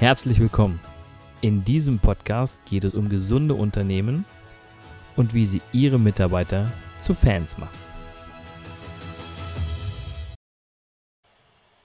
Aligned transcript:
Herzlich 0.00 0.40
willkommen. 0.40 0.80
In 1.42 1.62
diesem 1.62 1.98
Podcast 1.98 2.58
geht 2.64 2.84
es 2.84 2.94
um 2.94 3.10
gesunde 3.10 3.52
Unternehmen 3.52 4.24
und 5.14 5.34
wie 5.34 5.44
sie 5.44 5.60
ihre 5.72 5.98
Mitarbeiter 5.98 6.72
zu 6.98 7.12
Fans 7.12 7.58
machen. 7.58 7.78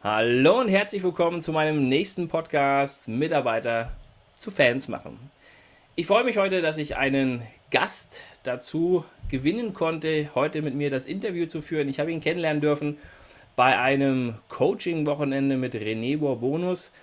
Hallo 0.02 0.62
und 0.62 0.70
herzlich 0.70 1.04
willkommen 1.04 1.42
zu 1.42 1.52
meinem 1.52 1.90
nächsten 1.90 2.30
Podcast 2.30 3.10
Mitarbeiter 3.10 3.92
zu 4.40 4.50
Fans 4.50 4.88
machen. 4.88 5.20
Ich 5.98 6.08
freue 6.08 6.24
mich 6.24 6.38
heute, 6.38 6.62
dass 6.62 6.78
ich 6.78 6.96
einen 6.96 7.42
Gast 7.70 8.22
dazu 8.44 9.04
gewinnen 9.28 9.74
konnte, 9.74 10.30
heute 10.36 10.62
mit 10.62 10.74
mir 10.74 10.90
das 10.90 11.04
Interview 11.04 11.48
zu 11.48 11.62
führen. 11.62 11.90
Ich 11.90 12.00
habe 12.00 12.14
ihn 12.14 12.22
kennenlernen 12.22 12.62
dürfen 12.62 12.98
bei 13.58 13.78
einem 13.78 14.36
Coaching-Wochenende 14.48 15.58
mit 15.58 15.76
René 15.76 16.18
Borbonus. 16.18 16.94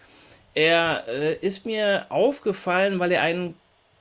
Er 0.55 1.05
äh, 1.09 1.34
ist 1.37 1.65
mir 1.65 2.06
aufgefallen, 2.11 2.98
weil 2.98 3.12
er 3.12 3.23
einen 3.23 3.55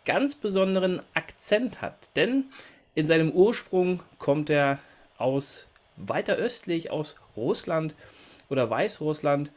ganz 0.05 0.35
besonderen 0.35 1.01
Akzent 1.13 1.81
hat. 1.81 2.09
Denn 2.15 2.45
in 2.93 3.05
seinem 3.05 3.31
Ursprung 3.31 4.03
kommt 4.19 4.49
er 4.49 4.79
aus 5.17 5.67
weiter 5.95 6.35
östlich, 6.35 6.91
aus 6.91 7.15
Russland 7.37 7.95
oder 8.49 8.69
Weißrussland. 8.69 9.51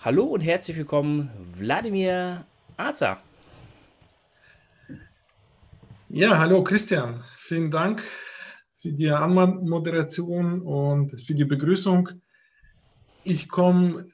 Hallo 0.00 0.24
und 0.24 0.40
herzlich 0.40 0.76
willkommen, 0.76 1.30
Wladimir 1.56 2.44
Aza. 2.76 3.20
Ja, 6.08 6.38
hallo 6.38 6.62
Christian. 6.62 7.24
Vielen 7.34 7.72
Dank 7.72 8.02
für 8.74 8.92
die 8.92 9.10
Anmoderation 9.10 10.60
und 10.60 11.10
für 11.20 11.34
die 11.34 11.44
Begrüßung. 11.44 12.08
Ich 13.24 13.48
komme 13.48 14.06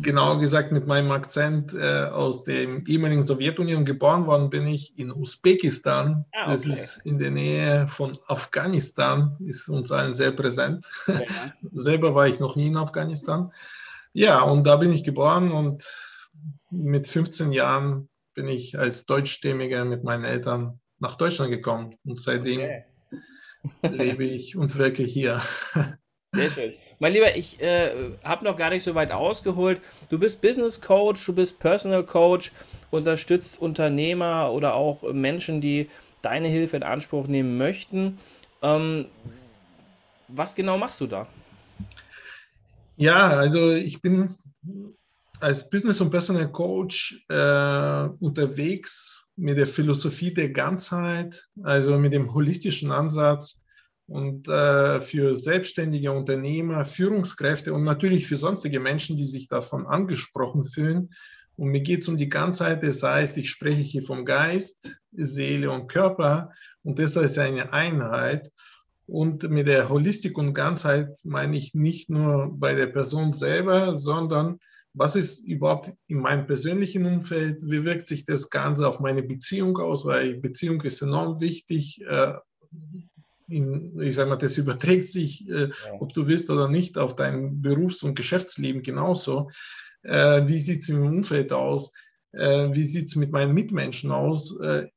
genauer 0.00 0.38
gesagt 0.38 0.72
mit 0.72 0.86
meinem 0.86 1.10
Akzent 1.10 1.74
äh, 1.74 2.04
aus 2.04 2.44
der 2.44 2.86
ehemaligen 2.86 3.22
Sowjetunion 3.22 3.84
geboren 3.84 4.26
worden 4.26 4.50
bin 4.50 4.66
ich 4.66 4.96
in 4.98 5.12
Usbekistan. 5.12 6.24
Ah, 6.32 6.42
okay. 6.42 6.50
Das 6.50 6.66
ist 6.66 6.96
in 7.04 7.18
der 7.18 7.30
Nähe 7.30 7.88
von 7.88 8.16
Afghanistan, 8.28 9.36
ist 9.40 9.68
uns 9.68 9.90
allen 9.90 10.14
sehr 10.14 10.32
präsent. 10.32 10.86
Okay. 11.06 11.26
Selber 11.72 12.14
war 12.14 12.28
ich 12.28 12.38
noch 12.38 12.54
nie 12.54 12.68
in 12.68 12.76
Afghanistan. 12.76 13.52
Ja, 14.12 14.42
und 14.42 14.64
da 14.64 14.76
bin 14.76 14.92
ich 14.92 15.04
geboren 15.04 15.50
und 15.50 15.84
mit 16.70 17.08
15 17.08 17.52
Jahren 17.52 18.08
bin 18.34 18.48
ich 18.48 18.78
als 18.78 19.06
Deutschstämmiger 19.06 19.84
mit 19.84 20.04
meinen 20.04 20.24
Eltern 20.24 20.80
nach 20.98 21.16
Deutschland 21.16 21.50
gekommen 21.50 21.96
und 22.04 22.20
seitdem 22.20 22.60
okay. 22.60 22.84
lebe 23.82 24.24
ich 24.24 24.56
und 24.56 24.76
wirke 24.78 25.02
hier. 25.02 25.40
Sehr 26.34 26.48
schön. 26.48 26.72
Mein 26.98 27.12
Lieber, 27.12 27.36
ich 27.36 27.60
äh, 27.60 27.90
habe 28.24 28.46
noch 28.46 28.56
gar 28.56 28.70
nicht 28.70 28.82
so 28.82 28.94
weit 28.94 29.12
ausgeholt. 29.12 29.82
Du 30.08 30.18
bist 30.18 30.40
Business 30.40 30.80
Coach, 30.80 31.26
du 31.26 31.34
bist 31.34 31.58
Personal 31.58 32.04
Coach, 32.04 32.52
unterstützt 32.90 33.60
Unternehmer 33.60 34.50
oder 34.50 34.74
auch 34.74 35.02
Menschen, 35.12 35.60
die 35.60 35.90
deine 36.22 36.48
Hilfe 36.48 36.78
in 36.78 36.84
Anspruch 36.84 37.26
nehmen 37.26 37.58
möchten. 37.58 38.18
Ähm, 38.62 39.06
was 40.28 40.54
genau 40.54 40.78
machst 40.78 41.02
du 41.02 41.06
da? 41.06 41.26
Ja, 42.96 43.28
also 43.30 43.72
ich 43.72 44.00
bin 44.00 44.26
als 45.40 45.68
Business- 45.68 46.00
und 46.00 46.10
Personal 46.10 46.50
Coach 46.50 47.26
äh, 47.28 48.08
unterwegs 48.20 49.28
mit 49.36 49.58
der 49.58 49.66
Philosophie 49.66 50.32
der 50.32 50.48
Ganzheit, 50.48 51.46
also 51.62 51.98
mit 51.98 52.14
dem 52.14 52.32
holistischen 52.32 52.90
Ansatz 52.90 53.61
und 54.12 54.46
äh, 54.46 55.00
für 55.00 55.34
selbstständige 55.34 56.12
Unternehmer, 56.12 56.84
Führungskräfte 56.84 57.72
und 57.72 57.82
natürlich 57.82 58.26
für 58.26 58.36
sonstige 58.36 58.78
Menschen, 58.78 59.16
die 59.16 59.24
sich 59.24 59.48
davon 59.48 59.86
angesprochen 59.86 60.64
fühlen. 60.64 61.14
Und 61.56 61.70
mir 61.70 61.80
geht 61.80 62.02
es 62.02 62.08
um 62.08 62.18
die 62.18 62.28
Ganzheit, 62.28 62.82
das 62.82 63.02
heißt, 63.02 63.38
ich 63.38 63.48
spreche 63.48 63.80
hier 63.80 64.02
vom 64.02 64.26
Geist, 64.26 64.98
Seele 65.12 65.70
und 65.70 65.88
Körper 65.88 66.50
und 66.82 66.98
das 66.98 67.16
ist 67.16 67.38
eine 67.38 67.72
Einheit. 67.72 68.52
Und 69.06 69.48
mit 69.48 69.66
der 69.66 69.88
Holistik 69.88 70.36
und 70.36 70.52
Ganzheit 70.52 71.16
meine 71.24 71.56
ich 71.56 71.72
nicht 71.72 72.10
nur 72.10 72.50
bei 72.52 72.74
der 72.74 72.88
Person 72.88 73.32
selber, 73.32 73.96
sondern 73.96 74.58
was 74.92 75.16
ist 75.16 75.46
überhaupt 75.46 75.90
in 76.06 76.18
meinem 76.18 76.46
persönlichen 76.46 77.06
Umfeld, 77.06 77.62
wie 77.62 77.84
wirkt 77.86 78.06
sich 78.06 78.26
das 78.26 78.50
Ganze 78.50 78.86
auf 78.86 79.00
meine 79.00 79.22
Beziehung 79.22 79.78
aus, 79.78 80.04
weil 80.04 80.34
Beziehung 80.34 80.82
ist 80.82 81.00
enorm 81.00 81.40
wichtig, 81.40 82.02
äh, 82.06 82.34
in, 83.52 84.00
ich 84.00 84.14
sage 84.14 84.30
mal, 84.30 84.36
das 84.36 84.56
überträgt 84.56 85.06
sich, 85.06 85.48
äh, 85.48 85.68
ja. 85.68 85.72
ob 86.00 86.12
du 86.14 86.26
willst 86.26 86.50
oder 86.50 86.68
nicht, 86.68 86.98
auf 86.98 87.14
dein 87.16 87.62
Berufs- 87.62 88.02
und 88.02 88.14
Geschäftsleben 88.14 88.82
genauso. 88.82 89.50
Äh, 90.02 90.46
wie 90.46 90.58
sieht 90.58 90.80
es 90.80 90.88
im 90.88 91.02
Umfeld 91.02 91.52
aus? 91.52 91.92
Äh, 92.32 92.70
wie 92.72 92.86
sieht 92.86 93.06
es 93.06 93.16
mit 93.16 93.30
meinen 93.30 93.54
Mitmenschen 93.54 94.10
aus? 94.10 94.58
Äh, 94.60 94.88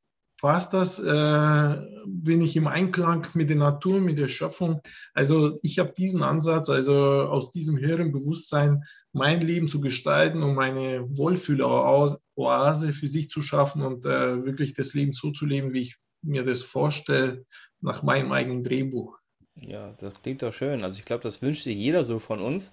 passt 0.42 0.74
das? 0.74 1.00
Äh, 1.00 1.76
bin 2.08 2.42
ich 2.42 2.56
im 2.56 2.68
Einklang 2.68 3.28
mit 3.34 3.50
der 3.50 3.58
Natur, 3.58 4.00
mit 4.02 4.18
der 4.18 4.28
Schöpfung? 4.28 4.82
Also 5.14 5.58
ich 5.62 5.80
habe 5.80 5.94
diesen 5.98 6.24
Ansatz, 6.24 6.70
also 6.70 6.94
aus 6.94 7.52
diesem 7.52 7.78
höheren 7.78 8.12
Bewusstsein 8.12 8.84
mein 9.12 9.42
Leben 9.42 9.68
zu 9.68 9.80
gestalten 9.80 10.44
und 10.44 10.56
meine 10.56 11.08
Wohlfühloase 11.18 12.94
für 12.94 13.08
sich 13.08 13.30
zu 13.30 13.42
schaffen 13.42 13.82
und 13.82 14.06
äh, 14.06 14.46
wirklich 14.46 14.74
das 14.74 14.94
Leben 14.94 15.14
so 15.14 15.32
zu 15.32 15.46
leben, 15.46 15.74
wie 15.74 15.82
ich 15.82 15.98
mir 16.26 16.44
das 16.44 16.64
vorstelle, 16.64 17.46
nach 17.82 18.04
meinem 18.04 18.32
eigenen 18.32 18.64
Drehbuch. 18.64 19.18
Ja, 19.56 19.94
das 20.00 20.22
klingt 20.22 20.42
doch 20.42 20.54
schön. 20.54 20.84
Also 20.84 21.00
ich 21.00 21.06
glaube, 21.06 21.24
das 21.24 21.42
wünscht 21.42 21.64
sich 21.64 21.78
jeder 21.78 22.04
so 22.04 22.20
von 22.20 22.42
uns. 22.42 22.72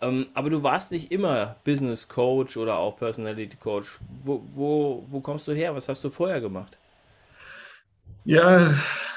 Ähm, 0.00 0.26
aber 0.34 0.50
du 0.50 0.62
warst 0.62 0.92
nicht 0.92 1.12
immer 1.12 1.56
Business 1.64 2.08
Coach 2.08 2.56
oder 2.56 2.78
auch 2.78 2.96
Personality 2.96 3.56
Coach. 3.56 3.98
Wo, 4.22 4.42
wo, 4.50 5.04
wo 5.06 5.20
kommst 5.20 5.46
du 5.48 5.52
her? 5.52 5.74
Was 5.74 5.88
hast 5.88 6.02
du 6.04 6.10
vorher 6.10 6.40
gemacht? 6.40 6.78
Ja, 8.24 8.74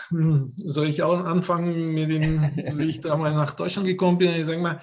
hm, 0.09 0.53
soll 0.57 0.87
ich 0.87 1.01
auch 1.03 1.23
anfangen 1.23 1.93
mit 1.93 2.09
dem, 2.09 2.41
wie 2.77 2.89
ich 2.89 3.01
damals 3.01 3.35
nach 3.35 3.53
Deutschland 3.53 3.87
gekommen 3.87 4.17
bin? 4.17 4.33
Ich 4.35 4.45
sage 4.45 4.59
mal, 4.59 4.81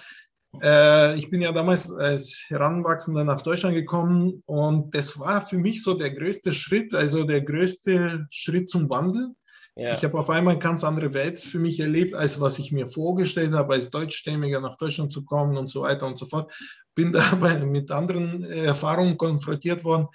äh, 0.63 1.17
ich 1.17 1.31
bin 1.31 1.41
ja 1.41 1.53
damals 1.53 1.93
als 1.93 2.45
Heranwachsender 2.49 3.25
nach 3.25 3.41
Deutschland 3.41 3.75
gekommen 3.75 4.43
und 4.47 4.95
das 4.95 5.19
war 5.19 5.41
für 5.41 5.59
mich 5.59 5.83
so 5.83 5.95
der 5.95 6.13
größte 6.13 6.53
Schritt, 6.53 6.95
also 6.95 7.25
der 7.25 7.43
größte 7.43 8.27
Schritt 8.31 8.69
zum 8.69 8.91
Wandel. 8.91 9.35
Ja. 9.77 9.93
Ich 9.93 10.05
habe 10.05 10.17
auf 10.19 10.31
einmal 10.31 10.53
eine 10.53 10.63
ganz 10.63 10.85
andere 10.85 11.15
Welt 11.15 11.39
für 11.39 11.59
mich 11.59 11.81
erlebt, 11.81 12.15
als 12.15 12.41
was 12.41 12.61
ich 12.61 12.71
mir 12.71 12.87
vorgestellt 12.87 13.53
habe, 13.53 13.75
als 13.75 13.91
Deutschstämmiger 13.91 14.61
nach 14.61 14.77
Deutschland 14.77 15.13
zu 15.13 15.25
kommen 15.25 15.57
und 15.57 15.69
so 15.69 15.83
weiter 15.83 16.07
und 16.07 16.17
so 16.17 16.27
fort. 16.27 16.53
Bin 16.95 17.13
dabei 17.13 17.59
mit 17.59 17.91
anderen 17.91 18.45
äh, 18.45 18.65
Erfahrungen 18.65 19.17
konfrontiert 19.17 19.83
worden. 19.83 20.07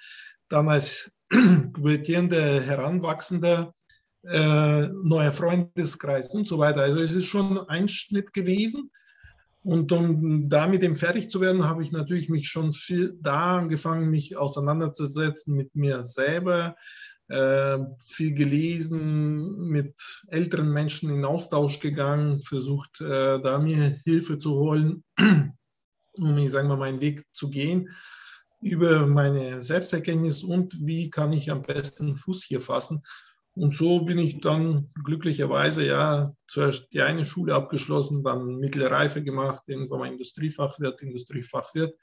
Dann 0.48 0.68
als 0.68 1.10
pubertierender 1.28 2.62
Heranwachsender, 2.62 3.74
äh, 4.24 4.86
neuer 4.86 5.32
Freundeskreis 5.32 6.34
und 6.34 6.48
so 6.48 6.58
weiter. 6.58 6.80
Also 6.80 7.00
es 7.00 7.12
ist 7.12 7.26
schon 7.26 7.58
ein 7.68 7.88
Schnitt 7.88 8.32
gewesen. 8.32 8.90
Und 9.62 9.92
um 9.92 10.48
damit 10.48 10.82
eben 10.82 10.96
fertig 10.96 11.28
zu 11.28 11.40
werden, 11.40 11.64
habe 11.64 11.82
ich 11.82 11.92
natürlich 11.92 12.28
mich 12.30 12.48
schon 12.48 12.72
viel 12.72 13.18
da 13.20 13.58
angefangen, 13.58 14.10
mich 14.10 14.36
auseinanderzusetzen 14.36 15.54
mit 15.54 15.74
mir 15.74 16.02
selber, 16.02 16.76
äh, 17.28 17.78
viel 18.06 18.34
gelesen, 18.34 19.68
mit 19.68 20.22
älteren 20.28 20.72
Menschen 20.72 21.10
in 21.10 21.24
Austausch 21.24 21.78
gegangen, 21.78 22.40
versucht, 22.40 23.00
äh, 23.00 23.40
da 23.40 23.58
mir 23.58 24.00
Hilfe 24.04 24.38
zu 24.38 24.54
holen, 24.54 25.04
um, 25.18 26.38
ich 26.38 26.50
sage 26.50 26.66
mal, 26.66 26.78
meinen 26.78 27.00
Weg 27.00 27.24
zu 27.32 27.50
gehen 27.50 27.90
über 28.62 29.06
meine 29.06 29.62
Selbsterkenntnis 29.62 30.42
und 30.42 30.76
wie 30.80 31.08
kann 31.08 31.32
ich 31.32 31.50
am 31.50 31.62
besten 31.62 32.14
Fuß 32.14 32.44
hier 32.44 32.60
fassen. 32.60 33.02
Und 33.54 33.74
so 33.74 34.04
bin 34.04 34.18
ich 34.18 34.40
dann 34.40 34.90
glücklicherweise 35.04 35.84
ja 35.84 36.30
zuerst 36.46 36.92
die 36.92 37.02
eine 37.02 37.24
Schule 37.24 37.54
abgeschlossen, 37.54 38.22
dann 38.22 38.56
mittlere 38.56 38.90
Reife 38.90 39.22
gemacht, 39.22 39.62
irgendwann 39.66 39.98
mal 39.98 40.12
Industriefachwirt, 40.12 41.02
Industriefachwirt 41.02 41.96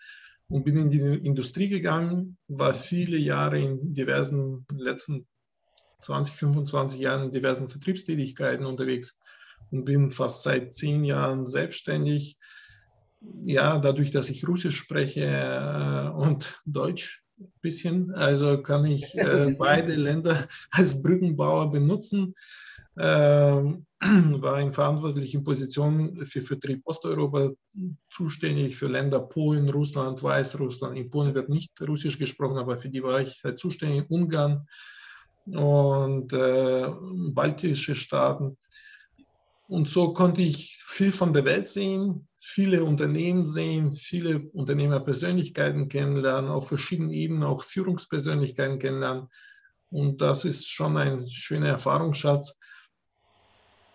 und 0.49 0.65
bin 0.65 0.77
in 0.77 0.89
die 0.89 0.99
Industrie 0.99 1.69
gegangen, 1.69 2.37
war 2.47 2.73
viele 2.73 3.17
Jahre 3.17 3.59
in 3.59 3.93
diversen, 3.93 4.65
letzten 4.73 5.27
20, 6.01 6.35
25 6.35 6.99
Jahren 6.99 7.23
in 7.23 7.31
diversen 7.31 7.69
Vertriebstätigkeiten 7.69 8.65
unterwegs 8.65 9.17
und 9.71 9.85
bin 9.85 10.11
fast 10.11 10.43
seit 10.43 10.73
zehn 10.73 11.03
Jahren 11.03 11.45
selbstständig. 11.45 12.37
Ja, 13.21 13.79
dadurch, 13.79 14.11
dass 14.11 14.29
ich 14.29 14.47
Russisch 14.47 14.77
spreche 14.77 15.25
äh, 15.25 16.09
und 16.09 16.61
Deutsch, 16.65 17.23
bisschen. 17.61 18.13
Also 18.13 18.61
kann 18.61 18.85
ich 18.85 19.15
äh, 19.17 19.53
beide 19.57 19.93
Länder 19.95 20.47
als 20.71 21.01
Brückenbauer 21.01 21.71
benutzen. 21.71 22.35
Ähm, 22.99 23.85
war 24.41 24.61
in 24.61 24.71
verantwortlichen 24.71 25.43
Positionen 25.43 26.25
für 26.25 26.41
Vertrieb 26.41 26.81
Osteuropa 26.85 27.51
zuständig, 28.09 28.75
für 28.75 28.87
Länder 28.87 29.19
Polen, 29.19 29.69
Russland, 29.69 30.21
Weißrussland. 30.21 30.97
In 30.97 31.09
Polen 31.09 31.33
wird 31.33 31.49
nicht 31.49 31.71
Russisch 31.81 32.19
gesprochen, 32.19 32.57
aber 32.57 32.77
für 32.77 32.89
die 32.89 33.01
war 33.01 33.21
ich 33.21 33.43
halt 33.43 33.59
zuständig. 33.59 34.05
Ungarn 34.09 34.67
und 35.45 36.33
äh, 36.33 36.91
baltische 37.31 37.95
Staaten. 37.95 38.57
Und 39.67 39.89
so 39.89 40.13
konnte 40.13 40.41
ich 40.41 40.79
viel 40.85 41.11
von 41.11 41.33
der 41.33 41.45
Welt 41.45 41.67
sehen, 41.67 42.26
viele 42.37 42.83
Unternehmen 42.83 43.45
sehen, 43.45 43.91
viele 43.91 44.39
Unternehmerpersönlichkeiten 44.53 45.89
kennenlernen, 45.89 46.51
auf 46.51 46.67
verschiedenen 46.67 47.11
Ebenen 47.11 47.43
auch 47.43 47.63
Führungspersönlichkeiten 47.63 48.79
kennenlernen. 48.79 49.27
Und 49.89 50.21
das 50.21 50.45
ist 50.45 50.69
schon 50.69 50.97
ein 50.97 51.27
schöner 51.29 51.69
Erfahrungsschatz, 51.69 52.55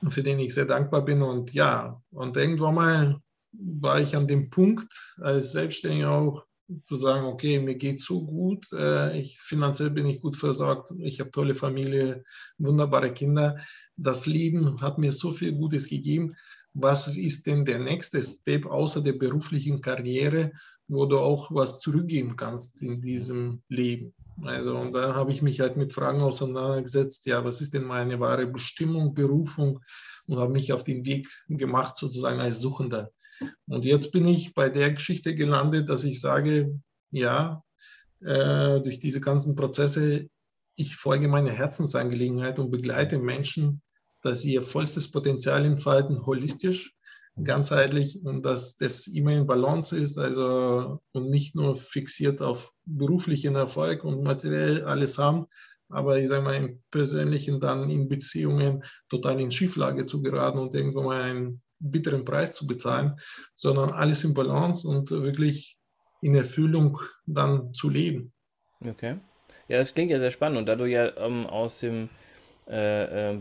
für 0.09 0.23
den 0.23 0.39
ich 0.39 0.55
sehr 0.55 0.67
dankbar 0.67 1.05
bin. 1.05 1.23
Und 1.23 1.53
ja, 1.53 2.03
und 2.11 2.37
irgendwann 2.37 2.75
mal 2.75 3.21
war 3.53 4.00
ich 4.00 4.17
an 4.17 4.27
dem 4.27 4.50
Punkt, 4.50 5.15
als 5.19 5.53
Selbstständiger 5.53 6.11
auch, 6.11 6.45
zu 6.85 6.97
sagen, 6.97 7.27
okay, 7.27 7.59
mir 7.59 7.75
geht 7.75 8.00
so 8.00 8.25
gut, 8.25 8.67
äh, 8.73 9.19
ich, 9.19 9.38
finanziell 9.38 9.91
bin 9.91 10.06
ich 10.06 10.21
gut 10.21 10.37
versorgt, 10.37 10.91
ich 10.99 11.21
habe 11.21 11.31
tolle 11.31 11.55
Familie, 11.55 12.25
wunderbare 12.56 13.12
Kinder. 13.12 13.59
Das 13.97 14.27
Leben 14.27 14.81
hat 14.81 14.97
mir 14.97 15.12
so 15.12 15.33
viel 15.33 15.53
Gutes 15.53 15.88
gegeben. 15.88 16.35
Was 16.75 17.09
ist 17.09 17.47
denn 17.47 17.65
der 17.65 17.79
nächste 17.79 18.23
Step 18.23 18.67
außer 18.67 19.03
der 19.03 19.13
beruflichen 19.13 19.81
Karriere, 19.81 20.53
wo 20.89 21.07
du 21.07 21.19
auch 21.19 21.51
was 21.55 21.81
zurückgeben 21.81 22.37
kannst 22.37 22.81
in 22.83 23.01
diesem 23.01 23.63
Leben? 23.69 24.15
Also, 24.43 24.77
und 24.77 24.93
da 24.93 25.15
habe 25.15 25.33
ich 25.33 25.43
mich 25.43 25.61
halt 25.61 25.77
mit 25.77 25.93
Fragen 25.93 26.21
auseinandergesetzt, 26.21 27.27
ja, 27.27 27.45
was 27.45 27.61
ist 27.61 27.75
denn 27.75 27.85
meine 27.85 28.19
wahre 28.21 28.47
Bestimmung, 28.47 29.15
Berufung? 29.15 29.81
Und 30.27 30.39
habe 30.39 30.53
mich 30.53 30.73
auf 30.73 30.85
den 30.85 31.05
Weg 31.05 31.29
gemacht, 31.49 31.97
sozusagen 31.97 32.41
als 32.41 32.61
Suchender. 32.61 33.11
Und 33.67 33.85
jetzt 33.85 34.13
bin 34.13 34.27
ich 34.27 34.55
bei 34.55 34.71
der 34.71 34.93
Geschichte 34.93 35.35
gelandet, 35.35 35.89
dass 35.89 36.05
ich 36.05 36.21
sage, 36.21 36.81
ja, 37.11 37.63
äh, 38.21 38.81
durch 38.81 39.01
diese 39.01 39.21
ganzen 39.21 39.57
Prozesse, 39.57 40.29
ich 40.77 40.97
folge 40.97 41.29
meiner 41.29 41.51
Herzensangelegenheit 41.51 42.59
und 42.59 42.71
begleite 42.71 43.19
Menschen, 43.19 43.83
dass 44.23 44.43
sie 44.43 44.55
ihr 44.55 44.63
vollstes 44.63 45.11
Potenzial 45.11 45.65
entfalten, 45.65 46.25
holistisch, 46.25 46.95
ganzheitlich 47.43 48.21
und 48.25 48.45
dass 48.45 48.77
das 48.77 49.07
immer 49.07 49.33
in 49.33 49.47
Balance 49.47 49.97
ist, 49.97 50.19
also 50.19 51.01
und 51.13 51.31
nicht 51.31 51.55
nur 51.55 51.77
fixiert 51.77 52.43
auf 52.43 52.73
beruflichen 52.85 53.57
Erfolg 53.57 54.05
und 54.05 54.23
materiell 54.23 54.85
alles 54.85 55.19
haben, 55.19 55.47
aber 55.89 56.19
ich 56.19 56.29
sage 56.29 56.43
mal 56.43 56.57
im 56.57 56.83
Persönlichen 56.91 57.61
dann 57.61 57.89
in 57.89 58.09
Beziehungen 58.09 58.83
total 59.09 59.41
in 59.41 59.51
Schieflage 59.51 60.07
zu 60.07 60.23
geraten 60.23 60.59
und 60.59 60.75
irgendwo 60.75 61.03
mal 61.03 61.23
einen 61.23 61.63
bitteren 61.79 62.25
Preis 62.25 62.55
zu 62.55 62.67
bezahlen, 62.67 63.17
sondern 63.55 63.91
alles 63.91 64.25
in 64.25 64.35
Balance 64.35 64.87
und 64.87 65.11
wirklich 65.11 65.79
in 66.21 66.35
Erfüllung 66.35 66.99
dann 67.27 67.75
zu 67.75 67.89
leben. 67.89 68.33
Okay. 68.87 69.17
Ja, 69.69 69.79
das 69.79 69.95
klingt 69.95 70.11
ja 70.11 70.19
sehr 70.19 70.31
spannend. 70.31 70.59
Und 70.59 70.67
da 70.67 70.77
du 70.77 70.87
ja 70.87 71.17
ähm, 71.17 71.47
aus 71.47 71.81
dem 71.81 72.09
äh, 72.69 73.32
äh, 73.32 73.38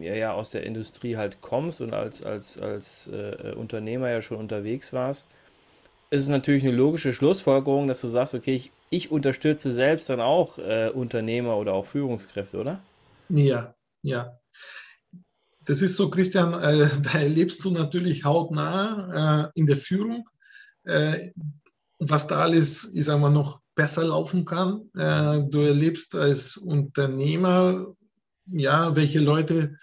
ja, 0.00 0.14
ja, 0.14 0.32
aus 0.32 0.50
der 0.50 0.64
Industrie 0.64 1.16
halt 1.16 1.40
kommst 1.40 1.80
und 1.80 1.92
als, 1.92 2.22
als, 2.22 2.58
als 2.58 3.08
äh, 3.08 3.52
Unternehmer 3.56 4.10
ja 4.10 4.22
schon 4.22 4.38
unterwegs 4.38 4.92
warst, 4.92 5.28
ist 6.10 6.24
es 6.24 6.28
natürlich 6.28 6.62
eine 6.62 6.72
logische 6.72 7.12
Schlussfolgerung, 7.12 7.88
dass 7.88 8.00
du 8.02 8.08
sagst, 8.08 8.34
okay, 8.34 8.54
ich, 8.54 8.72
ich 8.90 9.10
unterstütze 9.10 9.72
selbst 9.72 10.10
dann 10.10 10.20
auch 10.20 10.58
äh, 10.58 10.90
Unternehmer 10.90 11.56
oder 11.56 11.72
auch 11.72 11.86
Führungskräfte, 11.86 12.58
oder? 12.58 12.80
Ja, 13.28 13.74
ja. 14.02 14.38
Das 15.64 15.80
ist 15.80 15.96
so, 15.96 16.10
Christian, 16.10 16.54
äh, 16.54 16.88
da 17.02 17.18
erlebst 17.18 17.64
du 17.64 17.70
natürlich 17.70 18.24
hautnah 18.24 19.50
äh, 19.54 19.58
in 19.58 19.66
der 19.66 19.76
Führung, 19.76 20.28
äh, 20.84 21.30
was 21.98 22.26
da 22.26 22.40
alles, 22.40 22.92
ich 22.94 23.04
sag 23.04 23.20
mal, 23.20 23.30
noch 23.30 23.60
besser 23.74 24.04
laufen 24.04 24.44
kann. 24.44 24.90
Äh, 24.94 25.48
du 25.48 25.60
erlebst 25.60 26.14
als 26.14 26.56
Unternehmer, 26.56 27.94
ja, 28.46 28.96
welche 28.96 29.20
Leute 29.20 29.76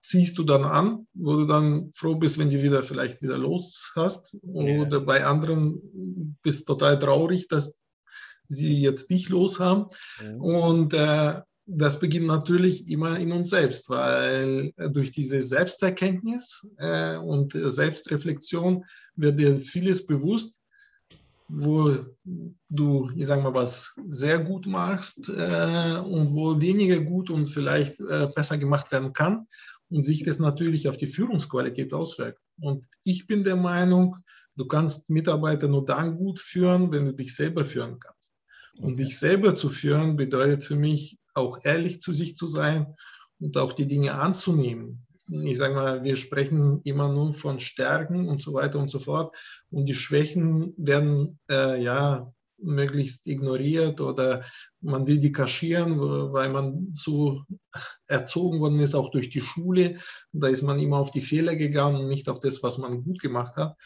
ziehst 0.00 0.38
du 0.38 0.44
dann 0.44 0.64
an, 0.64 1.06
wo 1.14 1.36
du 1.36 1.46
dann 1.46 1.90
froh 1.92 2.14
bist, 2.14 2.38
wenn 2.38 2.50
du 2.50 2.62
wieder 2.62 2.82
vielleicht 2.82 3.22
wieder 3.22 3.38
los 3.38 3.90
hast. 3.96 4.36
Oder 4.42 4.88
ja. 4.88 4.98
bei 5.00 5.24
anderen 5.24 6.38
bist 6.42 6.66
total 6.68 6.98
traurig, 6.98 7.48
dass 7.48 7.82
sie 8.48 8.80
jetzt 8.80 9.10
dich 9.10 9.28
los 9.28 9.58
haben. 9.58 9.86
Mhm. 10.22 10.40
Und 10.40 10.94
äh, 10.94 11.40
das 11.66 11.98
beginnt 11.98 12.28
natürlich 12.28 12.88
immer 12.88 13.18
in 13.18 13.32
uns 13.32 13.50
selbst, 13.50 13.90
weil 13.90 14.72
durch 14.76 15.10
diese 15.10 15.42
Selbsterkenntnis 15.42 16.68
äh, 16.78 17.16
und 17.16 17.58
Selbstreflexion 17.60 18.84
wird 19.16 19.40
dir 19.40 19.58
vieles 19.58 20.06
bewusst, 20.06 20.60
wo 21.48 21.96
du, 22.68 23.10
ich 23.14 23.26
sag 23.26 23.42
mal, 23.42 23.54
was 23.54 23.94
sehr 24.08 24.38
gut 24.38 24.66
machst 24.66 25.28
äh, 25.28 25.98
und 25.98 26.34
wo 26.34 26.60
weniger 26.60 26.98
gut 27.00 27.30
und 27.30 27.46
vielleicht 27.46 28.00
äh, 28.00 28.28
besser 28.34 28.58
gemacht 28.58 28.90
werden 28.90 29.12
kann 29.12 29.46
und 29.88 30.02
sich 30.02 30.24
das 30.24 30.38
natürlich 30.38 30.88
auf 30.88 30.96
die 30.96 31.06
Führungsqualität 31.06 31.92
auswirkt. 31.94 32.40
Und 32.60 32.86
ich 33.04 33.26
bin 33.26 33.44
der 33.44 33.56
Meinung, 33.56 34.16
du 34.56 34.66
kannst 34.66 35.08
Mitarbeiter 35.08 35.68
nur 35.68 35.84
dann 35.84 36.16
gut 36.16 36.40
führen, 36.40 36.90
wenn 36.90 37.06
du 37.06 37.12
dich 37.12 37.34
selber 37.34 37.64
führen 37.64 38.00
kannst. 38.00 38.34
Und 38.78 38.98
dich 38.98 39.18
selber 39.18 39.56
zu 39.56 39.68
führen 39.68 40.16
bedeutet 40.16 40.64
für 40.64 40.76
mich 40.76 41.18
auch 41.34 41.58
ehrlich 41.62 42.00
zu 42.00 42.12
sich 42.12 42.34
zu 42.34 42.46
sein 42.46 42.94
und 43.38 43.56
auch 43.56 43.72
die 43.72 43.86
Dinge 43.86 44.14
anzunehmen. 44.14 45.05
Ich 45.28 45.58
sage 45.58 45.74
mal, 45.74 46.04
wir 46.04 46.16
sprechen 46.16 46.80
immer 46.84 47.12
nur 47.12 47.34
von 47.34 47.58
Stärken 47.60 48.28
und 48.28 48.40
so 48.40 48.54
weiter 48.54 48.78
und 48.78 48.88
so 48.88 48.98
fort. 48.98 49.34
Und 49.70 49.86
die 49.86 49.94
Schwächen 49.94 50.74
werden 50.76 51.38
äh, 51.50 51.82
ja 51.82 52.32
möglichst 52.58 53.26
ignoriert 53.26 54.00
oder 54.00 54.44
man 54.80 55.06
will 55.06 55.18
die 55.18 55.32
kaschieren, 55.32 55.98
weil 56.00 56.48
man 56.48 56.88
so 56.92 57.42
erzogen 58.06 58.60
worden 58.60 58.80
ist, 58.80 58.94
auch 58.94 59.10
durch 59.10 59.30
die 59.30 59.40
Schule. 59.40 59.98
Da 60.32 60.48
ist 60.48 60.62
man 60.62 60.78
immer 60.78 60.98
auf 60.98 61.10
die 61.10 61.20
Fehler 61.20 61.56
gegangen 61.56 61.96
und 61.96 62.08
nicht 62.08 62.28
auf 62.28 62.38
das, 62.38 62.62
was 62.62 62.78
man 62.78 63.02
gut 63.02 63.20
gemacht 63.20 63.56
hat. 63.56 63.76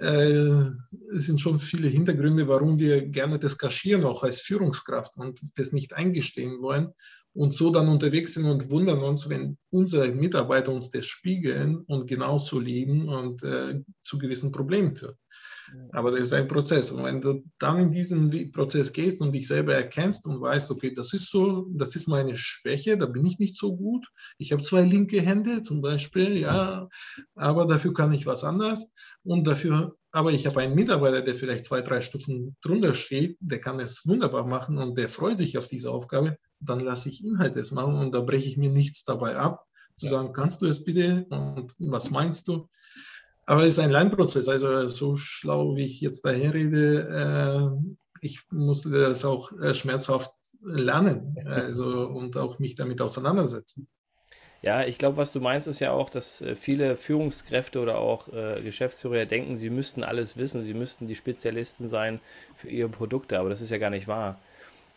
Ja. 0.00 0.12
Äh, 0.12 0.70
es 1.14 1.26
sind 1.26 1.40
schon 1.40 1.58
viele 1.58 1.88
Hintergründe, 1.88 2.48
warum 2.48 2.78
wir 2.78 3.06
gerne 3.06 3.38
das 3.38 3.58
kaschieren, 3.58 4.04
auch 4.04 4.22
als 4.22 4.40
Führungskraft 4.40 5.16
und 5.16 5.40
das 5.56 5.72
nicht 5.72 5.92
eingestehen 5.92 6.62
wollen 6.62 6.94
und 7.38 7.54
so 7.54 7.70
dann 7.70 7.86
unterwegs 7.88 8.34
sind 8.34 8.46
und 8.46 8.68
wundern 8.68 8.98
uns, 8.98 9.28
wenn 9.28 9.56
unsere 9.70 10.08
Mitarbeiter 10.08 10.72
uns 10.72 10.90
das 10.90 11.06
spiegeln 11.06 11.84
und 11.86 12.08
genauso 12.08 12.58
leben 12.58 13.08
und 13.08 13.44
äh, 13.44 13.80
zu 14.02 14.18
gewissen 14.18 14.50
Problemen 14.50 14.96
führt. 14.96 15.16
Aber 15.92 16.10
das 16.10 16.20
ist 16.22 16.32
ein 16.32 16.48
Prozess. 16.48 16.90
Und 16.90 17.04
wenn 17.04 17.20
du 17.20 17.44
dann 17.60 17.78
in 17.78 17.90
diesen 17.92 18.50
Prozess 18.50 18.92
gehst 18.92 19.20
und 19.20 19.32
dich 19.32 19.46
selber 19.46 19.72
erkennst 19.72 20.26
und 20.26 20.40
weißt, 20.40 20.70
okay, 20.72 20.92
das 20.92 21.12
ist 21.12 21.30
so, 21.30 21.68
das 21.74 21.94
ist 21.94 22.08
meine 22.08 22.36
Schwäche, 22.36 22.98
da 22.98 23.06
bin 23.06 23.24
ich 23.24 23.38
nicht 23.38 23.56
so 23.56 23.76
gut. 23.76 24.04
Ich 24.38 24.50
habe 24.50 24.62
zwei 24.62 24.82
linke 24.82 25.20
Hände 25.20 25.62
zum 25.62 25.80
Beispiel, 25.80 26.38
ja, 26.38 26.88
aber 27.36 27.66
dafür 27.66 27.92
kann 27.92 28.12
ich 28.12 28.26
was 28.26 28.42
anderes. 28.42 28.90
Und 29.22 29.46
dafür, 29.46 29.96
aber 30.10 30.32
ich 30.32 30.46
habe 30.46 30.60
einen 30.60 30.74
Mitarbeiter, 30.74 31.22
der 31.22 31.34
vielleicht 31.34 31.64
zwei, 31.64 31.82
drei 31.82 32.00
Stufen 32.00 32.56
drunter 32.62 32.94
steht, 32.94 33.36
der 33.40 33.60
kann 33.60 33.78
es 33.80 34.06
wunderbar 34.06 34.46
machen 34.46 34.78
und 34.78 34.96
der 34.96 35.08
freut 35.08 35.38
sich 35.38 35.58
auf 35.58 35.68
diese 35.68 35.90
Aufgabe. 35.90 36.38
Dann 36.60 36.80
lasse 36.80 37.08
ich 37.08 37.22
ihn 37.22 37.38
halt 37.38 37.56
das 37.56 37.70
machen 37.70 37.94
und 37.94 38.14
da 38.14 38.20
breche 38.20 38.48
ich 38.48 38.56
mir 38.56 38.70
nichts 38.70 39.04
dabei 39.04 39.36
ab, 39.36 39.66
zu 39.96 40.06
sagen, 40.06 40.32
kannst 40.32 40.62
du 40.62 40.66
es 40.66 40.82
bitte 40.82 41.26
und 41.30 41.74
was 41.78 42.10
meinst 42.10 42.48
du? 42.48 42.68
Aber 43.46 43.64
es 43.64 43.74
ist 43.74 43.78
ein 43.78 43.90
Lernprozess. 43.90 44.48
Also 44.48 44.88
so 44.88 45.16
schlau, 45.16 45.76
wie 45.76 45.84
ich 45.84 46.00
jetzt 46.00 46.24
daher 46.24 46.52
rede, 46.52 47.08
äh, 47.08 47.98
ich 48.20 48.42
musste 48.50 48.90
das 48.90 49.24
auch 49.24 49.52
äh, 49.60 49.74
schmerzhaft 49.74 50.32
lernen 50.62 51.36
also, 51.46 52.08
und 52.08 52.36
auch 52.36 52.58
mich 52.58 52.74
damit 52.74 53.00
auseinandersetzen. 53.00 53.88
Ja, 54.60 54.84
ich 54.84 54.98
glaube, 54.98 55.16
was 55.16 55.32
du 55.32 55.40
meinst, 55.40 55.68
ist 55.68 55.78
ja 55.78 55.92
auch, 55.92 56.10
dass 56.10 56.40
äh, 56.40 56.56
viele 56.56 56.96
Führungskräfte 56.96 57.80
oder 57.80 57.98
auch 57.98 58.28
äh, 58.28 58.60
Geschäftsführer 58.60 59.24
denken, 59.24 59.54
sie 59.56 59.70
müssten 59.70 60.02
alles 60.02 60.36
wissen, 60.36 60.64
sie 60.64 60.74
müssten 60.74 61.06
die 61.06 61.14
Spezialisten 61.14 61.86
sein 61.86 62.20
für 62.56 62.68
ihre 62.68 62.88
Produkte, 62.88 63.38
aber 63.38 63.50
das 63.50 63.60
ist 63.60 63.70
ja 63.70 63.78
gar 63.78 63.90
nicht 63.90 64.08
wahr. 64.08 64.38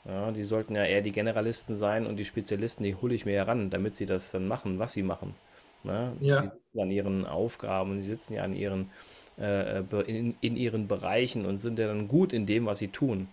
Ja, 0.06 0.32
die 0.32 0.44
sollten 0.44 0.74
ja 0.74 0.84
eher 0.84 1.01
die 1.01 1.12
Generalisten 1.12 1.75
sein 1.75 2.08
und 2.08 2.18
die 2.18 2.25
Spezialisten, 2.25 2.84
die 2.84 2.96
hole 2.96 3.13
ich 3.13 3.25
mir 3.25 3.36
heran, 3.36 3.70
damit 3.70 3.96
sie 3.96 4.08
das 4.08 4.32
dann 4.32 4.48
machen, 4.48 4.80
was 4.80 4.94
sie 4.94 5.03
machen. 5.03 5.36
Ne? 5.84 6.13
Ja. 6.22 6.41
Die 6.41 6.48
sitzen 6.48 6.80
an 6.80 6.91
ihren 6.91 7.25
Aufgaben, 7.27 7.96
die 7.96 8.01
sitzen 8.01 8.34
ja 8.34 8.44
an 8.44 8.56
ihren, 8.56 8.89
äh, 9.38 9.82
in, 10.08 10.36
in, 10.41 10.58
ihren 10.58 10.88
Bereichen 10.88 11.46
und 11.46 11.60
sind 11.60 11.77
ja 11.77 11.88
dann 11.88 12.08
gut 12.08 12.34
in 12.34 12.48
dem, 12.48 12.65
was 12.65 12.80
sie 12.80 12.88
tun. 12.88 13.27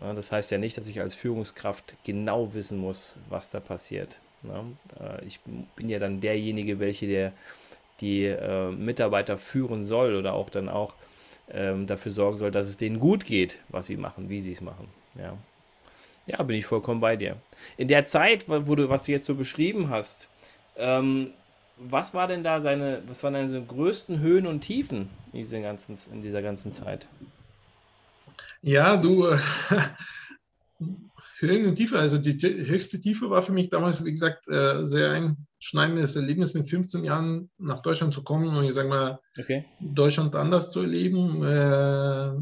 Ja, 0.00 0.12
das 0.14 0.32
heißt 0.32 0.50
ja 0.50 0.58
nicht, 0.58 0.76
dass 0.76 0.88
ich 0.88 1.00
als 1.00 1.14
Führungskraft 1.14 1.96
genau 2.04 2.54
wissen 2.54 2.78
muss, 2.78 3.18
was 3.28 3.50
da 3.50 3.60
passiert. 3.60 4.18
Ja, 4.44 4.64
äh, 5.00 5.24
ich 5.24 5.40
bin 5.40 5.88
ja 5.88 5.98
dann 5.98 6.20
derjenige, 6.20 6.78
welche 6.78 7.06
der 7.06 7.32
die 8.00 8.24
äh, 8.24 8.70
Mitarbeiter 8.70 9.36
führen 9.36 9.84
soll 9.84 10.16
oder 10.16 10.32
auch 10.32 10.48
dann 10.48 10.68
auch 10.68 10.94
ähm, 11.52 11.86
dafür 11.86 12.12
sorgen 12.12 12.36
soll, 12.36 12.50
dass 12.50 12.68
es 12.68 12.76
denen 12.76 12.98
gut 12.98 13.24
geht, 13.24 13.58
was 13.68 13.86
sie 13.86 13.96
machen, 13.96 14.28
wie 14.28 14.40
sie 14.40 14.52
es 14.52 14.60
machen. 14.60 14.88
Ja. 15.18 15.36
ja, 16.26 16.42
bin 16.42 16.56
ich 16.56 16.66
vollkommen 16.66 17.00
bei 17.00 17.16
dir. 17.16 17.36
In 17.76 17.88
der 17.88 18.04
Zeit, 18.04 18.48
wo 18.48 18.74
du, 18.74 18.88
was 18.88 19.04
du 19.04 19.12
jetzt 19.12 19.26
so 19.26 19.34
beschrieben 19.34 19.90
hast, 19.90 20.28
ähm, 20.76 21.32
was 21.76 22.14
war 22.14 22.28
denn 22.28 22.44
da 22.44 22.60
seine, 22.60 23.02
was 23.06 23.22
waren 23.22 23.34
deine 23.34 23.62
größten 23.62 24.20
Höhen 24.20 24.46
und 24.46 24.60
Tiefen 24.60 25.10
in, 25.32 25.38
dieser 25.40 25.60
ganzen, 25.60 25.96
in 26.12 26.22
dieser 26.22 26.42
ganzen 26.42 26.72
Zeit? 26.72 27.06
Ja, 28.62 28.96
du, 28.96 29.34
Höhen 31.40 31.66
und 31.66 31.76
Tiefe. 31.76 31.98
Also 31.98 32.18
die 32.18 32.38
höchste 32.66 33.00
Tiefe 33.00 33.30
war 33.30 33.42
für 33.42 33.52
mich 33.52 33.70
damals, 33.70 34.04
wie 34.04 34.10
gesagt, 34.10 34.46
äh, 34.48 34.86
sehr 34.86 35.10
einschneidendes 35.10 36.16
Erlebnis, 36.16 36.54
mit 36.54 36.68
15 36.68 37.02
Jahren 37.04 37.50
nach 37.58 37.80
Deutschland 37.80 38.12
zu 38.12 38.22
kommen 38.22 38.54
und 38.54 38.64
ich 38.64 38.74
sage 38.74 38.88
mal, 38.88 39.20
okay. 39.38 39.64
Deutschland 39.80 40.34
anders 40.36 40.70
zu 40.70 40.80
erleben. 40.80 41.42
Äh, 41.42 42.32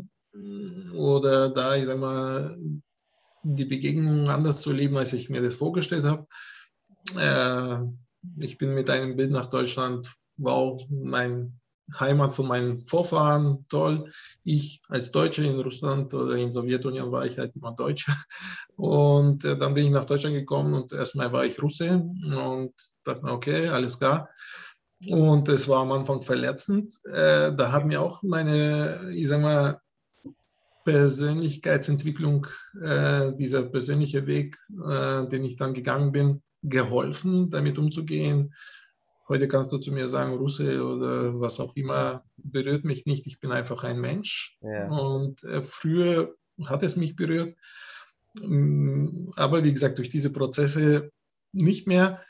oder 0.95 1.49
da, 1.49 1.77
ich 1.77 1.87
sage 1.87 2.01
mal, 2.01 2.59
die 3.43 3.65
Begegnung 3.65 4.29
anders 4.29 4.61
zu 4.61 4.71
erleben, 4.71 4.97
als 4.97 5.13
ich 5.13 5.31
mir 5.31 5.43
das 5.43 5.55
vorgestellt 5.55 6.05
habe. 6.05 6.27
Äh, 7.17 8.45
ich 8.45 8.59
bin 8.59 8.75
mit 8.75 8.91
einem 8.91 9.17
Bild 9.17 9.31
nach 9.31 9.47
Deutschland, 9.47 10.13
wow, 10.37 10.85
mein 10.91 11.61
Heimat 11.99 12.33
von 12.35 12.47
meinen 12.47 12.85
Vorfahren, 12.85 13.67
toll. 13.69 14.13
Ich 14.45 14.81
als 14.89 15.11
Deutscher 15.11 15.45
in 15.45 15.59
Russland 15.59 16.13
oder 16.15 16.35
in 16.37 16.53
Sowjetunion 16.53 17.13
war 17.13 17.25
ich 17.25 17.39
halt 17.39 17.57
immer 17.57 17.73
Deutscher. 17.73 18.15
Und 18.77 19.45
äh, 19.45 19.57
dann 19.57 19.75
bin 19.75 19.87
ich 19.87 19.91
nach 19.91 20.05
Deutschland 20.05 20.37
gekommen 20.37 20.73
und 20.73 20.93
erstmal 20.93 21.33
war 21.33 21.45
ich 21.45 21.61
Russe 21.61 21.95
und 21.95 22.73
dachte 23.03 23.25
mir, 23.25 23.33
okay, 23.33 23.67
alles 23.67 23.99
klar. 23.99 24.29
Und 25.09 25.49
es 25.49 25.67
war 25.67 25.81
am 25.81 25.91
Anfang 25.91 26.23
verletzend. 26.23 26.95
Äh, 27.05 27.57
da 27.57 27.73
hat 27.73 27.87
mir 27.87 28.01
auch 28.01 28.23
meine, 28.23 29.11
ich 29.13 29.27
sag 29.27 29.43
mal, 29.43 29.81
Persönlichkeitsentwicklung, 30.85 32.47
äh, 32.81 33.33
dieser 33.35 33.65
persönliche 33.65 34.29
Weg, 34.29 34.57
äh, 34.89 35.27
den 35.27 35.43
ich 35.43 35.57
dann 35.57 35.75
gegangen 35.75 36.13
bin, 36.13 36.43
geholfen, 36.63 37.51
damit 37.51 37.79
umzugehen 37.79 38.55
Heute 39.29 39.47
kannst 39.47 39.73
du 39.73 39.79
zu 39.79 39.93
mir 39.93 40.07
sagen, 40.07 40.37
Russe 40.37 40.83
oder 40.83 41.39
was 41.39 41.61
auch 41.61 41.77
immer, 41.77 42.25
berührt 42.39 42.85
mich 42.85 43.05
nicht. 43.05 43.27
Ich 43.27 43.41
bin 43.41 43.53
einfach 43.53 43.85
ein 43.85 44.01
Mensch. 44.01 44.57
Ja. 44.63 44.89
Und 44.89 45.45
äh, 45.45 45.63
früher 45.63 46.35
hat 46.65 46.83
es 46.83 46.97
mich 46.97 47.15
berührt. 47.15 47.55
Mm, 48.41 49.31
aber 49.37 49.65
wie 49.65 49.73
gesagt, 49.73 49.99
durch 49.99 50.09
diese 50.09 50.33
Prozesse 50.33 51.11
nicht 51.53 51.87
mehr. 51.87 52.23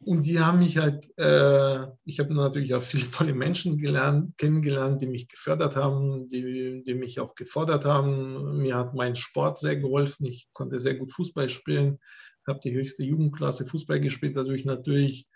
Und 0.00 0.26
die 0.26 0.40
haben 0.40 0.58
mich 0.58 0.76
halt, 0.76 1.06
äh, 1.18 1.86
ich 2.04 2.18
habe 2.18 2.34
natürlich 2.34 2.74
auch 2.74 2.82
viele 2.82 3.10
tolle 3.12 3.34
Menschen 3.34 3.78
gelernt, 3.78 4.36
kennengelernt, 4.36 5.02
die 5.02 5.06
mich 5.06 5.28
gefördert 5.28 5.76
haben, 5.76 6.26
die, 6.26 6.82
die 6.84 6.94
mich 6.94 7.20
auch 7.20 7.36
gefordert 7.36 7.84
haben. 7.84 8.58
Mir 8.58 8.76
hat 8.76 8.94
mein 8.94 9.14
Sport 9.14 9.58
sehr 9.58 9.76
geholfen. 9.76 10.26
Ich 10.26 10.48
konnte 10.52 10.80
sehr 10.80 10.94
gut 10.94 11.12
Fußball 11.12 11.48
spielen, 11.48 12.00
habe 12.44 12.60
die 12.62 12.74
höchste 12.74 13.04
Jugendklasse 13.04 13.66
Fußball 13.66 14.00
gespielt, 14.00 14.36
dadurch 14.36 14.64
natürlich 14.64 15.28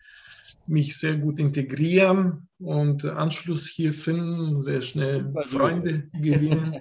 mich 0.67 0.99
sehr 0.99 1.17
gut 1.17 1.39
integrieren 1.39 2.49
und 2.59 3.05
Anschluss 3.05 3.67
hier 3.67 3.93
finden, 3.93 4.61
sehr 4.61 4.81
schnell 4.81 5.33
Freunde 5.45 6.09
gewinnen. 6.13 6.81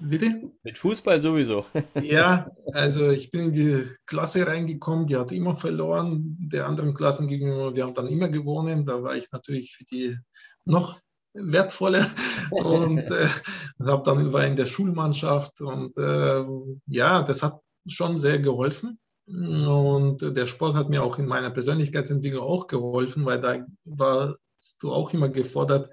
Bitte? 0.00 0.50
Mit 0.62 0.78
Fußball 0.78 1.20
sowieso. 1.20 1.66
ja, 2.02 2.50
also 2.72 3.10
ich 3.10 3.30
bin 3.30 3.46
in 3.46 3.52
die 3.52 3.84
Klasse 4.06 4.46
reingekommen, 4.46 5.06
die 5.06 5.16
hat 5.16 5.32
immer 5.32 5.54
verloren, 5.54 6.36
der 6.40 6.66
anderen 6.66 6.94
Klassen 6.94 7.28
gegenüber, 7.28 7.74
wir 7.76 7.84
haben 7.84 7.94
dann 7.94 8.08
immer 8.08 8.28
gewonnen, 8.28 8.84
da 8.84 9.02
war 9.02 9.14
ich 9.14 9.30
natürlich 9.30 9.74
für 9.76 9.84
die 9.84 10.16
noch 10.64 11.00
wertvoller 11.34 12.06
und 12.50 12.98
äh, 12.98 13.28
habe 13.84 14.02
dann 14.04 14.32
war 14.32 14.44
in 14.46 14.56
der 14.56 14.66
Schulmannschaft 14.66 15.60
und 15.60 15.96
äh, 15.96 16.44
ja, 16.86 17.22
das 17.22 17.42
hat 17.42 17.60
schon 17.86 18.18
sehr 18.18 18.38
geholfen. 18.38 18.98
Und 19.28 20.22
der 20.22 20.46
Sport 20.46 20.74
hat 20.74 20.88
mir 20.88 21.02
auch 21.02 21.18
in 21.18 21.26
meiner 21.26 21.50
Persönlichkeitsentwicklung 21.50 22.42
auch 22.42 22.66
geholfen, 22.66 23.26
weil 23.26 23.40
da 23.40 23.66
warst 23.84 24.38
du 24.80 24.92
auch 24.92 25.12
immer 25.12 25.28
gefordert, 25.28 25.90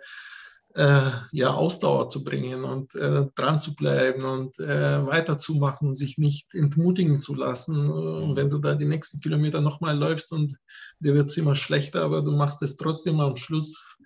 äh, 0.75 1.09
ja, 1.31 1.53
Ausdauer 1.53 2.09
zu 2.09 2.23
bringen 2.23 2.63
und 2.65 2.95
äh, 2.95 3.25
dran 3.35 3.59
zu 3.59 3.75
bleiben 3.75 4.25
und 4.25 4.59
äh, 4.59 5.05
weiterzumachen, 5.05 5.95
sich 5.95 6.17
nicht 6.17 6.53
entmutigen 6.53 7.21
zu 7.21 7.33
lassen. 7.33 7.89
Und 7.89 8.35
wenn 8.35 8.49
du 8.49 8.57
da 8.57 8.75
die 8.75 8.85
nächsten 8.85 9.21
Kilometer 9.21 9.61
nochmal 9.61 9.97
läufst 9.97 10.33
und 10.33 10.57
dir 10.99 11.13
wird 11.13 11.29
es 11.29 11.37
immer 11.37 11.55
schlechter, 11.55 12.03
aber 12.03 12.21
du 12.21 12.31
machst 12.31 12.61
es 12.61 12.75
trotzdem 12.75 13.21
am 13.21 13.37
Schluss, 13.37 13.97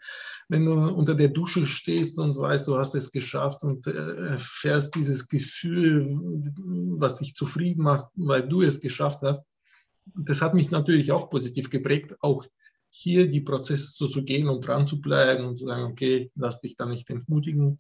wenn 0.50 0.66
du 0.66 0.74
unter 0.74 1.14
der 1.14 1.30
Dusche 1.30 1.66
stehst 1.68 2.18
und 2.20 2.38
weißt, 2.38 2.68
du 2.68 2.78
hast 2.78 2.96
es 2.96 3.12
geschafft 3.12 3.64
und 3.64 3.86
äh, 3.86 4.36
fährst 4.40 4.96
dieses 4.96 5.28
Gefühl, 5.28 6.06
was 6.98 7.18
dich 7.18 7.36
zufrieden 7.36 7.84
macht, 7.84 8.08
weil 8.16 8.48
du 8.48 8.64
es 8.64 8.82
geschafft 8.82 9.22
hast. 9.22 9.44
Das 10.16 10.42
hat 10.42 10.56
mich 10.56 10.72
natürlich 10.72 11.12
auch 11.12 11.30
positiv 11.30 11.70
geprägt, 11.70 12.16
auch 12.22 12.46
hier 12.90 13.30
die 13.30 13.42
Prozesse 13.42 13.92
so 13.92 14.08
zu 14.08 14.24
gehen 14.24 14.50
und 14.50 14.66
dran 14.66 14.88
zu 14.88 15.00
bleiben 15.00 15.46
und 15.46 15.56
zu 15.56 15.68
sagen, 15.68 15.84
okay, 15.84 16.32
lass 16.36 16.60
dich 16.60 16.76
da 16.76 16.88
nicht 16.88 17.12
entmutigen, 17.12 17.78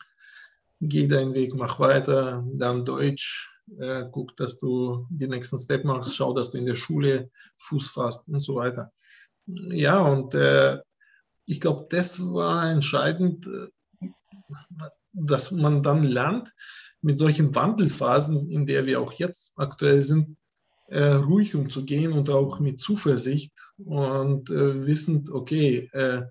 geh 0.79 1.07
deinen 1.07 1.33
Weg, 1.33 1.55
mach 1.55 1.79
weiter, 1.79 2.45
dann 2.53 2.85
Deutsch, 2.85 3.51
äh, 3.79 4.05
guck, 4.11 4.37
dass 4.37 4.59
du 4.59 5.07
den 5.09 5.31
nächsten 5.31 5.57
Step 5.57 5.85
machst, 5.85 6.15
schau, 6.15 6.33
dass 6.33 6.51
du 6.51 6.59
in 6.59 6.67
der 6.67 6.75
Schule 6.75 7.31
Fuß 7.57 7.89
fasst 7.89 8.27
und 8.27 8.41
so 8.41 8.55
weiter. 8.55 8.91
Ja, 9.47 10.01
und 10.01 10.35
äh, 10.35 10.77
ich 11.49 11.59
glaube, 11.59 11.85
das 11.89 12.21
war 12.21 12.69
entscheidend, 12.69 13.47
äh, 13.47 14.07
dass 15.13 15.51
man 15.51 15.81
dann 15.83 16.03
lernt, 16.03 16.53
mit 17.01 17.17
solchen 17.17 17.55
Wandelphasen, 17.55 18.49
in 18.49 18.65
der 18.65 18.85
wir 18.85 19.01
auch 19.01 19.13
jetzt 19.13 19.53
aktuell 19.55 20.01
sind, 20.01 20.37
äh, 20.87 21.03
ruhig 21.03 21.55
umzugehen 21.55 22.13
und 22.13 22.29
auch 22.29 22.59
mit 22.59 22.79
Zuversicht 22.79 23.53
und 23.77 24.49
äh, 24.49 24.85
wissend, 24.85 25.29
okay, 25.29 25.89
äh, 25.93 26.23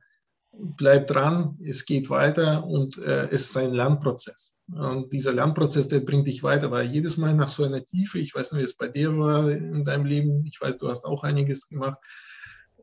bleib 0.53 1.07
dran, 1.09 1.59
es 1.65 1.85
geht 1.85 2.11
weiter 2.11 2.65
und 2.65 2.99
äh, 2.99 3.29
es 3.31 3.47
ist 3.47 3.57
ein 3.57 3.73
Lernprozess. 3.73 4.55
Und 4.71 5.13
dieser 5.13 5.33
Lernprozess, 5.33 5.89
der 5.89 6.01
bringt 6.01 6.27
dich 6.27 6.43
weiter, 6.43 6.71
weil 6.71 6.87
jedes 6.87 7.17
Mal 7.17 7.35
nach 7.35 7.49
so 7.49 7.65
einer 7.65 7.85
Tiefe, 7.85 8.19
ich 8.19 8.35
weiß 8.35 8.53
nicht, 8.53 8.61
wie 8.61 8.65
es 8.65 8.77
bei 8.77 8.89
dir 8.89 9.17
war 9.17 9.51
in 9.51 9.83
deinem 9.83 10.05
Leben, 10.05 10.45
ich 10.45 10.61
weiß, 10.61 10.79
du 10.79 10.89
hast 10.89 11.05
auch 11.05 11.25
einiges 11.25 11.69
gemacht, 11.69 11.99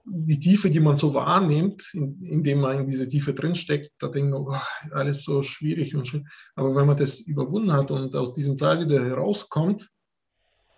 die 0.05 0.39
Tiefe, 0.39 0.69
die 0.69 0.79
man 0.79 0.97
so 0.97 1.13
wahrnimmt, 1.13 1.89
in, 1.93 2.21
indem 2.21 2.61
man 2.61 2.79
in 2.79 2.87
diese 2.87 3.07
Tiefe 3.07 3.33
drinsteckt, 3.33 3.91
da 3.99 4.07
denkt 4.07 4.31
man, 4.31 4.41
oh, 4.41 4.55
alles 4.91 5.23
so 5.23 5.41
schwierig 5.41 5.95
und 5.95 6.07
schön. 6.07 6.27
Aber 6.55 6.75
wenn 6.75 6.85
man 6.85 6.97
das 6.97 7.19
überwunden 7.19 7.73
hat 7.73 7.91
und 7.91 8.15
aus 8.15 8.33
diesem 8.33 8.57
Tal 8.57 8.81
wieder 8.81 9.03
herauskommt 9.03 9.89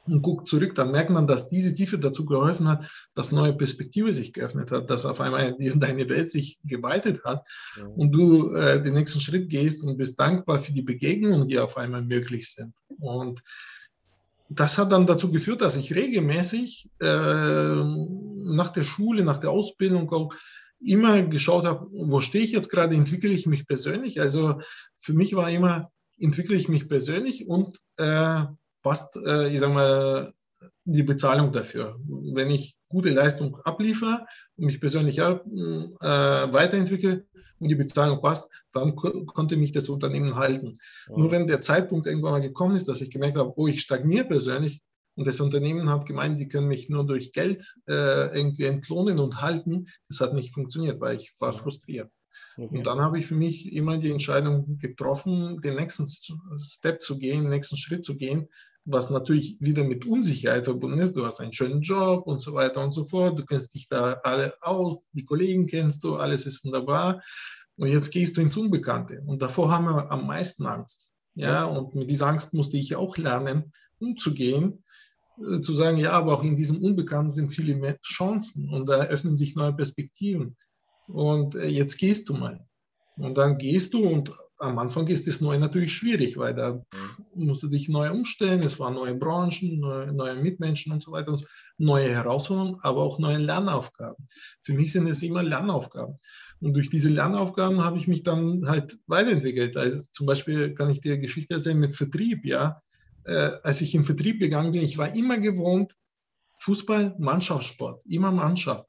und 0.05 0.22
guckt 0.22 0.48
zurück, 0.48 0.75
dann 0.75 0.91
merkt 0.91 1.10
man, 1.10 1.27
dass 1.27 1.50
diese 1.50 1.74
Tiefe 1.74 2.00
dazu 2.00 2.25
geholfen 2.25 2.69
hat, 2.69 2.89
dass 3.15 3.34
neue 3.34 3.53
Perspektive 3.53 4.13
sich 4.13 4.31
geöffnet 4.31 4.72
hat, 4.72 4.89
dass 4.89 5.05
auf 5.05 5.19
einmal 5.19 5.57
deine 5.75 6.07
Welt 6.10 6.29
sich 6.29 6.57
geweitet 6.63 7.25
hat 7.25 7.46
ja. 7.77 7.86
und 7.86 8.13
du 8.13 8.53
äh, 8.55 8.81
den 8.81 8.93
nächsten 8.93 9.19
Schritt 9.19 9.50
gehst 9.50 9.84
und 9.84 9.98
bist 9.98 10.17
dankbar 10.17 10.60
für 10.60 10.72
die 10.72 10.84
Begegnungen, 10.84 11.50
die 11.50 11.60
auf 11.60 11.75
einmal 11.75 12.01
möglich 12.01 12.53
sind. 12.53 12.74
Und 13.00 13.41
das 14.50 14.77
hat 14.77 14.92
dann 14.92 15.08
dazu 15.08 15.32
geführt, 15.32 15.62
dass 15.62 15.77
ich 15.77 15.96
regelmäßig 15.96 16.89
äh, 17.00 17.06
nach 17.06 18.72
der 18.72 18.84
Schule, 18.84 19.24
nach 19.24 19.39
der 19.39 19.51
Ausbildung 19.51 20.12
auch 20.12 20.34
immer 20.80 21.24
geschaut 21.24 21.66
habe, 21.66 21.88
wo 21.92 22.22
stehe 22.22 22.44
ich 22.44 22.51
jetzt 22.51 22.70
gerade, 22.70 22.96
entwickle 22.96 23.32
ich 23.32 23.48
mich 23.48 23.68
persönlich. 23.68 24.22
Also 24.22 24.60
für 24.98 25.13
mich 25.13 25.36
war 25.36 25.50
immer, 25.50 25.92
entwickle 26.20 26.56
ich 26.56 26.70
mich 26.70 26.88
persönlich 26.88 27.48
und 27.48 27.80
äh, 27.98 28.44
passt, 28.84 29.18
äh, 29.18 29.50
ich 29.50 29.60
sage 29.60 29.74
mal, 29.74 30.34
die 30.86 31.04
Bezahlung 31.04 31.51
dafür. 31.51 32.00
Wenn 32.08 32.50
ich 32.50 32.77
gute 32.88 33.10
Leistung 33.10 33.58
abliefere 33.63 34.25
und 34.56 34.66
mich 34.66 34.80
persönlich 34.80 35.20
äh, 35.20 35.24
weiterentwickle, 35.24 37.25
und 37.60 37.70
die 37.70 37.76
Bezahlung 37.76 38.22
passt, 38.22 38.50
dann 38.72 38.96
ko 38.96 39.26
konnte 39.26 39.58
mich 39.58 39.72
das 39.72 39.90
Unternehmen 39.90 40.36
halten. 40.36 40.78
Ja. 41.10 41.18
Nur 41.18 41.32
wenn 41.32 41.48
der 41.48 41.62
Zeitpunkt 41.62 42.08
irgendwann 42.08 42.34
mal 42.34 42.42
gekommen 42.42 42.76
ist, 42.76 42.88
dass 42.88 43.02
ich 43.02 43.12
gemerkt 43.12 43.38
habe, 43.38 43.54
oh, 43.56 43.68
ich 43.68 43.82
stagniere 43.82 44.26
persönlich 44.26 44.82
und 45.16 45.28
das 45.28 45.42
Unternehmen 45.42 45.90
hat 45.90 46.06
gemeint, 46.06 46.40
die 46.40 46.48
können 46.48 46.68
mich 46.68 46.90
nur 46.90 47.06
durch 47.06 47.32
Geld 47.32 47.76
äh, 47.88 48.38
irgendwie 48.38 48.66
entlohnen 48.66 49.20
und 49.20 49.42
halten, 49.42 49.88
das 50.08 50.22
hat 50.22 50.34
nicht 50.34 50.54
funktioniert, 50.54 51.02
weil 51.02 51.18
ich 51.18 51.34
war 51.40 51.54
frustriert. 51.54 52.12
Okay. 52.56 52.78
Und 52.78 52.86
dann 52.86 53.00
habe 53.00 53.18
ich 53.18 53.26
für 53.26 53.36
mich 53.36 53.72
immer 53.74 53.98
die 53.98 54.12
Entscheidung 54.12 54.78
getroffen, 54.78 55.62
den 55.62 55.76
nächsten 55.76 56.08
Step 56.08 57.02
zu 57.02 57.18
gehen, 57.18 57.42
den 57.42 57.50
nächsten 57.50 57.78
Schritt 57.78 58.04
zu 58.04 58.16
gehen, 58.16 58.48
was 58.89 59.10
natürlich 59.10 59.58
wieder 59.60 59.84
mit 59.84 60.06
Unsicherheit 60.06 60.63
verbunden 60.63 61.00
ist. 61.00 61.15
Du 61.15 61.25
hast 61.25 61.41
einen 61.41 61.51
schönen 61.51 61.82
Job 61.82 62.25
und 62.25 62.41
so 62.41 62.53
weiter 62.53 62.84
und 62.84 62.91
so 62.91 63.03
fort. 63.03 63.38
Du 63.38 63.46
kennst 63.46 63.75
dich 63.75 63.88
da 63.88 64.13
alle 64.24 64.53
aus, 64.62 65.01
die 65.12 65.25
Kollegen 65.25 65.67
kennst 65.67 66.03
du, 66.06 66.15
alles 66.15 66.46
ist 66.46 66.63
wunderbar. 66.63 67.22
Und 67.75 67.89
jetzt 67.89 68.12
gehst 68.12 68.38
du 68.38 68.41
ins 68.41 68.56
Unbekannte. 68.56 69.22
Und 69.25 69.41
davor 69.41 69.72
haben 69.72 69.86
wir 69.86 70.10
am 70.10 70.25
meisten 70.25 70.65
Angst. 70.65 71.13
Ja, 71.36 71.65
und 71.65 71.94
mit 71.94 72.10
dieser 72.10 72.27
Angst 72.27 72.53
musste 72.53 72.77
ich 72.77 72.96
auch 72.96 73.15
lernen, 73.17 73.72
umzugehen, 74.00 74.84
äh, 75.38 75.62
zu 75.62 75.74
sagen, 75.74 75.98
ja, 75.98 76.13
aber 76.13 76.34
auch 76.34 76.44
in 76.44 76.56
diesem 76.56 76.82
Unbekannten 76.82 77.29
sind 77.29 77.50
viele 77.50 77.75
mehr 77.75 78.00
Chancen 78.01 78.70
und 78.70 78.88
da 78.88 79.03
öffnen 79.03 79.38
sich 79.38 79.56
neue 79.56 79.74
Perspektiven. 79.74 80.56
Und 81.08 81.56
äh, 81.56 81.67
jetzt 81.67 81.98
gehst 81.98 82.29
du 82.29 82.34
mal. 82.34 82.65
Und 83.17 83.38
dann 83.38 83.58
gehst 83.58 83.94
du 83.94 84.08
und 84.08 84.34
am 84.60 84.78
Anfang 84.80 85.08
ist 85.08 85.28
das 85.28 85.42
neu 85.42 85.58
natürlich 85.58 85.94
schwierig, 85.94 86.38
weil 86.38 86.56
da 86.56 86.82
musst 87.36 87.64
du 87.64 87.68
dich 87.68 87.90
neu 87.90 88.12
umstellen. 88.12 88.62
Es 88.62 88.80
waren 88.80 88.96
neue 88.96 89.16
Branchen, 89.16 89.80
neue, 89.80 90.12
neue 90.12 90.36
Mitmenschen 90.36 90.92
und 90.92 91.04
so 91.04 91.12
weiter. 91.12 91.36
Neue 91.78 92.10
Herausforderungen, 92.10 92.78
aber 92.82 93.04
auch 93.04 93.20
neue 93.20 93.38
Lernaufgaben. 93.38 94.28
Für 94.64 94.74
mich 94.74 94.92
sind 94.92 95.08
es 95.08 95.22
immer 95.22 95.44
Lernaufgaben. 95.44 96.16
Und 96.60 96.74
durch 96.74 96.90
diese 96.90 97.10
Lernaufgaben 97.10 97.84
habe 97.84 98.00
ich 98.00 98.08
mich 98.08 98.24
dann 98.24 98.68
halt 98.68 98.98
weiterentwickelt. 99.06 99.78
Also 99.78 100.04
zum 100.12 100.26
Beispiel 100.26 100.74
kann 100.74 100.90
ich 100.90 101.02
dir 101.02 101.18
Geschichte 101.20 101.56
erzählen 101.56 101.78
mit 101.78 101.96
Vertrieb, 101.96 102.46
ja. 102.46 102.82
äh, 103.26 103.52
als 103.62 103.82
ich 103.82 103.94
in 103.94 104.06
Vertrieb 104.06 104.40
gegangen 104.40 104.72
bin, 104.72 104.82
ich 104.82 104.98
war 104.98 105.14
immer 105.14 105.38
gewohnt, 105.38 105.94
Fußball, 106.60 107.16
Mannschaftssport, 107.20 108.04
immer 108.08 108.32
Mannschaft. 108.32 108.88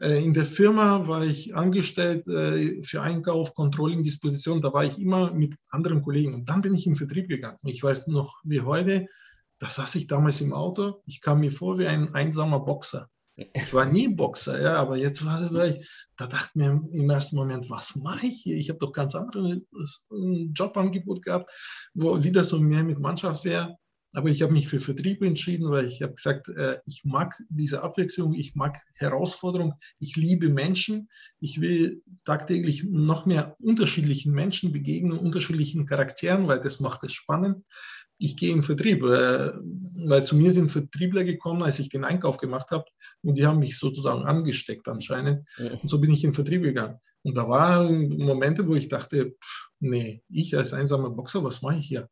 Äh, 0.00 0.22
in 0.24 0.34
der 0.34 0.44
Firma 0.44 1.06
war 1.06 1.22
ich 1.22 1.54
angestellt 1.54 2.26
äh, 2.28 2.82
für 2.82 3.02
Einkauf, 3.02 3.54
Controlling, 3.54 4.02
Disposition. 4.02 4.60
Da 4.60 4.72
war 4.72 4.84
ich 4.84 4.98
immer 4.98 5.32
mit 5.32 5.56
anderen 5.70 6.02
Kollegen. 6.02 6.34
Und 6.34 6.48
dann 6.48 6.60
bin 6.60 6.74
ich 6.74 6.86
in 6.86 6.96
Vertrieb 6.96 7.28
gegangen. 7.28 7.58
Ich 7.64 7.82
weiß 7.82 8.08
noch 8.08 8.40
wie 8.44 8.60
heute, 8.60 9.06
da 9.58 9.68
saß 9.68 9.94
ich 9.94 10.06
damals 10.06 10.40
im 10.40 10.52
Auto. 10.52 11.02
Ich 11.06 11.20
kam 11.20 11.40
mir 11.40 11.50
vor 11.50 11.78
wie 11.78 11.86
ein 11.86 12.14
einsamer 12.14 12.60
Boxer. 12.60 13.08
Ich 13.36 13.74
war 13.74 13.84
nie 13.84 14.08
Boxer, 14.08 14.62
ja, 14.62 14.76
aber 14.76 14.96
jetzt 14.96 15.22
war, 15.26 15.66
ich, 15.66 15.86
da 16.16 16.26
dachte 16.26 16.48
ich 16.48 16.54
mir 16.54 16.80
im 16.94 17.10
ersten 17.10 17.36
Moment, 17.36 17.68
was 17.68 17.94
mache 17.94 18.26
ich 18.26 18.40
hier? 18.42 18.56
Ich 18.56 18.70
habe 18.70 18.78
doch 18.78 18.92
ganz 18.92 19.14
andere 19.14 19.60
Jobangebot 20.54 21.22
gehabt, 21.22 21.50
wo 21.92 22.22
wieder 22.22 22.44
so 22.44 22.58
mehr 22.58 22.82
mit 22.82 22.98
Mannschaft 22.98 23.44
wäre. 23.44 23.76
Aber 24.16 24.30
ich 24.30 24.40
habe 24.40 24.54
mich 24.54 24.66
für 24.66 24.80
Vertrieb 24.80 25.22
entschieden, 25.22 25.70
weil 25.70 25.84
ich 25.84 26.00
habe 26.00 26.14
gesagt, 26.14 26.48
äh, 26.48 26.78
ich 26.86 27.04
mag 27.04 27.38
diese 27.50 27.82
Abwechslung, 27.82 28.32
ich 28.32 28.54
mag 28.54 28.78
Herausforderung, 28.94 29.74
ich 30.00 30.16
liebe 30.16 30.48
Menschen, 30.48 31.10
ich 31.38 31.60
will 31.60 32.02
tagtäglich 32.24 32.82
noch 32.84 33.26
mehr 33.26 33.56
unterschiedlichen 33.60 34.32
Menschen 34.32 34.72
begegnen, 34.72 35.18
unterschiedlichen 35.18 35.84
Charakteren, 35.84 36.48
weil 36.48 36.60
das 36.60 36.80
macht 36.80 37.04
es 37.04 37.12
spannend. 37.12 37.60
Ich 38.16 38.38
gehe 38.38 38.54
in 38.54 38.62
Vertrieb, 38.62 39.02
äh, 39.02 39.52
weil 40.06 40.24
zu 40.24 40.34
mir 40.34 40.50
sind 40.50 40.70
Vertriebler 40.70 41.24
gekommen, 41.24 41.62
als 41.62 41.78
ich 41.78 41.90
den 41.90 42.04
Einkauf 42.04 42.38
gemacht 42.38 42.70
habe 42.70 42.86
und 43.20 43.36
die 43.36 43.46
haben 43.46 43.58
mich 43.58 43.78
sozusagen 43.78 44.24
angesteckt 44.24 44.88
anscheinend. 44.88 45.46
Und 45.58 45.90
so 45.90 46.00
bin 46.00 46.10
ich 46.10 46.24
in 46.24 46.32
Vertrieb 46.32 46.62
gegangen. 46.62 46.96
Und 47.22 47.36
da 47.36 47.46
waren 47.50 48.08
Momente, 48.16 48.66
wo 48.66 48.76
ich 48.76 48.88
dachte, 48.88 49.32
pff, 49.32 49.68
nee, 49.80 50.22
ich 50.30 50.56
als 50.56 50.72
einsamer 50.72 51.10
Boxer, 51.10 51.44
was 51.44 51.60
mache 51.60 51.76
ich 51.76 51.86
hier? 51.86 52.08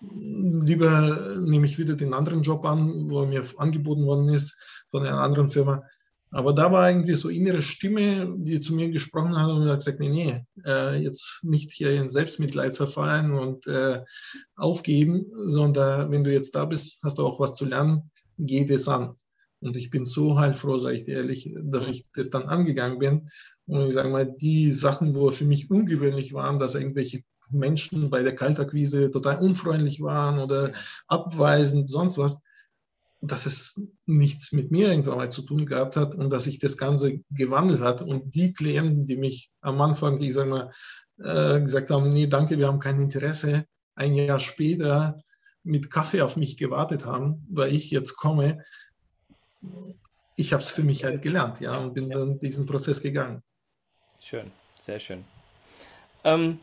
Lieber 0.00 1.36
nehme 1.38 1.66
ich 1.66 1.78
wieder 1.78 1.94
den 1.94 2.14
anderen 2.14 2.42
Job 2.42 2.64
an, 2.64 3.10
wo 3.10 3.24
mir 3.26 3.42
angeboten 3.56 4.06
worden 4.06 4.28
ist 4.28 4.56
von 4.90 5.04
einer 5.04 5.20
anderen 5.20 5.48
Firma. 5.48 5.82
Aber 6.30 6.52
da 6.52 6.70
war 6.70 6.90
irgendwie 6.90 7.14
so 7.14 7.30
innere 7.30 7.62
Stimme, 7.62 8.34
die 8.36 8.60
zu 8.60 8.74
mir 8.74 8.90
gesprochen 8.90 9.36
hat 9.36 9.50
und 9.50 9.66
hat 9.66 9.78
gesagt, 9.78 9.98
nee, 9.98 10.10
nee, 10.10 10.44
äh, 10.64 10.96
jetzt 10.96 11.40
nicht 11.42 11.72
hier 11.72 11.92
in 11.92 12.10
Selbstmitleid 12.10 12.76
verfallen 12.76 13.32
und 13.32 13.66
äh, 13.66 14.02
aufgeben, 14.54 15.26
sondern 15.46 16.10
wenn 16.10 16.24
du 16.24 16.32
jetzt 16.32 16.54
da 16.54 16.66
bist, 16.66 17.00
hast 17.02 17.16
du 17.18 17.26
auch 17.26 17.40
was 17.40 17.54
zu 17.54 17.64
lernen, 17.64 18.10
geh 18.36 18.66
das 18.66 18.88
an. 18.88 19.14
Und 19.60 19.76
ich 19.76 19.90
bin 19.90 20.04
so 20.04 20.38
heilfroh, 20.38 20.78
sage 20.78 20.96
ich 20.96 21.04
dir 21.04 21.16
ehrlich, 21.16 21.50
dass 21.62 21.88
ich 21.88 22.04
das 22.14 22.30
dann 22.30 22.44
angegangen 22.44 22.98
bin. 22.98 23.30
Und 23.66 23.88
ich 23.88 23.94
sage 23.94 24.10
mal, 24.10 24.26
die 24.26 24.70
Sachen, 24.72 25.14
wo 25.14 25.30
für 25.30 25.44
mich 25.44 25.70
ungewöhnlich 25.70 26.32
waren, 26.34 26.58
dass 26.58 26.74
irgendwelche 26.74 27.22
Menschen 27.50 28.10
bei 28.10 28.22
der 28.22 28.34
Kaltakquise 28.34 29.10
total 29.10 29.38
unfreundlich 29.38 30.00
waren 30.00 30.38
oder 30.38 30.72
abweisend, 31.06 31.90
sonst 31.90 32.18
was, 32.18 32.38
dass 33.20 33.46
es 33.46 33.80
nichts 34.06 34.52
mit 34.52 34.70
mir 34.70 34.90
irgendwann 34.90 35.18
mal 35.18 35.30
zu 35.30 35.42
tun 35.42 35.66
gehabt 35.66 35.96
hat 35.96 36.14
und 36.14 36.30
dass 36.30 36.44
sich 36.44 36.58
das 36.58 36.76
Ganze 36.76 37.20
gewandelt 37.30 37.80
hat. 37.80 38.02
Und 38.02 38.34
die 38.34 38.52
Klienten, 38.52 39.04
die 39.04 39.16
mich 39.16 39.50
am 39.60 39.80
Anfang, 39.80 40.20
ich 40.22 40.34
sage 40.34 40.50
mal, 40.50 40.72
äh, 41.18 41.60
gesagt 41.60 41.90
haben, 41.90 42.12
nee, 42.12 42.26
danke, 42.26 42.58
wir 42.58 42.68
haben 42.68 42.78
kein 42.78 43.00
Interesse, 43.00 43.64
ein 43.96 44.14
Jahr 44.14 44.38
später 44.38 45.20
mit 45.64 45.90
Kaffee 45.90 46.22
auf 46.22 46.36
mich 46.36 46.56
gewartet 46.56 47.04
haben, 47.04 47.46
weil 47.50 47.74
ich 47.74 47.90
jetzt 47.90 48.16
komme, 48.16 48.62
ich 50.36 50.52
habe 50.52 50.62
es 50.62 50.70
für 50.70 50.84
mich 50.84 51.04
halt 51.04 51.20
gelernt, 51.22 51.60
ja, 51.60 51.76
und 51.76 51.94
bin 51.94 52.10
dann 52.10 52.38
diesen 52.38 52.66
Prozess 52.66 53.02
gegangen. 53.02 53.42
Schön, 54.22 54.52
sehr 54.78 55.00
schön. 55.00 55.24
Ähm, 56.22 56.60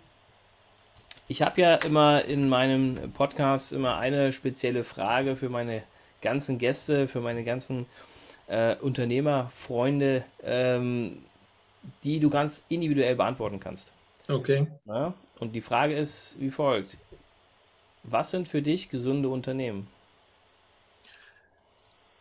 ich 1.27 1.41
habe 1.41 1.61
ja 1.61 1.75
immer 1.75 2.23
in 2.25 2.49
meinem 2.49 3.11
Podcast 3.13 3.73
immer 3.73 3.97
eine 3.97 4.31
spezielle 4.31 4.83
Frage 4.83 5.35
für 5.35 5.49
meine 5.49 5.83
ganzen 6.21 6.57
Gäste, 6.57 7.07
für 7.07 7.21
meine 7.21 7.43
ganzen 7.43 7.85
äh, 8.47 8.75
Unternehmerfreunde, 8.75 10.23
ähm, 10.43 11.17
die 12.03 12.19
du 12.19 12.29
ganz 12.29 12.63
individuell 12.69 13.15
beantworten 13.15 13.59
kannst. 13.59 13.91
Okay. 14.27 14.67
Ja? 14.85 15.13
Und 15.39 15.53
die 15.53 15.61
Frage 15.61 15.95
ist 15.95 16.35
wie 16.39 16.49
folgt. 16.49 16.97
Was 18.03 18.31
sind 18.31 18.47
für 18.47 18.61
dich 18.61 18.89
gesunde 18.89 19.29
Unternehmen? 19.29 19.87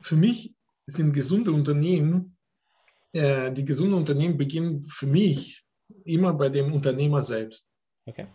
Für 0.00 0.16
mich 0.16 0.54
sind 0.86 1.12
gesunde 1.12 1.52
Unternehmen, 1.52 2.36
äh, 3.12 3.52
die 3.52 3.64
gesunden 3.64 3.94
Unternehmen 3.94 4.36
beginnen 4.36 4.82
für 4.82 5.06
mich 5.06 5.64
immer 6.04 6.34
bei 6.34 6.48
dem 6.48 6.72
Unternehmer 6.72 7.22
selbst. 7.22 7.68
Okay. 8.06 8.26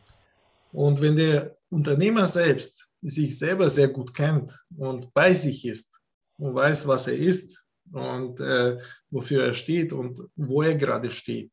Und 0.71 1.01
wenn 1.01 1.15
der 1.15 1.57
Unternehmer 1.69 2.25
selbst 2.25 2.87
sich 3.01 3.37
selber 3.37 3.69
sehr 3.69 3.87
gut 3.87 4.13
kennt 4.13 4.65
und 4.77 5.13
bei 5.13 5.33
sich 5.33 5.65
ist 5.65 5.99
und 6.37 6.55
weiß, 6.55 6.87
was 6.87 7.07
er 7.07 7.17
ist 7.17 7.63
und 7.91 8.39
äh, 8.39 8.77
wofür 9.09 9.45
er 9.45 9.53
steht 9.53 9.93
und 9.93 10.21
wo 10.35 10.61
er 10.61 10.75
gerade 10.75 11.09
steht 11.09 11.51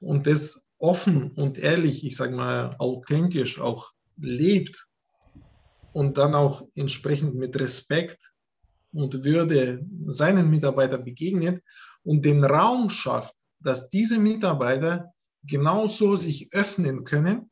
und 0.00 0.26
das 0.26 0.66
offen 0.78 1.30
und 1.32 1.58
ehrlich, 1.58 2.04
ich 2.04 2.16
sage 2.16 2.34
mal 2.34 2.76
authentisch 2.78 3.60
auch 3.60 3.92
lebt 4.16 4.86
und 5.92 6.18
dann 6.18 6.34
auch 6.34 6.66
entsprechend 6.74 7.34
mit 7.36 7.58
Respekt 7.58 8.32
und 8.92 9.24
Würde 9.24 9.84
seinen 10.06 10.50
Mitarbeitern 10.50 11.04
begegnet 11.04 11.62
und 12.04 12.24
den 12.24 12.44
Raum 12.44 12.90
schafft, 12.90 13.34
dass 13.60 13.88
diese 13.88 14.18
Mitarbeiter 14.18 15.12
genauso 15.42 16.16
sich 16.16 16.52
öffnen 16.52 17.04
können 17.04 17.50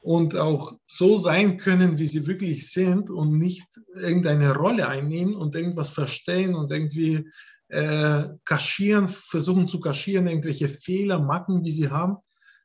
und 0.00 0.36
auch 0.36 0.78
so 0.86 1.16
sein 1.16 1.56
können, 1.56 1.98
wie 1.98 2.06
sie 2.06 2.26
wirklich 2.26 2.70
sind 2.70 3.10
und 3.10 3.36
nicht 3.38 3.66
irgendeine 3.94 4.54
Rolle 4.54 4.88
einnehmen 4.88 5.34
und 5.34 5.54
irgendwas 5.54 5.90
verstehen 5.90 6.54
und 6.54 6.70
irgendwie 6.70 7.28
äh, 7.68 8.28
kaschieren, 8.44 9.08
versuchen 9.08 9.68
zu 9.68 9.80
kaschieren, 9.80 10.26
irgendwelche 10.26 10.68
Fehler, 10.68 11.20
Macken, 11.20 11.62
die 11.62 11.72
sie 11.72 11.90
haben. 11.90 12.16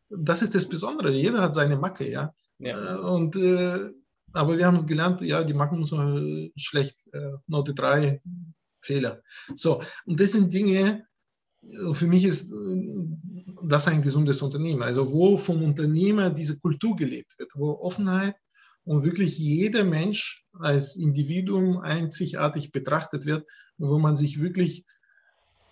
Das 0.09 0.41
ist 0.41 0.55
das 0.55 0.69
Besondere. 0.69 1.11
Jeder 1.11 1.41
hat 1.41 1.55
seine 1.55 1.77
Macke, 1.77 2.09
ja. 2.09 2.33
ja. 2.59 2.95
Äh, 2.95 2.99
und, 2.99 3.35
äh, 3.35 3.89
aber 4.31 4.57
wir 4.57 4.65
haben 4.65 4.77
es 4.77 4.85
gelernt, 4.85 5.21
ja, 5.21 5.43
die 5.43 5.53
Macken 5.53 5.83
sind 5.83 6.51
schlecht, 6.55 7.05
äh, 7.13 7.31
Note 7.47 7.73
3, 7.73 8.21
Fehler. 8.81 9.21
So, 9.55 9.81
und 10.05 10.19
das 10.19 10.31
sind 10.33 10.53
Dinge, 10.53 11.05
für 11.93 12.07
mich 12.07 12.25
ist 12.25 12.51
äh, 12.51 13.07
das 13.67 13.87
ein 13.87 14.01
gesundes 14.01 14.41
Unternehmen. 14.41 14.83
Also 14.83 15.11
wo 15.11 15.37
vom 15.37 15.63
Unternehmer 15.63 16.29
diese 16.29 16.59
Kultur 16.59 16.95
gelebt 16.95 17.37
wird, 17.37 17.51
wo 17.55 17.71
Offenheit 17.79 18.35
und 18.83 19.03
wirklich 19.03 19.37
jeder 19.37 19.83
Mensch 19.83 20.43
als 20.59 20.95
Individuum 20.95 21.79
einzigartig 21.79 22.71
betrachtet 22.71 23.25
wird 23.25 23.45
wo 23.77 23.99
man 23.99 24.17
sich 24.17 24.41
wirklich 24.41 24.85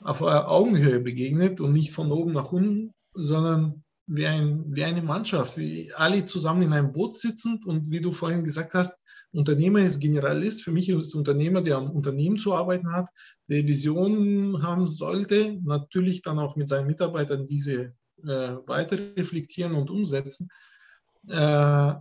auf 0.01 0.21
Augenhöhe 0.21 0.99
begegnet 0.99 1.61
und 1.61 1.73
nicht 1.73 1.91
von 1.91 2.11
oben 2.11 2.33
nach 2.33 2.51
unten, 2.51 2.93
sondern 3.13 3.83
wie, 4.07 4.25
ein, 4.25 4.63
wie 4.75 4.83
eine 4.83 5.01
Mannschaft, 5.01 5.57
wie 5.57 5.93
alle 5.93 6.25
zusammen 6.25 6.63
in 6.63 6.73
einem 6.73 6.91
Boot 6.91 7.15
sitzend 7.15 7.65
und 7.65 7.91
wie 7.91 8.01
du 8.01 8.11
vorhin 8.11 8.43
gesagt 8.43 8.73
hast, 8.73 8.97
Unternehmer 9.33 9.79
ist 9.79 9.99
Generalist. 9.99 10.63
Für 10.63 10.71
mich 10.71 10.89
ist 10.89 11.15
Unternehmer, 11.15 11.61
der 11.61 11.77
am 11.77 11.89
Unternehmen 11.89 12.37
zu 12.37 12.53
arbeiten 12.53 12.91
hat, 12.91 13.09
der 13.47 13.65
Visionen 13.65 14.61
haben 14.61 14.87
sollte, 14.87 15.57
natürlich 15.63 16.21
dann 16.21 16.39
auch 16.39 16.55
mit 16.55 16.67
seinen 16.67 16.87
Mitarbeitern 16.87 17.45
diese 17.45 17.93
äh, 18.23 18.27
weiter 18.67 18.97
reflektieren 19.15 19.73
und 19.73 19.89
umsetzen. 19.89 20.49
Äh, 21.27 21.93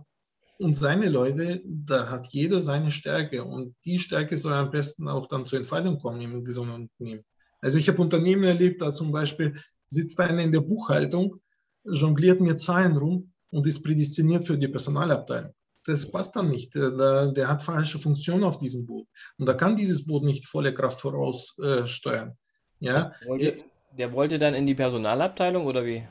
und 0.59 0.75
seine 0.75 1.09
Leute, 1.09 1.61
da 1.65 2.09
hat 2.09 2.27
jeder 2.27 2.59
seine 2.59 2.91
Stärke 2.91 3.43
und 3.43 3.75
die 3.85 3.97
Stärke 3.97 4.37
soll 4.37 4.53
am 4.53 4.69
besten 4.69 5.07
auch 5.07 5.27
dann 5.27 5.45
zur 5.45 5.57
Entfaltung 5.57 5.97
kommen 5.97 6.21
im 6.21 6.43
gesunden 6.43 6.89
Unternehmen. 6.99 7.23
Also 7.61 7.77
ich 7.77 7.87
habe 7.87 8.01
Unternehmen 8.01 8.43
erlebt, 8.43 8.81
da 8.81 8.93
zum 8.93 9.11
Beispiel 9.11 9.59
sitzt 9.87 10.19
einer 10.19 10.43
in 10.43 10.51
der 10.51 10.61
Buchhaltung, 10.61 11.37
jongliert 11.83 12.41
mir 12.41 12.57
Zahlen 12.57 12.97
rum 12.97 13.31
und 13.49 13.65
ist 13.65 13.81
prädestiniert 13.81 14.45
für 14.45 14.57
die 14.57 14.67
Personalabteilung 14.67 15.53
das 15.85 16.11
passt 16.11 16.35
dann 16.35 16.49
nicht. 16.49 16.75
Der, 16.75 17.31
der, 17.31 17.47
hat 17.47 17.63
falsche 17.63 17.99
Funktion 17.99 18.43
auf 18.43 18.57
diesem 18.57 18.85
Boot. 18.85 19.07
Und 19.37 19.45
da 19.45 19.53
kann 19.53 19.75
dieses 19.75 20.05
Boot 20.05 20.23
nicht 20.23 20.45
volle 20.45 20.73
Kraft 20.73 21.01
voraussteuern. 21.01 22.29
Äh, 22.29 22.85
ja? 22.85 23.11
Der 23.21 23.27
wollte, 23.27 23.57
der 23.97 24.13
wollte 24.13 24.39
dann 24.39 24.53
in 24.53 24.65
die 24.65 24.75
Personalabteilung 24.75 25.65
oder 25.65 25.85
wie? 25.85 26.03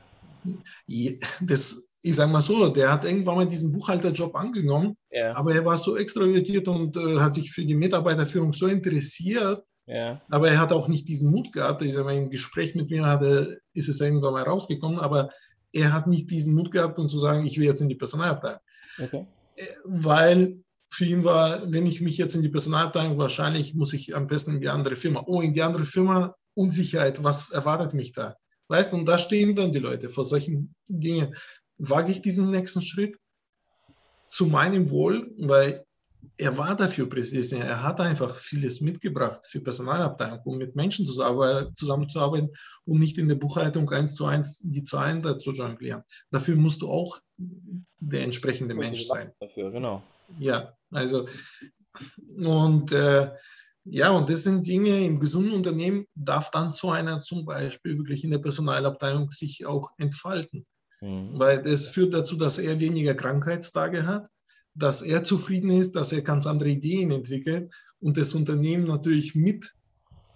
Das, 1.40 1.82
ich 2.02 2.16
sage 2.16 2.32
mal 2.32 2.40
so, 2.40 2.68
der 2.68 2.92
hat 2.92 3.04
irgendwann 3.04 3.36
mal 3.36 3.46
diesen 3.46 3.72
Buchhalterjob 3.72 4.34
angenommen, 4.34 4.96
ja. 5.10 5.36
aber 5.36 5.54
er 5.54 5.64
war 5.64 5.76
so 5.76 5.96
extrovertiert 5.96 6.66
und 6.66 6.96
äh, 6.96 7.18
hat 7.20 7.34
sich 7.34 7.52
für 7.52 7.64
die 7.64 7.74
Mitarbeiterführung 7.74 8.54
so 8.54 8.66
interessiert, 8.66 9.62
ja. 9.86 10.20
aber 10.30 10.50
er 10.50 10.58
hat 10.58 10.72
auch 10.72 10.88
nicht 10.88 11.08
diesen 11.08 11.30
Mut 11.30 11.52
gehabt. 11.52 11.82
Ich 11.82 11.92
sage 11.92 12.06
mal, 12.06 12.16
im 12.16 12.30
Gespräch 12.30 12.74
mit 12.74 12.88
mir 12.88 13.04
hatte, 13.04 13.60
ist 13.74 13.90
es 13.90 14.00
irgendwann 14.00 14.32
mal 14.32 14.44
rausgekommen, 14.44 14.98
aber 14.98 15.28
er 15.72 15.92
hat 15.92 16.06
nicht 16.06 16.30
diesen 16.30 16.54
Mut 16.54 16.72
gehabt, 16.72 16.98
um 16.98 17.08
zu 17.08 17.18
sagen, 17.18 17.44
ich 17.44 17.58
will 17.58 17.66
jetzt 17.66 17.82
in 17.82 17.88
die 17.88 17.94
Personalabteilung. 17.96 18.60
Okay 18.98 19.26
weil 19.84 20.62
für 20.90 21.04
ihn 21.04 21.24
war, 21.24 21.70
wenn 21.72 21.86
ich 21.86 22.00
mich 22.00 22.18
jetzt 22.18 22.34
in 22.34 22.42
die 22.42 22.48
Personalabteilung, 22.48 23.16
wahrscheinlich 23.18 23.74
muss 23.74 23.92
ich 23.92 24.14
am 24.14 24.26
besten 24.26 24.54
in 24.54 24.60
die 24.60 24.68
andere 24.68 24.96
Firma. 24.96 25.22
Oh, 25.26 25.40
in 25.40 25.52
die 25.52 25.62
andere 25.62 25.84
Firma, 25.84 26.34
Unsicherheit, 26.54 27.22
was 27.22 27.50
erwartet 27.50 27.94
mich 27.94 28.12
da? 28.12 28.36
Weißt 28.68 28.92
du, 28.92 28.98
und 28.98 29.06
da 29.06 29.18
stehen 29.18 29.54
dann 29.54 29.72
die 29.72 29.78
Leute 29.78 30.08
vor 30.08 30.24
solchen 30.24 30.74
Dingen. 30.88 31.34
Wage 31.78 32.12
ich 32.12 32.22
diesen 32.22 32.50
nächsten 32.50 32.82
Schritt 32.82 33.16
zu 34.28 34.46
meinem 34.46 34.90
Wohl, 34.90 35.32
weil 35.38 35.84
er 36.36 36.56
war 36.58 36.76
dafür 36.76 37.08
Präsident. 37.08 37.52
Er 37.52 37.82
hat 37.82 38.00
einfach 38.00 38.36
vieles 38.36 38.80
mitgebracht 38.80 39.44
für 39.46 39.60
Personalabteilung, 39.60 40.40
um 40.44 40.58
mit 40.58 40.76
Menschen 40.76 41.06
zusammenzuarbeiten 41.06 42.50
und 42.84 42.98
nicht 42.98 43.18
in 43.18 43.28
der 43.28 43.36
Buchhaltung 43.36 43.88
eins 43.90 44.14
zu 44.14 44.26
eins 44.26 44.60
die 44.62 44.84
Zahlen 44.84 45.22
dazu 45.22 45.52
jonglieren. 45.52 46.02
Dafür 46.30 46.56
musst 46.56 46.82
du 46.82 46.90
auch 46.90 47.20
der 47.98 48.22
entsprechende 48.22 48.74
Mensch 48.74 49.04
sein. 49.04 49.32
Dafür, 49.40 49.70
genau. 49.70 50.02
Ja, 50.38 50.76
also 50.90 51.28
und 52.38 52.92
äh, 52.92 53.30
ja, 53.84 54.10
und 54.10 54.28
das 54.28 54.44
sind 54.44 54.66
Dinge 54.66 55.04
im 55.04 55.18
gesunden 55.18 55.54
Unternehmen, 55.54 56.06
darf 56.14 56.50
dann 56.50 56.70
so 56.70 56.90
einer 56.90 57.20
zum 57.20 57.44
Beispiel 57.44 57.96
wirklich 57.96 58.22
in 58.24 58.30
der 58.30 58.38
Personalabteilung 58.38 59.32
sich 59.32 59.66
auch 59.66 59.90
entfalten. 59.98 60.66
Mhm. 61.00 61.38
Weil 61.38 61.62
das 61.62 61.88
führt 61.88 62.14
dazu, 62.14 62.36
dass 62.36 62.58
er 62.58 62.78
weniger 62.78 63.14
Krankheitstage 63.14 64.06
hat 64.06 64.28
dass 64.74 65.02
er 65.02 65.24
zufrieden 65.24 65.70
ist, 65.70 65.96
dass 65.96 66.12
er 66.12 66.22
ganz 66.22 66.46
andere 66.46 66.70
Ideen 66.70 67.10
entwickelt 67.10 67.70
und 68.00 68.16
das 68.16 68.34
Unternehmen 68.34 68.86
natürlich 68.86 69.34
mit 69.34 69.74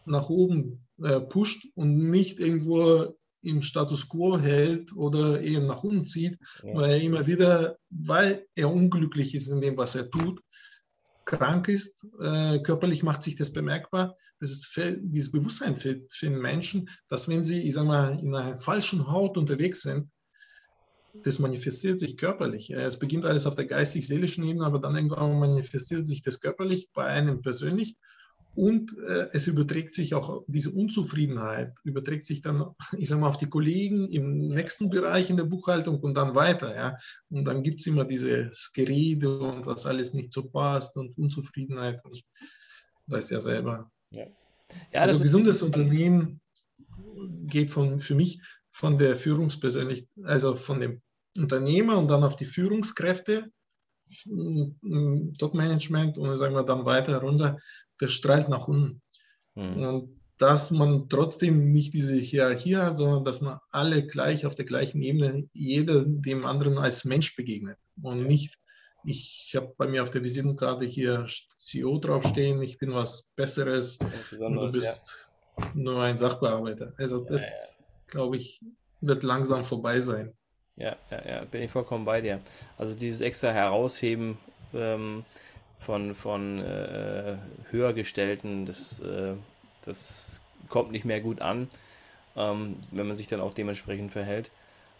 nach 0.06 0.28
oben 0.28 0.86
äh, 1.02 1.20
pusht 1.20 1.66
und 1.74 2.10
nicht 2.10 2.40
irgendwo 2.40 3.16
im 3.44 3.62
Status 3.62 4.08
quo 4.08 4.38
hält 4.38 4.94
oder 4.96 5.40
eher 5.40 5.60
nach 5.60 5.84
unten 5.84 6.06
zieht, 6.06 6.38
ja. 6.62 6.74
weil 6.74 6.90
er 6.92 7.00
immer 7.00 7.26
wieder, 7.26 7.78
weil 7.90 8.46
er 8.54 8.70
unglücklich 8.70 9.34
ist 9.34 9.48
in 9.48 9.60
dem, 9.60 9.76
was 9.76 9.94
er 9.94 10.10
tut, 10.10 10.40
krank 11.24 11.68
ist, 11.68 12.06
äh, 12.20 12.60
körperlich 12.60 13.02
macht 13.02 13.22
sich 13.22 13.36
das 13.36 13.52
bemerkbar. 13.52 14.16
Das 14.40 14.50
ist 14.50 14.78
dieses 14.98 15.32
Bewusstsein 15.32 15.76
für, 15.76 16.02
für 16.10 16.26
den 16.26 16.40
Menschen, 16.40 16.90
dass 17.08 17.28
wenn 17.28 17.44
sie, 17.44 17.62
ich 17.62 17.74
sag 17.74 17.86
mal, 17.86 18.18
in 18.18 18.34
einer 18.34 18.58
falschen 18.58 19.06
Haut 19.10 19.38
unterwegs 19.38 19.82
sind, 19.82 20.10
das 21.22 21.38
manifestiert 21.38 22.00
sich 22.00 22.16
körperlich. 22.16 22.70
Es 22.70 22.98
beginnt 22.98 23.24
alles 23.24 23.46
auf 23.46 23.54
der 23.54 23.66
geistig-seelischen 23.66 24.44
Ebene, 24.44 24.66
aber 24.66 24.80
dann 24.80 24.96
irgendwann 24.96 25.38
manifestiert 25.38 26.06
sich 26.08 26.22
das 26.22 26.40
körperlich 26.40 26.90
bei 26.92 27.04
einem 27.04 27.40
persönlich 27.40 27.96
und 28.54 28.96
äh, 28.98 29.28
es 29.32 29.46
überträgt 29.46 29.94
sich 29.94 30.14
auch 30.14 30.44
diese 30.46 30.70
Unzufriedenheit, 30.70 31.74
überträgt 31.82 32.24
sich 32.24 32.40
dann, 32.40 32.64
ich 32.96 33.08
sage 33.08 33.20
mal, 33.20 33.28
auf 33.28 33.36
die 33.36 33.48
Kollegen 33.48 34.08
im 34.10 34.48
nächsten 34.48 34.90
Bereich 34.90 35.28
in 35.30 35.36
der 35.36 35.44
Buchhaltung 35.44 35.98
und 36.00 36.14
dann 36.14 36.34
weiter. 36.34 36.74
Ja? 36.74 36.96
Und 37.30 37.46
dann 37.46 37.62
gibt 37.62 37.80
es 37.80 37.86
immer 37.86 38.04
dieses 38.04 38.72
Gerede 38.72 39.38
und 39.38 39.66
was 39.66 39.86
alles 39.86 40.14
nicht 40.14 40.32
so 40.32 40.44
passt 40.44 40.96
und 40.96 41.18
Unzufriedenheit. 41.18 42.04
Und 42.04 42.22
das 43.06 43.16
heißt 43.16 43.30
ja 43.32 43.40
selber. 43.40 43.90
Ja. 44.10 44.26
Ja, 44.92 45.02
also 45.02 45.22
gesundes 45.22 45.60
Unternehmen 45.60 46.40
geht 47.46 47.70
von, 47.70 48.00
für 48.00 48.14
mich 48.14 48.40
von 48.70 48.98
der 48.98 49.14
Führungspersönlichkeit, 49.14 50.08
also 50.24 50.54
von 50.54 50.80
dem 50.80 51.02
Unternehmer 51.38 51.98
und 51.98 52.08
dann 52.08 52.24
auf 52.24 52.36
die 52.36 52.44
Führungskräfte, 52.44 53.50
Top-Management 55.38 56.18
und 56.18 56.36
sagen 56.36 56.54
wir 56.54 56.62
dann 56.62 56.84
weiter 56.84 57.18
runter, 57.18 57.58
der 58.00 58.08
strahlt 58.08 58.48
nach 58.48 58.68
unten. 58.68 59.02
Mhm. 59.54 59.82
Und 59.82 60.20
dass 60.38 60.70
man 60.70 61.08
trotzdem 61.08 61.72
nicht 61.72 61.94
diese 61.94 62.14
Hierarchie 62.14 62.76
hat, 62.76 62.96
sondern 62.96 63.24
dass 63.24 63.40
man 63.40 63.60
alle 63.70 64.04
gleich 64.06 64.46
auf 64.46 64.54
der 64.54 64.64
gleichen 64.64 65.00
Ebene, 65.00 65.48
jeder 65.52 66.04
dem 66.04 66.44
anderen 66.44 66.78
als 66.78 67.04
Mensch 67.04 67.36
begegnet 67.36 67.78
und 68.02 68.26
nicht, 68.26 68.58
ich 69.04 69.52
habe 69.54 69.74
bei 69.76 69.86
mir 69.86 70.02
auf 70.02 70.10
der 70.10 70.24
Visitenkarte 70.24 70.86
hier 70.86 71.26
CEO 71.58 71.98
draufstehen, 71.98 72.62
ich 72.62 72.78
bin 72.78 72.94
was 72.94 73.28
Besseres 73.36 73.98
und 74.38 74.54
du 74.54 74.70
bist 74.70 75.26
ja. 75.58 75.70
nur 75.74 76.02
ein 76.02 76.18
Sachbearbeiter. 76.18 76.92
Also 76.96 77.22
das, 77.22 77.42
ja, 77.42 77.46
ja. 77.48 77.84
glaube 78.08 78.36
ich, 78.38 78.60
wird 79.00 79.22
langsam 79.22 79.62
vorbei 79.62 80.00
sein. 80.00 80.32
Ja, 80.76 80.96
ja, 81.10 81.28
ja, 81.28 81.44
bin 81.44 81.62
ich 81.62 81.70
vollkommen 81.70 82.04
bei 82.04 82.20
dir. 82.20 82.40
Also 82.78 82.94
dieses 82.94 83.20
extra 83.20 83.50
Herausheben 83.52 84.38
ähm, 84.72 85.24
von, 85.84 86.14
von 86.14 86.60
äh, 86.60 87.36
Höhergestellten, 87.70 88.66
das, 88.66 89.00
äh, 89.00 89.34
das 89.84 90.40
kommt 90.68 90.92
nicht 90.92 91.04
mehr 91.04 91.20
gut 91.20 91.40
an, 91.40 91.68
ähm, 92.36 92.76
wenn 92.92 93.06
man 93.06 93.16
sich 93.16 93.26
dann 93.26 93.40
auch 93.40 93.54
dementsprechend 93.54 94.10
verhält. 94.10 94.50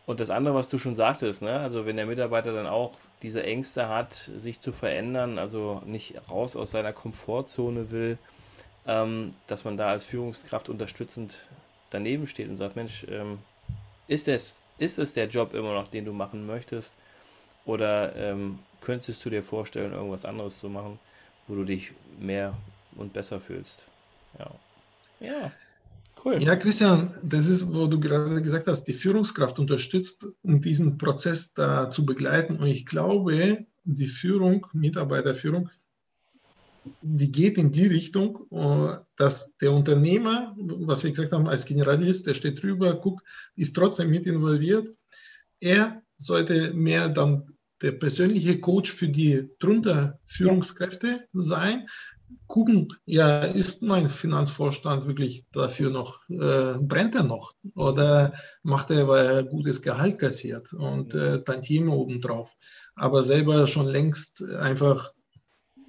Und 0.07 0.21
das 0.21 0.31
andere, 0.31 0.55
was 0.55 0.69
du 0.69 0.79
schon 0.79 0.97
sagtest, 0.97 1.43
ne? 1.43 1.61
also 1.61 1.87
wenn 1.87 1.97
der 1.97 2.07
Mitarbeiter 2.07 2.53
dann 2.53 2.67
auch 2.67 2.93
diese 3.23 3.43
Ängste 3.43 3.89
hat, 3.89 4.13
sich 4.13 4.61
zu 4.61 4.73
verändern, 4.73 5.39
also 5.39 5.81
nicht 5.87 6.15
raus 6.31 6.57
aus 6.57 6.73
seiner 6.73 6.93
Komfortzone 6.93 7.91
will, 7.91 8.19
ähm, 8.87 9.31
dass 9.47 9.65
man 9.65 9.79
da 9.79 9.89
als 9.89 10.05
Führungskraft 10.05 10.69
unterstützend 10.69 11.47
daneben 11.91 12.27
steht 12.27 12.51
und 12.51 12.57
sagt, 12.57 12.77
Mensch, 12.77 13.07
ähm, 13.09 13.39
ist 14.07 14.29
es 14.29 14.61
ist 14.79 14.99
es 14.99 15.15
der 15.15 15.29
Job 15.29 15.55
immer 15.55 15.75
noch, 15.75 15.89
den 15.89 16.05
du 16.05 16.13
machen 16.13 16.47
möchtest? 16.47 16.97
Oder 17.65 18.15
ähm, 18.17 18.59
könntest 18.85 19.25
du 19.25 19.31
dir 19.31 19.43
vorstellen, 19.43 19.93
irgendwas 19.93 20.25
anderes 20.25 20.61
zu 20.61 20.69
machen, 20.69 20.99
wo 21.49 21.55
du 21.55 21.65
dich 21.65 21.93
mehr 22.21 22.57
und 22.97 23.13
besser 23.13 23.41
fühlst? 23.41 23.85
Ja. 24.39 24.51
Ja. 25.21 25.53
Cool. 26.25 26.43
Ja, 26.43 26.57
Christian, 26.57 27.13
das 27.23 27.47
ist, 27.47 27.75
wo 27.75 27.87
du 27.87 28.01
gerade 28.01 28.41
gesagt 28.41 28.67
hast, 28.67 28.85
die 28.85 28.95
Führungskraft 28.95 29.59
unterstützt, 29.59 30.29
um 30.43 30.61
diesen 30.61 30.97
Prozess 30.97 31.53
da 31.53 31.91
zu 31.91 32.07
begleiten. 32.07 32.57
Und 32.57 32.67
ich 32.67 32.87
glaube, 32.87 33.67
die 33.85 34.07
Führung, 34.07 34.67
Mitarbeiterführung, 34.73 35.69
die 37.03 37.33
geht 37.33 37.59
in 37.59 37.73
die 37.73 37.87
Richtung, 37.87 38.47
äh, 38.51 38.99
dass 39.17 39.57
der 39.59 39.73
Unternehmer, 39.73 40.55
was 40.57 41.03
wir 41.03 41.11
gesagt 41.11 41.33
haben, 41.33 41.49
als 41.49 41.65
Generalist, 41.65 42.27
der 42.27 42.35
steht 42.35 42.63
drüber, 42.63 42.95
guckt, 43.01 43.25
ist 43.57 43.75
trotzdem 43.75 44.11
mit 44.11 44.27
involviert. 44.27 44.91
Er 45.61 46.03
sollte 46.17 46.73
mehr 46.75 47.09
dann 47.09 47.54
der 47.83 47.93
persönliche 47.93 48.61
Coach 48.61 48.91
für 48.91 49.09
die 49.09 49.49
drunter 49.59 50.19
Führungskräfte 50.25 51.27
sein. 51.33 51.87
Gucken, 52.47 52.89
ja, 53.05 53.45
ist 53.45 53.83
mein 53.83 54.09
Finanzvorstand 54.09 55.07
wirklich 55.07 55.45
dafür 55.53 55.91
noch, 55.91 56.21
äh, 56.29 56.75
brennt 56.79 57.15
er 57.15 57.23
noch? 57.23 57.55
Oder 57.75 58.35
macht 58.63 58.91
er, 58.91 59.07
weil 59.09 59.27
er 59.27 59.45
gutes 59.45 59.83
Gehalt 59.83 60.19
kassiert? 60.19 60.73
Und 60.73 61.15
äh, 61.15 61.43
Tantieme 61.43 61.91
obendrauf, 61.91 62.55
aber 62.95 63.23
selber 63.23 63.67
schon 63.67 63.87
längst 63.87 64.43
einfach 64.43 65.13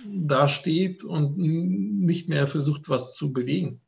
dasteht 0.06 1.04
und 1.04 1.38
nicht 1.38 2.30
mehr 2.30 2.48
versucht, 2.48 2.90
was 2.90 3.16
zu 3.16 3.34
bewegen. 3.34 3.82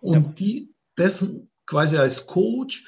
Und 0.00 0.38
die, 0.38 0.72
das 0.96 1.26
quasi 1.66 1.96
als 1.96 2.26
Coach 2.26 2.84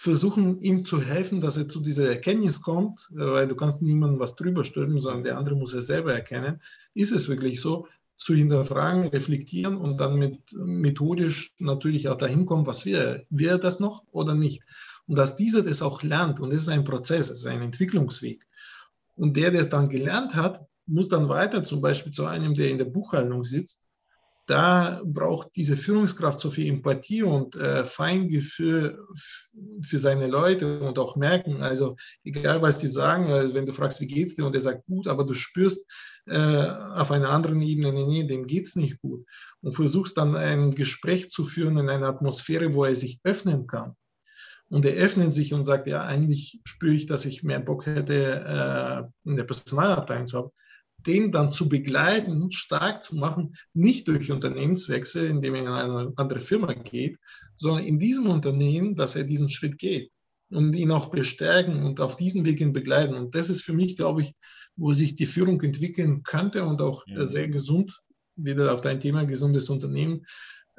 versuchen, 0.00 0.62
ihm 0.62 0.84
zu 0.84 1.00
helfen, 1.00 1.40
dass 1.40 1.56
er 1.56 1.66
zu 1.66 1.80
dieser 1.80 2.08
Erkenntnis 2.08 2.62
kommt, 2.62 3.08
weil 3.10 3.48
du 3.48 3.56
kannst 3.56 3.82
niemandem 3.82 4.20
was 4.20 4.36
drüber 4.36 4.62
stülpen, 4.62 5.00
sondern 5.00 5.24
der 5.24 5.38
andere 5.38 5.56
muss 5.56 5.74
er 5.74 5.82
selber 5.82 6.14
erkennen. 6.14 6.62
Ist 6.94 7.10
es 7.10 7.28
wirklich 7.28 7.60
so? 7.60 7.88
Zu 8.14 8.34
hinterfragen, 8.34 9.08
reflektieren 9.08 9.76
und 9.76 9.98
dann 9.98 10.16
mit, 10.16 10.38
methodisch 10.52 11.52
natürlich 11.58 12.08
auch 12.08 12.16
dahin 12.16 12.46
kommen, 12.46 12.66
was 12.66 12.86
wäre, 12.86 13.26
wäre 13.30 13.58
das 13.58 13.80
noch 13.80 14.04
oder 14.12 14.34
nicht? 14.34 14.62
Und 15.06 15.16
dass 15.16 15.36
dieser 15.36 15.62
das 15.62 15.82
auch 15.82 16.02
lernt, 16.02 16.38
und 16.40 16.52
das 16.52 16.62
ist 16.62 16.68
ein 16.68 16.84
Prozess, 16.84 17.30
es 17.30 17.40
ist 17.40 17.46
ein 17.46 17.62
Entwicklungsweg. 17.62 18.46
Und 19.16 19.36
der, 19.36 19.50
der 19.50 19.62
es 19.62 19.68
dann 19.68 19.88
gelernt 19.88 20.36
hat, 20.36 20.64
muss 20.86 21.08
dann 21.08 21.28
weiter 21.28 21.64
zum 21.64 21.80
Beispiel 21.80 22.12
zu 22.12 22.24
einem, 22.24 22.54
der 22.54 22.68
in 22.68 22.78
der 22.78 22.84
Buchhaltung 22.84 23.44
sitzt. 23.44 23.80
Da 24.48 25.02
braucht 25.04 25.50
diese 25.56 25.76
Führungskraft 25.76 26.40
so 26.40 26.50
viel 26.50 26.68
Empathie 26.70 27.22
und 27.22 27.54
äh, 27.54 27.84
Feingefühl 27.84 28.98
für 29.82 29.98
seine 29.98 30.26
Leute 30.26 30.80
und 30.80 30.98
auch 30.98 31.16
merken, 31.16 31.62
also 31.62 31.96
egal 32.24 32.62
was 32.62 32.78
die 32.78 32.86
sagen, 32.86 33.30
also 33.30 33.52
wenn 33.52 33.66
du 33.66 33.72
fragst, 33.72 34.00
wie 34.00 34.06
geht's 34.06 34.36
dir 34.36 34.46
und 34.46 34.54
er 34.54 34.62
sagt 34.62 34.86
gut, 34.86 35.06
aber 35.06 35.24
du 35.24 35.34
spürst 35.34 35.84
äh, 36.24 36.38
auf 36.38 37.10
einer 37.10 37.28
anderen 37.28 37.60
Ebene, 37.60 37.92
nee, 37.92 38.06
nee, 38.06 38.24
dem 38.24 38.46
geht's 38.46 38.74
nicht 38.74 38.98
gut. 39.02 39.26
Und 39.60 39.74
versuchst 39.74 40.16
dann 40.16 40.34
ein 40.34 40.74
Gespräch 40.74 41.28
zu 41.28 41.44
führen 41.44 41.76
in 41.76 41.90
einer 41.90 42.08
Atmosphäre, 42.08 42.72
wo 42.72 42.86
er 42.86 42.94
sich 42.94 43.20
öffnen 43.24 43.66
kann. 43.66 43.96
Und 44.70 44.86
er 44.86 44.94
öffnet 44.94 45.34
sich 45.34 45.52
und 45.52 45.64
sagt, 45.64 45.86
ja, 45.86 46.04
eigentlich 46.04 46.58
spüre 46.64 46.94
ich, 46.94 47.04
dass 47.04 47.26
ich 47.26 47.42
mehr 47.42 47.60
Bock 47.60 47.84
hätte, 47.84 49.12
äh, 49.26 49.28
in 49.28 49.36
der 49.36 49.44
Personalabteilung 49.44 50.26
zu 50.26 50.38
haben, 50.38 50.50
den 51.06 51.30
dann 51.30 51.50
zu 51.50 51.68
begleiten, 51.68 52.50
stark 52.50 53.02
zu 53.02 53.16
machen, 53.16 53.54
nicht 53.72 54.08
durch 54.08 54.30
Unternehmenswechsel, 54.30 55.26
indem 55.26 55.54
er 55.54 55.60
in 55.62 55.68
eine 55.68 56.12
andere 56.16 56.40
Firma 56.40 56.72
geht, 56.72 57.18
sondern 57.56 57.84
in 57.84 57.98
diesem 57.98 58.26
Unternehmen, 58.28 58.94
dass 58.94 59.16
er 59.16 59.24
diesen 59.24 59.48
Schritt 59.48 59.78
geht 59.78 60.10
und 60.50 60.74
ihn 60.74 60.90
auch 60.90 61.10
bestärken 61.10 61.82
und 61.82 62.00
auf 62.00 62.16
diesen 62.16 62.44
Weg 62.44 62.60
ihn 62.60 62.72
begleiten. 62.72 63.14
Und 63.14 63.34
das 63.34 63.50
ist 63.50 63.62
für 63.62 63.72
mich, 63.72 63.96
glaube 63.96 64.22
ich, 64.22 64.34
wo 64.76 64.92
sich 64.92 65.14
die 65.14 65.26
Führung 65.26 65.60
entwickeln 65.62 66.22
könnte 66.22 66.64
und 66.64 66.80
auch 66.80 67.04
ja. 67.06 67.24
sehr 67.24 67.48
gesund, 67.48 67.92
wieder 68.36 68.72
auf 68.72 68.80
dein 68.80 69.00
Thema 69.00 69.24
gesundes 69.24 69.68
Unternehmen, 69.68 70.24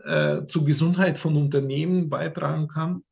äh, 0.06 0.46
zur 0.46 0.66
Gesundheit 0.66 1.18
von 1.18 1.36
Unternehmen 1.36 2.10
beitragen 2.10 2.68
kann 2.68 3.04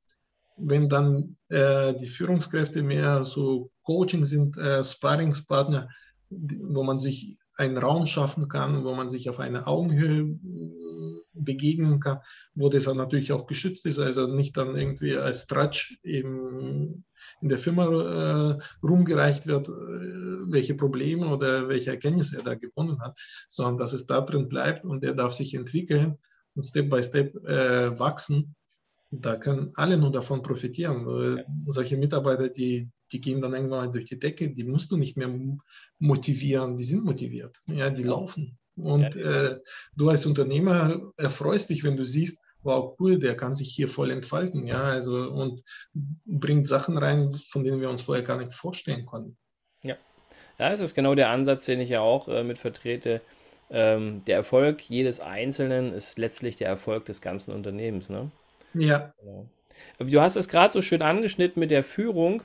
wenn 0.58 0.90
dann 0.90 1.38
äh, 1.50 1.94
die 1.96 2.08
Führungskräfte 2.08 2.82
mehr 2.82 3.24
so 3.24 3.72
Coaching 3.84 4.26
sind, 4.26 4.58
äh, 4.58 4.84
Sparringspartner, 4.84 5.90
wo 6.30 6.84
man 6.84 7.00
sich 7.00 7.38
einen 7.58 7.78
Raum 7.78 8.06
schaffen 8.06 8.48
kann, 8.48 8.84
wo 8.84 8.94
man 8.94 9.10
sich 9.10 9.30
auf 9.30 9.40
einer 9.40 9.68
Augenhöhe 9.68 10.22
äh, 10.22 11.22
begegnen 11.34 12.00
kann, 12.00 12.20
wo 12.56 12.70
das 12.70 12.86
dann 12.86 12.98
natürlich 12.98 13.32
auch 13.32 13.48
geschützt 13.48 13.86
ist, 13.86 14.00
also 14.00 14.28
nicht 14.28 14.58
dann 14.58 14.76
irgendwie 14.76 15.16
als 15.16 15.48
Tratsch 15.48 16.00
eben 16.04 17.06
in 17.42 17.50
der 17.50 17.58
Firma 17.58 17.86
äh, 17.86 18.60
rumgereicht 18.86 19.48
wird, 19.48 19.70
äh, 19.70 19.72
welche 19.72 20.76
Probleme 20.76 21.28
oder 21.28 21.68
welche 21.68 21.92
Erkenntnisse 21.92 22.38
er 22.38 22.44
da 22.44 22.56
gewonnen 22.56 23.02
hat, 23.02 23.20
sondern 23.50 23.78
dass 23.78 23.94
es 23.94 24.06
da 24.06 24.22
drin 24.22 24.48
bleibt 24.48 24.86
und 24.86 25.04
er 25.04 25.14
darf 25.14 25.34
sich 25.34 25.54
entwickeln 25.54 26.18
und 26.56 26.64
Step 26.64 26.90
by 26.90 27.04
Step 27.04 27.36
äh, 27.46 27.98
wachsen. 28.00 28.56
Da 29.10 29.38
können 29.38 29.72
alle 29.76 29.98
nur 29.98 30.12
davon 30.12 30.42
profitieren. 30.42 31.38
Ja. 31.38 31.44
Solche 31.66 31.96
Mitarbeiter, 31.96 32.50
die, 32.50 32.90
die 33.12 33.22
gehen 33.22 33.42
dann 33.42 33.54
irgendwann 33.54 33.92
durch 33.92 34.06
die 34.06 34.20
Decke, 34.20 34.50
die 34.50 34.64
musst 34.64 34.92
du 34.92 34.98
nicht 34.98 35.18
mehr 35.18 35.34
motivieren, 36.00 36.78
die 36.78 36.84
sind 36.84 37.06
motiviert, 37.06 37.58
ja, 37.68 37.90
die 37.90 38.04
laufen. 38.04 38.58
Und 38.76 39.16
ja. 39.16 39.52
äh, 39.52 39.60
du 39.96 40.10
als 40.10 40.26
Unternehmer 40.26 41.12
erfreust 41.18 41.70
dich, 41.70 41.84
wenn 41.84 41.98
du 41.98 42.06
siehst, 42.06 42.40
wow, 42.62 42.96
cool, 43.00 43.18
der 43.18 43.36
kann 43.36 43.56
sich 43.56 43.74
hier 43.74 43.88
voll 43.88 44.12
entfalten, 44.12 44.68
ja, 44.68 44.84
also 44.84 45.16
und 45.16 45.64
bringt 46.26 46.68
Sachen 46.68 46.98
rein, 46.98 47.32
von 47.32 47.64
denen 47.64 47.82
wir 47.82 47.90
uns 47.90 48.02
vorher 48.02 48.24
gar 48.24 48.38
nicht 48.38 48.54
vorstellen 48.54 49.06
konnten. 49.06 49.38
Ja, 49.84 49.96
ja 50.60 50.70
das 50.70 50.80
ist 50.80 50.94
genau 50.94 51.16
der 51.16 51.30
Ansatz, 51.30 51.66
den 51.66 51.80
ich 51.80 51.90
ja 51.90 52.02
auch 52.02 52.28
äh, 52.28 52.44
mit 52.44 52.58
vertrete. 52.58 53.22
Ähm, 53.70 54.24
der 54.26 54.38
Erfolg 54.38 54.82
jedes 54.90 55.20
Einzelnen 55.20 55.94
ist 55.94 56.18
letztlich 56.18 56.56
der 56.56 56.70
Erfolg 56.70 57.06
des 57.06 57.22
ganzen 57.22 57.54
Unternehmens, 57.54 58.10
ne? 58.10 58.32
Ja. 58.74 59.14
Genau. 59.20 59.50
Du 60.00 60.22
hast 60.22 60.36
es 60.36 60.48
gerade 60.48 60.72
so 60.72 60.82
schön 60.82 61.02
angeschnitten 61.02 61.60
mit 61.60 61.72
der 61.72 61.84
Führung. 61.84 62.44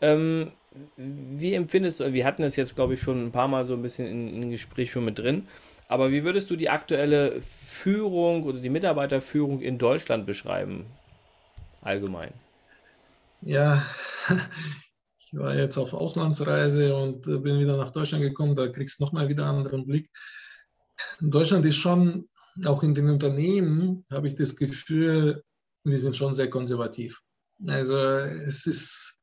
Ähm, 0.00 0.52
wie 0.96 1.54
empfindest 1.54 2.00
du, 2.00 2.12
wir 2.12 2.24
hatten 2.24 2.42
es 2.42 2.56
jetzt, 2.56 2.76
glaube 2.76 2.94
ich, 2.94 3.00
schon 3.00 3.26
ein 3.26 3.32
paar 3.32 3.48
Mal 3.48 3.64
so 3.64 3.74
ein 3.74 3.82
bisschen 3.82 4.06
in, 4.06 4.42
in 4.42 4.50
Gespräch 4.50 4.90
schon 4.90 5.04
mit 5.04 5.18
drin, 5.18 5.48
aber 5.88 6.12
wie 6.12 6.24
würdest 6.24 6.50
du 6.50 6.56
die 6.56 6.68
aktuelle 6.68 7.40
Führung 7.40 8.44
oder 8.44 8.60
die 8.60 8.68
Mitarbeiterführung 8.68 9.60
in 9.60 9.78
Deutschland 9.78 10.26
beschreiben? 10.26 10.86
Allgemein. 11.80 12.32
Ja, 13.40 13.82
ich 15.18 15.32
war 15.32 15.54
jetzt 15.54 15.78
auf 15.78 15.94
Auslandsreise 15.94 16.94
und 16.94 17.26
äh, 17.26 17.38
bin 17.38 17.58
wieder 17.58 17.76
nach 17.76 17.90
Deutschland 17.90 18.22
gekommen. 18.22 18.54
Da 18.54 18.68
kriegst 18.68 19.00
du 19.00 19.04
nochmal 19.04 19.28
wieder 19.28 19.48
einen 19.48 19.58
anderen 19.58 19.86
Blick. 19.86 20.10
Deutschland 21.20 21.64
ist 21.64 21.76
schon, 21.76 22.26
auch 22.64 22.82
in 22.82 22.94
den 22.94 23.08
Unternehmen, 23.08 24.04
habe 24.10 24.28
ich 24.28 24.34
das 24.34 24.56
Gefühl, 24.56 25.42
wir 25.84 25.98
sind 25.98 26.16
schon 26.16 26.34
sehr 26.34 26.50
konservativ. 26.50 27.20
Also 27.66 27.96
es 27.96 28.66
ist 28.66 29.17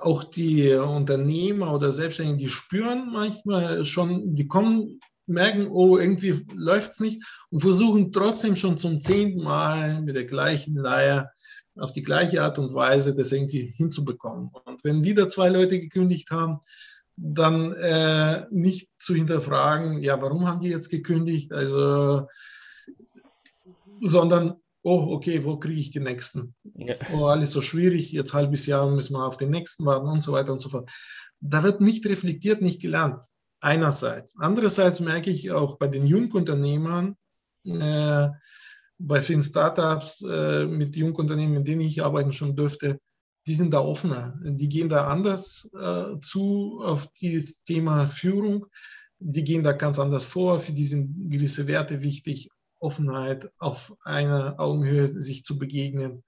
auch 0.00 0.24
die 0.24 0.72
Unternehmer 0.74 1.74
oder 1.74 1.92
Selbstständigen, 1.92 2.38
die 2.38 2.48
spüren 2.48 3.10
manchmal 3.12 3.84
schon, 3.84 4.34
die 4.34 4.48
kommen, 4.48 5.00
merken, 5.26 5.68
oh, 5.68 5.98
irgendwie 5.98 6.44
läuft 6.54 6.92
es 6.92 7.00
nicht 7.00 7.22
und 7.50 7.60
versuchen 7.60 8.10
trotzdem 8.12 8.56
schon 8.56 8.78
zum 8.78 9.00
zehnten 9.00 9.42
Mal 9.42 10.02
mit 10.02 10.16
der 10.16 10.24
gleichen 10.24 10.74
Leier 10.74 11.30
auf 11.76 11.92
die 11.92 12.02
gleiche 12.02 12.42
Art 12.42 12.58
und 12.58 12.74
Weise 12.74 13.14
das 13.14 13.32
irgendwie 13.32 13.72
hinzubekommen. 13.76 14.50
Und 14.64 14.84
wenn 14.84 15.04
wieder 15.04 15.28
zwei 15.28 15.48
Leute 15.48 15.80
gekündigt 15.80 16.30
haben, 16.30 16.58
dann 17.16 17.72
äh, 17.72 18.46
nicht 18.50 18.88
zu 18.98 19.14
hinterfragen, 19.14 20.02
ja, 20.02 20.20
warum 20.20 20.46
haben 20.46 20.60
die 20.60 20.70
jetzt 20.70 20.88
gekündigt? 20.88 21.52
Also, 21.52 22.26
sondern 24.00 24.61
oh, 24.82 25.14
okay, 25.14 25.44
wo 25.44 25.56
kriege 25.56 25.80
ich 25.80 25.90
die 25.90 26.00
nächsten? 26.00 26.54
Ja. 26.74 26.96
Oh, 27.12 27.26
alles 27.26 27.52
so 27.52 27.60
schwierig, 27.60 28.12
jetzt 28.12 28.34
halbes 28.34 28.66
Jahr 28.66 28.90
müssen 28.90 29.14
wir 29.14 29.26
auf 29.26 29.36
den 29.36 29.50
nächsten 29.50 29.84
warten 29.84 30.08
und 30.08 30.22
so 30.22 30.32
weiter 30.32 30.52
und 30.52 30.60
so 30.60 30.68
fort. 30.68 30.90
Da 31.40 31.62
wird 31.62 31.80
nicht 31.80 32.06
reflektiert, 32.06 32.62
nicht 32.62 32.80
gelernt. 32.80 33.24
Einerseits. 33.60 34.34
Andererseits 34.38 35.00
merke 35.00 35.30
ich 35.30 35.52
auch 35.52 35.78
bei 35.78 35.86
den 35.86 36.06
Jungunternehmern, 36.06 37.16
äh, 37.64 38.28
bei 38.98 39.20
vielen 39.20 39.42
Startups 39.42 40.22
äh, 40.28 40.66
mit 40.66 40.96
Jungunternehmen, 40.96 41.58
mit 41.58 41.66
denen 41.66 41.82
ich 41.82 42.04
arbeiten 42.04 42.32
schon 42.32 42.56
dürfte, 42.56 42.98
die 43.46 43.54
sind 43.54 43.72
da 43.72 43.80
offener. 43.80 44.38
Die 44.42 44.68
gehen 44.68 44.88
da 44.88 45.06
anders 45.06 45.68
äh, 45.78 46.18
zu 46.20 46.80
auf 46.82 47.08
das 47.20 47.62
Thema 47.62 48.06
Führung. 48.06 48.66
Die 49.18 49.44
gehen 49.44 49.64
da 49.64 49.72
ganz 49.72 49.98
anders 49.98 50.24
vor. 50.24 50.60
Für 50.60 50.72
die 50.72 50.84
sind 50.84 51.30
gewisse 51.30 51.66
Werte 51.66 52.02
wichtig. 52.02 52.48
Offenheit, 52.82 53.50
auf 53.58 53.94
einer 54.04 54.58
Augenhöhe 54.58 55.22
sich 55.22 55.44
zu 55.44 55.58
begegnen 55.58 56.22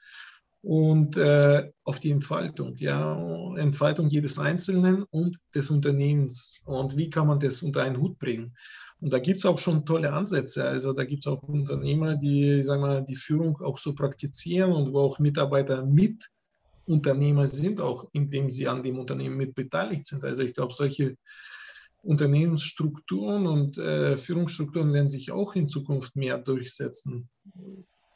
und 0.63 1.17
äh, 1.17 1.71
auf 1.85 2.01
die 2.01 2.11
Entfaltung, 2.11 2.75
ja, 2.77 3.55
Entfaltung 3.57 4.09
jedes 4.09 4.39
Einzelnen 4.39 5.03
und 5.11 5.39
des 5.55 5.71
Unternehmens 5.71 6.63
und 6.65 6.97
wie 6.97 7.11
kann 7.11 7.27
man 7.27 7.39
das 7.39 7.63
unter 7.63 7.83
einen 7.83 7.99
Hut 7.99 8.19
bringen. 8.19 8.57
Und 9.01 9.13
da 9.13 9.19
gibt 9.19 9.41
es 9.41 9.47
auch 9.47 9.59
schon 9.59 9.85
tolle 9.85 10.13
Ansätze. 10.13 10.65
Also 10.65 10.95
da 10.95 11.05
gibt 11.05 11.27
es 11.27 11.31
auch 11.31 11.43
Unternehmer, 11.43 12.17
die, 12.17 12.63
sagen 12.63 12.81
wir, 12.81 13.03
die 13.03 13.17
Führung 13.17 13.61
auch 13.61 13.77
so 13.77 13.95
praktizieren 13.95 14.73
und 14.73 14.95
wo 14.95 15.01
auch 15.01 15.19
Mitarbeiter 15.19 15.85
mit 15.85 16.31
Unternehmer 16.87 17.47
sind, 17.47 17.83
auch 17.83 18.09
indem 18.13 18.51
sie 18.51 18.67
an 18.67 18.83
dem 18.83 18.99
Unternehmen 18.99 19.37
mit 19.37 19.55
beteiligt 19.55 20.07
sind. 20.07 20.25
Also 20.25 20.43
ich 20.43 20.55
glaube, 20.55 20.73
solche 20.73 21.17
Unternehmensstrukturen 22.05 23.47
und 23.47 23.79
äh, 23.79 24.17
Führungsstrukturen 24.17 24.93
werden 24.93 25.09
sich 25.09 25.33
auch 25.33 25.55
in 25.55 25.69
Zukunft 25.69 26.17
mehr 26.17 26.39
durchsetzen. 26.39 27.29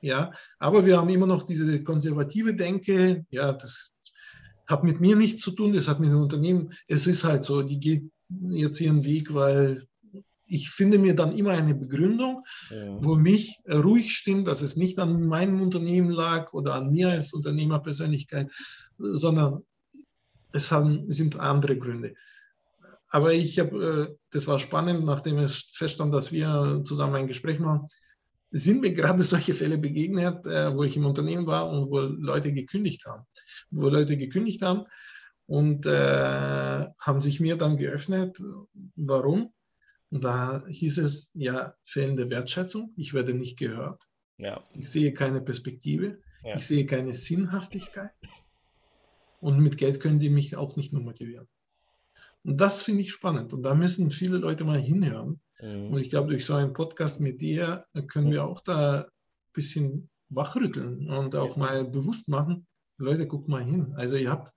Ja, 0.01 0.33
aber 0.59 0.87
wir 0.87 0.99
haben 0.99 1.09
immer 1.09 1.27
noch 1.27 1.43
diese 1.43 1.83
konservative 1.83 2.55
Denke. 2.55 3.27
Ja, 3.31 3.53
das 3.53 3.91
hat 4.67 4.85
mit 4.85 5.01
mir 5.01 5.17
nichts 5.17 5.41
zu 5.43 5.53
tun, 5.53 5.73
das 5.73 5.89
hat 5.89 6.01
mit 6.01 6.11
dem 6.11 6.21
Unternehmen. 6.21 6.73
Es 6.87 7.07
ist 7.07 7.25
halt 7.25 7.45
so, 7.45 7.63
die 7.63 7.81
geht 7.81 8.11
jetzt 8.51 8.81
ihren 8.81 9.05
Weg, 9.05 9.33
weil 9.35 9.87
ich 10.47 10.71
finde 10.71 10.99
mir 10.99 11.15
dann 11.15 11.33
immer 11.33 11.51
eine 11.51 11.75
Begründung, 11.75 12.45
ja. 12.71 13.05
wo 13.05 13.15
mich 13.17 13.59
ruhig 13.69 14.15
stimmt, 14.15 14.49
dass 14.49 14.63
es 14.63 14.77
nicht 14.77 14.99
an 14.99 15.27
meinem 15.27 15.61
Unternehmen 15.61 16.11
lag 16.11 16.53
oder 16.53 16.75
an 16.75 16.91
mir 16.91 17.11
als 17.11 17.33
Unternehmerpersönlichkeit, 17.33 18.51
sondern 18.99 19.63
es 20.53 20.71
haben, 20.71 21.11
sind 21.13 21.39
andere 21.39 21.77
Gründe. 21.77 22.15
Aber 23.11 23.33
ich 23.33 23.59
habe, 23.59 24.09
äh, 24.11 24.17
das 24.31 24.47
war 24.47 24.59
spannend, 24.59 25.05
nachdem 25.05 25.39
es 25.39 25.71
feststand, 25.73 26.13
dass 26.13 26.33
wir 26.33 26.83
zusammen 26.85 27.15
ein 27.15 27.27
Gespräch 27.27 27.59
machen, 27.59 27.87
sind 28.51 28.81
mir 28.81 28.93
gerade 28.93 29.23
solche 29.23 29.55
Fälle 29.55 29.79
begegnet, 29.79 30.45
äh, 30.47 30.75
wo 30.75 30.85
ich 30.85 30.97
im 30.97 31.07
Unternehmen 31.07 31.47
war 31.47 31.69
und 31.69 31.91
wo 31.91 32.01
Leute 32.01 32.53
gekündigt 32.53 33.07
haben. 33.07 33.25
Wo 33.71 33.89
Leute 33.89 34.17
gekündigt 34.17 34.63
haben 34.63 34.85
und 35.47 35.87
äh, 35.87 36.87
haben 36.99 37.21
sich 37.21 37.41
mir 37.41 37.57
dann 37.57 37.77
geöffnet. 37.77 38.39
Warum? 38.97 39.53
Und 40.11 40.25
da 40.25 40.65
hieß 40.69 40.99
es, 40.99 41.31
ja, 41.35 41.75
fehlende 41.83 42.31
Wertschätzung, 42.31 42.93
ich 42.97 43.13
werde 43.13 43.35
nicht 43.35 43.59
gehört. 43.59 44.03
Ja. 44.39 44.63
Ich 44.73 44.89
sehe 44.89 45.13
keine 45.13 45.41
Perspektive, 45.41 46.21
ja. 46.45 46.55
ich 46.55 46.67
sehe 46.67 46.87
keine 46.87 47.13
Sinnhaftigkeit. 47.13 48.11
Und 49.41 49.61
mit 49.61 49.77
Geld 49.77 50.01
können 50.01 50.19
die 50.19 50.31
mich 50.31 50.57
auch 50.57 50.77
nicht 50.77 50.93
nur 50.93 51.03
motivieren. 51.03 51.47
Und 52.45 52.61
das 52.61 52.83
finde 52.83 53.03
ich 53.03 53.13
spannend. 53.13 53.53
Und 53.53 53.63
da 53.63 53.75
müssen 53.75 54.11
viele 54.11 54.39
Leute 54.39 54.65
mal 54.65 54.81
hinhören. 54.81 55.41
Mhm. 55.61 55.89
Und 55.89 56.01
ich 56.01 56.11
glaube, 56.11 56.29
durch 56.29 56.45
so 56.45 56.55
einen 56.55 56.73
Podcast 56.73 57.21
mit 57.21 57.41
dir 57.41 57.87
können 58.07 58.31
wir 58.31 58.45
auch 58.45 58.61
da 58.61 59.03
ein 59.03 59.07
bisschen 59.53 60.09
wachrütteln 60.31 61.09
und 61.09 61.35
auch 61.35 61.57
mal 61.57 61.85
bewusst 61.85 62.29
machen, 62.29 62.67
Leute, 62.99 63.27
guckt 63.27 63.49
mal 63.49 63.63
hin. 63.63 63.95
Also 63.95 64.17
ihr 64.17 64.31
habt, 64.31 64.53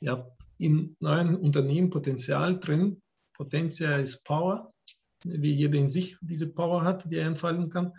ihr 0.00 0.12
habt 0.12 0.40
in 0.58 0.96
neuen 1.00 1.36
Unternehmen 1.36 1.90
Potenzial 1.90 2.58
drin. 2.58 3.02
Potenzial 3.34 4.00
ist 4.02 4.24
Power, 4.24 4.72
wie 5.24 5.52
jeder 5.52 5.78
in 5.78 5.88
sich 5.88 6.16
diese 6.20 6.46
Power 6.46 6.84
hat, 6.84 7.10
die 7.10 7.16
er 7.16 7.26
entfalten 7.26 7.68
kann. 7.68 7.92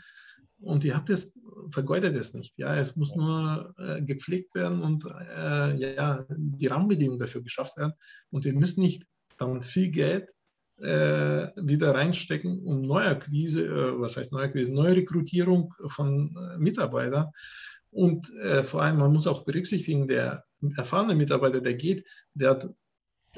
Und 0.59 0.83
ihr 0.83 0.95
habt 0.95 1.09
es, 1.09 1.37
vergeudet 1.71 2.15
es 2.15 2.33
nicht. 2.33 2.57
Ja, 2.57 2.75
es 2.75 2.95
muss 2.95 3.15
nur 3.15 3.73
äh, 3.77 4.01
gepflegt 4.01 4.53
werden 4.55 4.81
und 4.81 5.05
äh, 5.05 5.75
ja, 5.75 6.25
die 6.29 6.67
Rahmenbedingungen 6.67 7.19
dafür 7.19 7.41
geschafft 7.41 7.77
werden. 7.77 7.93
Und 8.29 8.45
ihr 8.45 8.53
müsst 8.53 8.77
nicht 8.77 9.05
dann 9.41 9.62
viel 9.62 9.89
Geld 9.89 10.30
äh, 10.77 11.47
wieder 11.56 11.93
reinstecken, 11.93 12.60
um 12.63 12.82
Neuakquise, 12.82 13.65
äh, 13.65 13.99
was 13.99 14.17
heißt 14.17 14.32
Neuakquise, 14.32 14.73
Neurekrutierung 14.73 15.73
von 15.86 16.36
äh, 16.36 16.58
Mitarbeitern. 16.58 17.27
Und 17.91 18.32
äh, 18.36 18.63
vor 18.63 18.82
allem, 18.82 18.97
man 18.97 19.12
muss 19.12 19.27
auch 19.27 19.43
berücksichtigen, 19.43 20.08
der 20.08 20.45
erfahrene 20.77 21.15
Mitarbeiter, 21.15 21.62
der 21.62 21.75
geht, 21.75 22.06
der 22.34 22.51
hat 22.51 22.69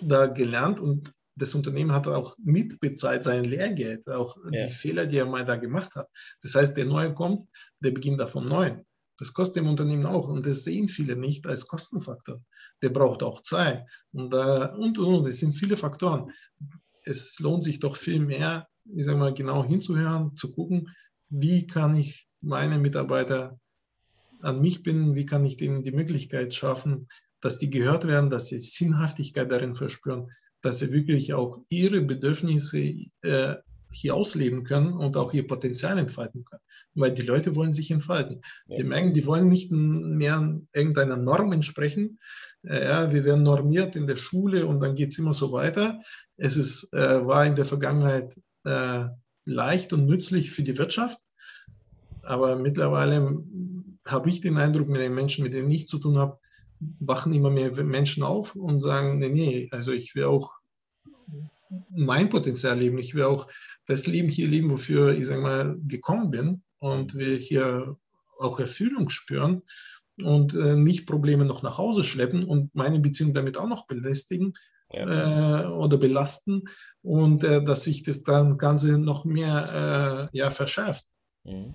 da 0.02 0.28
gelernt 0.28 0.80
und 0.80 1.12
das 1.36 1.56
Unternehmen 1.56 1.92
hat 1.92 2.08
auch 2.08 2.38
mitbezahlt 2.44 3.24
sein 3.24 3.44
Lehrgeld, 3.44 4.08
auch 4.08 4.38
ja. 4.52 4.66
die 4.66 4.72
Fehler, 4.72 5.06
die 5.08 5.18
er 5.18 5.26
mal 5.26 5.46
da 5.46 5.56
gemacht 5.56 5.96
hat. 5.96 6.08
Das 6.42 6.56
heißt, 6.56 6.78
der 6.78 6.86
Neue 6.86 7.14
kommt, 7.14 7.48
der 7.80 7.92
beginnt 7.92 8.20
da 8.20 8.28
vom 8.28 8.46
Neuen. 8.46 8.86
Das 9.24 9.34
kostet 9.34 9.64
dem 9.64 9.70
Unternehmen 9.70 10.06
auch 10.06 10.28
und 10.28 10.46
das 10.46 10.66
sehen 10.66 10.90
viele 10.90 11.16
nicht 11.16 11.48
als 11.48 11.66
Kostenfaktor. 11.66 12.44
Der 12.82 12.90
braucht 12.90 13.24
auch 13.24 13.42
Zeit 13.42 13.86
und, 14.12 14.34
äh, 14.34 14.68
und, 14.78 14.98
und, 14.98 15.26
es 15.28 15.40
sind 15.40 15.54
viele 15.54 15.78
Faktoren. 15.78 16.34
Es 17.06 17.40
lohnt 17.40 17.64
sich 17.64 17.80
doch 17.80 17.96
viel 17.96 18.20
mehr, 18.20 18.68
ich 18.84 19.06
sage 19.06 19.18
mal, 19.18 19.34
genau 19.34 19.64
hinzuhören, 19.64 20.36
zu 20.36 20.52
gucken, 20.52 20.90
wie 21.30 21.66
kann 21.68 21.96
ich 21.96 22.28
meine 22.42 22.78
Mitarbeiter 22.78 23.58
an 24.42 24.60
mich 24.60 24.84
binden, 24.84 25.16
wie 25.16 25.26
kann 25.26 25.46
ich 25.46 25.56
denen 25.56 25.84
die 25.84 25.94
Möglichkeit 25.94 26.54
schaffen, 26.54 27.08
dass 27.40 27.60
die 27.60 27.70
gehört 27.70 28.06
werden, 28.06 28.30
dass 28.30 28.48
sie 28.48 28.58
Sinnhaftigkeit 28.58 29.50
darin 29.50 29.74
verspüren, 29.74 30.28
dass 30.60 30.80
sie 30.80 30.92
wirklich 30.92 31.34
auch 31.34 31.60
ihre 31.70 32.02
Bedürfnisse 32.02 33.08
äh, 33.22 33.56
hier 33.94 34.16
ausleben 34.16 34.64
können 34.64 34.94
und 34.94 35.18
auch 35.18 35.34
ihr 35.34 35.48
Potenzial 35.48 35.98
entfalten 35.98 36.46
können. 36.46 36.62
Weil 36.96 37.12
die 37.12 37.22
Leute 37.22 37.56
wollen 37.56 37.72
sich 37.72 37.92
entfalten. 37.92 38.42
Ja. 38.68 38.78
Die 38.78 38.84
merken, 38.84 39.14
die 39.14 39.26
wollen 39.26 39.48
nicht 39.48 39.72
mehr 39.72 40.60
irgendeiner 40.74 41.18
Norm 41.18 41.52
entsprechen, 41.52 42.20
äh, 42.64 42.86
ja, 42.86 43.12
wir 43.12 43.26
werden 43.26 43.44
normiert 43.44 43.96
in 43.96 44.08
der 44.08 44.16
Schule 44.16 44.66
und 44.66 44.80
dann 44.80 44.96
geht 44.96 45.12
es 45.12 45.20
immer 45.20 45.34
so 45.34 45.52
weiter. 45.52 46.02
Es 46.38 46.58
ist, 46.58 46.94
äh, 46.94 47.26
war 47.26 47.46
in 47.46 47.56
der 47.56 47.66
Vergangenheit 47.66 48.40
äh, 48.64 49.06
leicht 49.46 49.94
und 49.94 50.06
nützlich 50.06 50.52
für 50.52 50.64
die 50.64 50.78
Wirtschaft, 50.78 51.20
aber 52.22 52.56
mittlerweile 52.56 53.44
habe 54.06 54.30
ich 54.30 54.42
den 54.42 54.58
Eindruck, 54.58 54.88
mit 54.88 55.02
den 55.02 55.14
Menschen, 55.14 55.44
mit 55.44 55.54
denen 55.54 55.70
ich 55.72 55.88
zu 55.88 56.00
tun 56.00 56.18
habe, 56.18 56.40
wachen 57.00 57.34
immer 57.34 57.50
mehr 57.50 57.72
Menschen 57.84 58.24
auf 58.24 58.56
und 58.56 58.80
sagen, 58.82 59.20
nee, 59.20 59.30
nee, 59.30 59.68
also 59.72 59.92
ich 59.92 60.16
will 60.16 60.26
auch 60.26 60.54
mein 61.90 62.30
Potenzial 62.30 62.78
leben, 62.78 62.98
ich 62.98 63.16
will 63.16 63.24
auch 63.24 63.48
das 63.86 64.08
Leben 64.08 64.30
hier 64.30 64.48
leben, 64.48 64.72
wofür 64.72 65.14
ich 65.14 65.28
sage 65.28 65.42
mal 65.42 65.78
gekommen 65.88 66.32
bin 66.32 66.64
und 66.80 67.16
will 67.16 67.38
hier 67.38 67.98
auch 68.40 68.60
Erfüllung 68.60 69.10
spüren 69.10 69.64
und 70.22 70.54
äh, 70.54 70.76
nicht 70.76 71.08
Probleme 71.08 71.46
noch 71.46 71.64
nach 71.64 71.78
Hause 71.78 72.04
schleppen 72.04 72.44
und 72.44 72.76
meine 72.76 73.00
Beziehung 73.00 73.34
damit 73.34 73.58
auch 73.58 73.68
noch 73.68 73.88
belästigen 73.88 74.54
ja. 74.92 75.64
äh, 75.64 75.66
oder 75.68 75.98
belasten 75.98 76.64
und 77.02 77.44
äh, 77.44 77.64
dass 77.64 77.84
sich 77.84 78.04
das 78.04 78.24
dann 78.24 78.58
Ganze 78.58 78.98
noch 78.98 79.26
mehr 79.26 80.30
äh, 80.34 80.38
ja, 80.38 80.50
verschärft. 80.50 81.06
Mhm. 81.44 81.74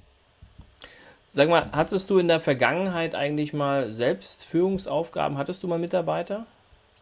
Sag 1.30 1.50
mal, 1.50 1.70
hattest 1.72 2.08
du 2.08 2.18
in 2.18 2.28
der 2.28 2.40
Vergangenheit 2.40 3.14
eigentlich 3.14 3.52
mal 3.52 3.90
selbst 3.90 4.46
Führungsaufgaben? 4.46 5.36
Hattest 5.36 5.62
du 5.62 5.68
mal 5.68 5.78
Mitarbeiter? 5.78 6.46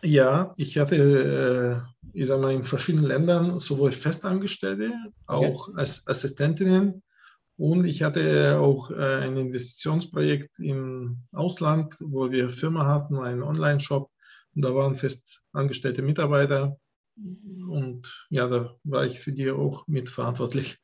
Ja, 0.03 0.53
ich 0.57 0.79
hatte, 0.79 0.97
äh, 0.97 2.09
ich 2.13 2.27
sag 2.27 2.41
mal, 2.41 2.53
in 2.53 2.65
verschiedenen 2.65 3.07
Ländern 3.07 3.61
sowohl 3.61 3.93
Festangestellte, 3.93 4.93
auch 5.27 5.69
okay. 5.69 5.81
als 5.81 6.07
Assistentinnen 6.07 7.03
und 7.57 7.87
ich 7.87 8.03
hatte 8.03 8.59
auch 8.59 8.91
äh, 8.91 8.95
ein 8.95 9.37
Investitionsprojekt 9.37 10.59
im 10.59 11.19
Ausland, 11.33 11.97
wo 12.01 12.31
wir 12.31 12.51
Firma 12.51 12.87
hatten, 12.87 13.17
einen 13.19 13.43
Online-Shop 13.43 14.11
und 14.55 14.63
da 14.63 14.75
waren 14.75 14.95
fest 14.95 15.41
angestellte 15.53 16.03
Mitarbeiter 16.03 16.79
und 17.17 18.27
ja, 18.29 18.47
da 18.47 18.75
war 18.85 19.07
ich 19.07 19.21
für 19.21 19.33
die 19.33 19.51
auch 19.51 19.87
mitverantwortlich. 19.87 20.79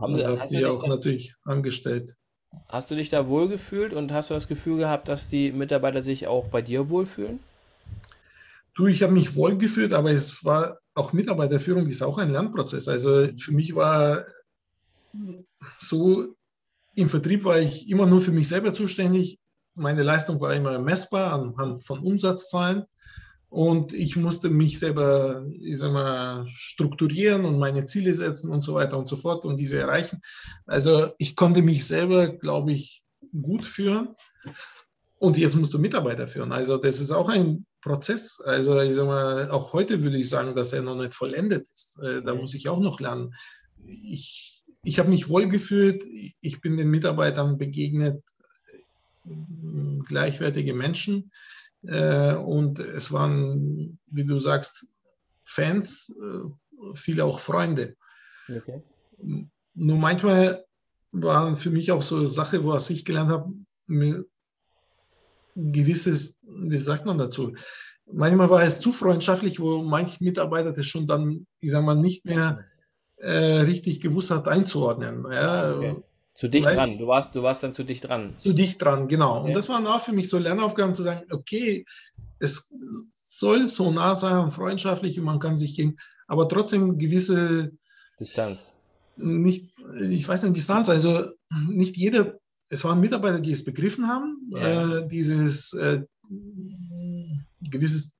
Haben 0.00 0.14
und 0.14 0.26
habe 0.26 0.48
die 0.48 0.64
auch 0.64 0.86
natürlich 0.86 1.34
angestellt. 1.44 2.16
Hast 2.68 2.90
du 2.90 2.94
dich 2.94 3.10
da 3.10 3.28
wohlgefühlt 3.28 3.92
und 3.92 4.12
hast 4.12 4.30
du 4.30 4.34
das 4.34 4.48
Gefühl 4.48 4.78
gehabt, 4.78 5.08
dass 5.08 5.28
die 5.28 5.52
Mitarbeiter 5.52 6.00
sich 6.00 6.26
auch 6.26 6.48
bei 6.48 6.62
dir 6.62 6.88
wohlfühlen? 6.88 7.40
Du, 8.74 8.86
ich 8.86 9.02
habe 9.02 9.12
mich 9.12 9.34
wohlgefühlt, 9.34 9.94
aber 9.94 10.10
es 10.10 10.44
war 10.44 10.78
auch 10.94 11.12
Mitarbeiterführung 11.12 11.88
ist 11.88 12.02
auch 12.02 12.18
ein 12.18 12.30
Lernprozess. 12.30 12.88
Also 12.88 13.28
für 13.36 13.52
mich 13.52 13.74
war 13.74 14.24
so 15.78 16.34
im 16.94 17.08
Vertrieb 17.08 17.44
war 17.44 17.58
ich 17.58 17.88
immer 17.88 18.06
nur 18.06 18.20
für 18.20 18.32
mich 18.32 18.48
selber 18.48 18.72
zuständig. 18.72 19.38
Meine 19.74 20.02
Leistung 20.02 20.40
war 20.40 20.54
immer 20.54 20.78
messbar 20.78 21.32
anhand 21.32 21.84
von 21.84 22.00
Umsatzzahlen. 22.00 22.84
Und 23.48 23.92
ich 23.92 24.16
musste 24.16 24.50
mich 24.50 24.80
selber, 24.80 25.44
ich 25.60 25.78
sag 25.78 25.92
mal, 25.92 26.44
strukturieren 26.48 27.44
und 27.44 27.58
meine 27.58 27.84
Ziele 27.84 28.12
setzen 28.14 28.50
und 28.50 28.62
so 28.62 28.74
weiter 28.74 28.98
und 28.98 29.06
so 29.06 29.16
fort 29.16 29.44
und 29.44 29.56
diese 29.58 29.78
erreichen. 29.78 30.20
Also 30.66 31.12
ich 31.18 31.36
konnte 31.36 31.62
mich 31.62 31.86
selber, 31.86 32.28
glaube 32.28 32.72
ich, 32.72 33.04
gut 33.42 33.64
führen. 33.64 34.14
Und 35.18 35.38
jetzt 35.38 35.56
musst 35.56 35.72
du 35.72 35.78
Mitarbeiter 35.78 36.26
führen. 36.26 36.52
Also 36.52 36.76
das 36.78 37.00
ist 37.00 37.12
auch 37.12 37.28
ein 37.28 37.64
Prozess. 37.84 38.40
Also 38.40 38.80
ich 38.80 38.96
sag 38.96 39.06
mal, 39.06 39.50
auch 39.50 39.74
heute 39.74 40.02
würde 40.02 40.16
ich 40.16 40.30
sagen, 40.30 40.56
dass 40.56 40.72
er 40.72 40.82
noch 40.82 40.96
nicht 40.96 41.14
vollendet 41.14 41.68
ist. 41.68 41.98
Äh, 42.02 42.22
da 42.22 42.34
muss 42.34 42.54
ich 42.54 42.68
auch 42.70 42.80
noch 42.80 42.98
lernen. 42.98 43.34
Ich, 43.86 44.64
ich 44.82 44.98
habe 44.98 45.10
mich 45.10 45.28
wohlgefühlt. 45.28 46.02
Ich 46.40 46.60
bin 46.62 46.78
den 46.78 46.90
Mitarbeitern 46.90 47.58
begegnet, 47.58 48.22
gleichwertige 50.06 50.72
Menschen. 50.72 51.30
Äh, 51.86 52.34
und 52.34 52.80
es 52.80 53.12
waren, 53.12 53.98
wie 54.06 54.24
du 54.24 54.38
sagst, 54.38 54.86
Fans, 55.44 56.10
äh, 56.18 56.94
viele 56.94 57.26
auch 57.26 57.38
Freunde. 57.38 57.96
Okay. 58.48 58.82
Nur 59.74 59.98
manchmal 59.98 60.64
waren 61.12 61.58
für 61.58 61.70
mich 61.70 61.92
auch 61.92 62.02
so 62.02 62.26
Sache, 62.26 62.64
was 62.64 62.88
ich 62.88 63.04
gelernt 63.04 63.30
habe, 63.30 63.52
gewisses, 65.54 66.38
wie 66.42 66.78
sagt 66.78 67.06
man 67.06 67.18
dazu? 67.18 67.54
Manchmal 68.12 68.50
war 68.50 68.62
es 68.62 68.80
zu 68.80 68.92
freundschaftlich, 68.92 69.60
wo 69.60 69.82
manche 69.82 70.22
Mitarbeiter 70.22 70.72
das 70.72 70.86
schon 70.86 71.06
dann, 71.06 71.46
ich 71.60 71.70
sag 71.70 71.84
mal, 71.84 71.94
nicht 71.94 72.24
mehr 72.24 72.64
äh, 73.16 73.60
richtig 73.60 74.00
gewusst 74.00 74.30
hat 74.30 74.48
einzuordnen. 74.48 75.24
Ja, 75.32 75.74
okay. 75.74 75.96
Zu 76.34 76.48
dicht 76.48 76.66
weißt, 76.66 76.82
dran, 76.82 76.98
du 76.98 77.06
warst, 77.06 77.34
du 77.34 77.42
warst 77.42 77.62
dann 77.62 77.72
zu 77.72 77.84
dicht 77.84 78.08
dran. 78.08 78.34
Zu 78.36 78.52
dicht 78.52 78.82
dran, 78.82 79.06
genau. 79.06 79.42
Und 79.42 79.50
ja. 79.50 79.54
das 79.54 79.68
waren 79.68 79.86
auch 79.86 80.00
für 80.00 80.12
mich 80.12 80.28
so 80.28 80.36
Lernaufgaben 80.38 80.94
zu 80.94 81.04
sagen, 81.04 81.22
okay, 81.30 81.84
es 82.40 82.74
soll 83.14 83.68
so 83.68 83.92
nah 83.92 84.14
sein 84.14 84.38
und 84.38 84.50
freundschaftlich 84.50 85.18
und 85.18 85.24
man 85.24 85.38
kann 85.38 85.56
sich 85.56 85.76
gehen, 85.76 85.98
aber 86.26 86.48
trotzdem 86.48 86.98
gewisse 86.98 87.72
Distanz. 88.18 88.80
Nicht, 89.16 89.72
ich 90.10 90.26
weiß 90.26 90.42
nicht, 90.42 90.56
Distanz, 90.56 90.88
also 90.88 91.28
nicht 91.68 91.96
jeder, 91.96 92.38
es 92.74 92.84
waren 92.84 93.00
Mitarbeiter, 93.00 93.40
die 93.40 93.52
es 93.52 93.64
begriffen 93.64 94.08
haben, 94.08 94.50
ja. 94.50 94.98
äh, 94.98 95.08
dieses 95.08 95.72
äh, 95.74 96.02
gewisses 97.60 98.16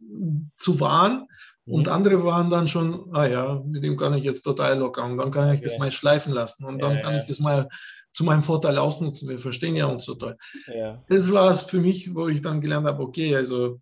zu 0.57 0.79
wahren 0.81 1.27
und 1.67 1.87
mhm. 1.87 1.93
andere 1.93 2.25
waren 2.25 2.51
dann 2.51 2.69
schon, 2.69 3.15
ah 3.15 3.27
ja, 3.27 3.63
mit 3.67 3.83
dem 3.83 3.97
kann 3.97 4.15
ich 4.15 4.23
jetzt 4.23 4.43
total 4.43 4.79
locker 4.79 5.05
und 5.05 5.19
dann 5.19 5.33
kann 5.33 5.53
ich 5.53 5.61
okay. 5.61 5.69
das 5.69 5.79
mal 5.79 5.91
schleifen 5.91 6.33
lassen 6.33 6.65
und 6.65 6.81
dann 6.81 6.97
ja, 6.97 7.03
kann 7.03 7.17
ich 7.17 7.25
das 7.25 7.41
mal 7.41 7.69
zu 8.13 8.23
meinem 8.23 8.45
Vorteil 8.45 8.79
ausnutzen. 8.79 9.29
Wir 9.29 9.41
verstehen 9.41 9.75
ja 9.75 9.87
uns 9.87 10.05
so 10.05 10.15
toll. 10.15 10.37
Ja. 10.73 11.03
Das 11.09 11.33
war 11.33 11.51
es 11.51 11.65
für 11.65 11.81
mich, 11.81 12.15
wo 12.15 12.29
ich 12.29 12.43
dann 12.43 12.61
gelernt 12.61 12.87
habe, 12.87 13.03
okay, 13.03 13.35
also, 13.35 13.81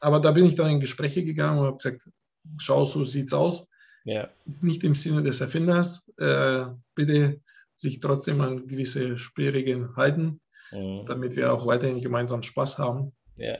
aber 0.00 0.18
da 0.18 0.32
bin 0.32 0.46
ich 0.46 0.56
dann 0.56 0.70
in 0.70 0.80
Gespräche 0.80 1.22
gegangen 1.22 1.60
und 1.60 1.66
habe 1.66 1.76
gesagt, 1.76 2.02
schau, 2.58 2.84
so 2.84 3.04
sieht's 3.04 3.32
aus. 3.32 3.68
Ja. 4.04 4.28
Nicht 4.62 4.82
im 4.82 4.96
Sinne 4.96 5.22
des 5.22 5.40
Erfinders. 5.40 6.10
Äh, 6.18 6.64
bitte 6.96 7.40
sich 7.82 8.00
trotzdem 8.00 8.40
an 8.40 8.66
gewisse 8.68 9.18
Spielregeln 9.18 9.96
halten, 9.96 10.40
mhm. 10.70 11.04
damit 11.06 11.36
wir 11.36 11.52
auch 11.52 11.66
weiterhin 11.66 12.00
gemeinsam 12.00 12.42
Spaß 12.42 12.78
haben. 12.78 13.12
Ja. 13.36 13.58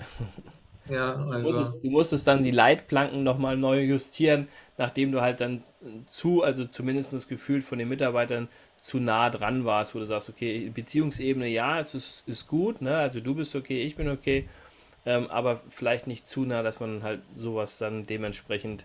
Ja, 0.91 1.15
also. 1.15 1.51
du, 1.53 1.57
musstest, 1.57 1.85
du 1.85 1.91
musstest 1.91 2.27
dann 2.27 2.43
die 2.43 2.51
Leitplanken 2.51 3.23
nochmal 3.23 3.57
neu 3.57 3.83
justieren, 3.83 4.49
nachdem 4.79 5.13
du 5.13 5.21
halt 5.21 5.41
dann 5.41 5.63
zu, 6.07 6.43
also 6.43 6.65
zumindest 6.65 7.13
das 7.13 7.29
Gefühl 7.29 7.63
von 7.63 7.79
den 7.79 7.89
Mitarbeitern 7.89 8.49
zu 8.81 8.99
nah 8.99 9.31
dran 9.31 9.65
warst, 9.65 9.95
wo 9.95 10.01
du 10.01 10.07
sagst, 10.07 10.29
okay, 10.29 10.71
Beziehungsebene, 10.75 11.47
ja, 11.47 11.79
es 11.79 11.95
ist, 11.95 12.27
ist 12.27 12.49
gut, 12.49 12.83
ne? 12.83 12.97
also 12.97 13.21
du 13.21 13.37
bist 13.37 13.55
okay, 13.55 13.83
ich 13.83 13.95
bin 13.95 14.09
okay, 14.09 14.49
ähm, 15.07 15.29
aber 15.29 15.61
vielleicht 15.69 16.09
nicht 16.09 16.27
zu 16.27 16.45
nah, 16.45 16.65
dass 16.65 16.81
man 16.81 17.05
halt 17.05 17.23
sowas 17.33 17.79
dann 17.79 18.05
dementsprechend 18.05 18.85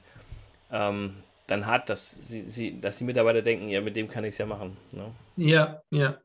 ähm, 0.71 1.15
dann 1.47 1.65
hat, 1.65 1.89
dass 1.89 2.11
sie, 2.11 2.47
sie, 2.47 2.79
dass 2.79 2.97
die 2.97 3.05
Mitarbeiter 3.05 3.41
denken, 3.41 3.69
ja, 3.69 3.81
mit 3.81 3.95
dem 3.95 4.07
kann 4.07 4.23
ich 4.23 4.29
es 4.29 4.37
ja 4.37 4.45
machen. 4.45 4.77
Ne? 4.91 5.11
Ja, 5.37 5.81
ja. 5.91 6.17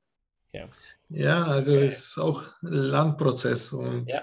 Ja, 0.53 0.69
ja 1.09 1.45
also 1.45 1.75
okay. 1.75 1.87
ist 1.87 2.19
auch 2.19 2.43
ein 2.63 2.73
Lernprozess 2.73 3.73
und 3.73 4.09
ja. 4.09 4.23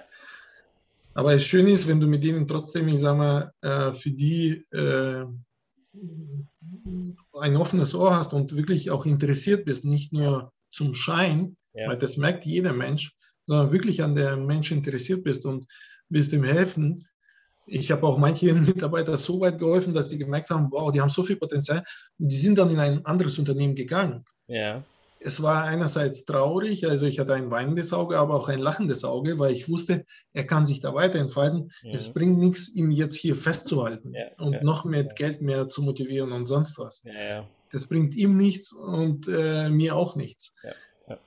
Aber 1.16 1.34
es 1.34 1.46
schön 1.46 1.68
ist, 1.68 1.88
wenn 1.88 2.00
du 2.00 2.08
mit 2.08 2.24
denen 2.24 2.48
trotzdem, 2.48 2.88
ich 2.88 3.00
sag 3.00 3.18
mal, 3.18 3.52
äh, 3.62 3.92
für 3.94 4.12
die 4.12 4.66
äh, 4.72 5.26
ein 7.42 7.58
offenes 7.58 7.96
Ohr 7.96 8.16
hast 8.16 8.34
und 8.34 8.56
wirklich 8.56 8.92
auch 8.92 9.06
interessiert 9.06 9.66
bist, 9.66 9.86
nicht 9.86 10.14
nur 10.14 10.54
zum 10.72 10.94
Schein, 10.94 11.58
ja. 11.74 11.90
weil 11.90 11.98
das 11.98 12.18
merkt 12.18 12.46
jeder 12.46 12.74
Mensch, 12.74 13.16
sondern 13.46 13.72
wirklich 13.72 14.04
an 14.04 14.16
der 14.16 14.38
Mensch 14.38 14.72
interessiert 14.72 15.24
bist 15.24 15.46
und 15.46 15.66
willst 16.10 16.32
ihm 16.32 16.44
helfen. 16.44 17.04
Ich 17.69 17.91
habe 17.91 18.05
auch 18.05 18.17
manchen 18.17 18.65
Mitarbeitern 18.65 19.17
so 19.17 19.39
weit 19.39 19.58
geholfen, 19.58 19.93
dass 19.93 20.10
die 20.10 20.17
gemerkt 20.17 20.49
haben, 20.49 20.71
wow, 20.71 20.91
die 20.91 21.01
haben 21.01 21.10
so 21.10 21.23
viel 21.23 21.38
Potenzial 21.38 21.84
und 22.19 22.32
die 22.32 22.38
sind 22.38 22.58
dann 22.58 22.69
in 22.69 22.79
ein 22.79 23.05
anderes 23.05 23.39
Unternehmen 23.39 23.75
gegangen. 23.75 24.25
Ja 24.47 24.84
es 25.19 25.43
war 25.43 25.63
einerseits 25.63 26.25
traurig, 26.25 26.88
also 26.88 27.05
ich 27.05 27.19
hatte 27.19 27.34
ein 27.34 27.51
weinendes 27.51 27.91
Auge, 27.93 28.17
aber 28.17 28.36
auch 28.36 28.47
ein 28.47 28.60
lachendes 28.60 29.03
Auge, 29.03 29.38
weil 29.38 29.51
ich 29.51 29.69
wusste, 29.69 30.05
er 30.34 30.45
kann 30.45 30.65
sich 30.65 30.79
da 30.79 30.93
weiterentfalten. 30.93 31.71
Mhm. 31.84 31.89
Es 31.91 32.13
bringt 32.13 32.39
nichts, 32.39 32.69
ihn 32.69 32.91
jetzt 32.91 33.17
hier 33.17 33.36
festzuhalten 33.36 34.13
ja, 34.13 34.27
und 34.38 34.53
ja, 34.53 34.63
noch 34.63 34.86
mehr 34.86 35.03
ja. 35.03 35.13
Geld 35.13 35.41
mehr 35.41 35.67
zu 35.67 35.82
motivieren 35.82 36.32
und 36.32 36.45
sonst 36.45 36.79
was. 36.79 37.03
Das 37.71 37.88
bringt 37.88 38.15
ihm 38.15 38.38
nichts 38.38 38.71
und 38.71 39.27
äh, 39.27 39.69
mir 39.69 39.95
auch 39.95 40.15
nichts. 40.15 40.53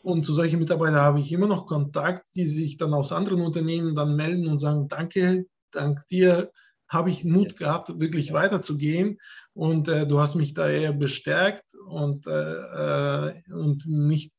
Und 0.03 0.25
zu 0.25 0.33
solchen 0.33 0.61
Mitarbeitern 0.61 1.01
habe 1.01 1.21
ich 1.21 1.33
immer 1.33 1.49
noch 1.49 1.67
Kontakt, 1.67 2.25
die 2.37 2.47
sich 2.47 2.77
dann 2.77 2.95
aus 2.95 3.11
anderen 3.11 3.43
Unternehmen 3.43 3.97
dann 3.97 4.15
melden 4.15 4.47
und 4.47 4.59
sagen, 4.59 4.87
danke, 4.87 5.47
dank 5.73 6.07
dir 6.07 6.51
habe 6.93 7.11
ich 7.11 7.25
Mut 7.25 7.57
gehabt, 7.57 8.01
wirklich 8.01 8.33
weiterzugehen. 8.33 9.19
Und 9.55 9.89
äh, 9.89 10.07
du 10.07 10.21
hast 10.21 10.35
mich 10.35 10.53
da 10.53 10.69
eher 10.69 10.93
bestärkt 10.93 11.75
und, 11.89 12.27
äh, 12.27 13.31
äh, 13.31 13.33
und 13.51 13.87
nicht 13.87 14.33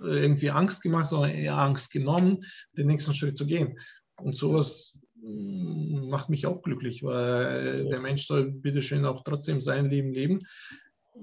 irgendwie 0.00 0.50
Angst 0.50 0.82
gemacht, 0.82 1.06
sondern 1.06 1.30
eher 1.30 1.56
Angst 1.56 1.92
genommen, 1.92 2.40
den 2.76 2.88
nächsten 2.88 3.14
Schritt 3.14 3.38
zu 3.38 3.46
gehen. 3.46 3.78
Und 4.16 4.36
sowas 4.36 4.98
mm, 5.14 6.08
macht 6.08 6.28
mich 6.28 6.44
auch 6.44 6.62
glücklich, 6.62 7.04
weil 7.04 7.86
der 7.88 8.00
Mensch 8.00 8.26
soll 8.26 8.50
bitteschön 8.50 9.04
auch 9.04 9.22
trotzdem 9.22 9.62
sein 9.62 9.88
Leben 9.88 10.12
leben. 10.12 10.40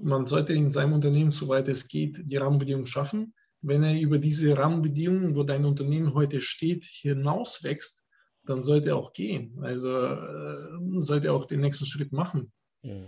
Man 0.02 0.24
sollte 0.24 0.54
in 0.54 0.70
seinem 0.70 0.94
Unternehmen, 0.94 1.30
soweit 1.30 1.68
es 1.68 1.88
geht, 1.88 2.22
die 2.24 2.36
Rahmenbedingungen 2.38 2.86
schaffen. 2.86 3.34
Wenn 3.60 3.82
er 3.82 4.00
über 4.00 4.18
diese 4.18 4.56
Rahmenbedingungen, 4.56 5.36
wo 5.36 5.42
dein 5.42 5.66
Unternehmen 5.66 6.14
heute 6.14 6.40
steht, 6.40 6.84
hinauswächst, 6.84 8.02
dann 8.44 8.62
sollte 8.62 8.90
er 8.90 8.96
auch 8.96 9.12
gehen. 9.12 9.58
Also 9.62 9.94
äh, 9.94 10.56
sollte 11.00 11.28
er 11.28 11.34
auch 11.34 11.46
den 11.46 11.60
nächsten 11.60 11.86
Schritt 11.86 12.12
machen. 12.12 12.52
Mhm. 12.82 13.06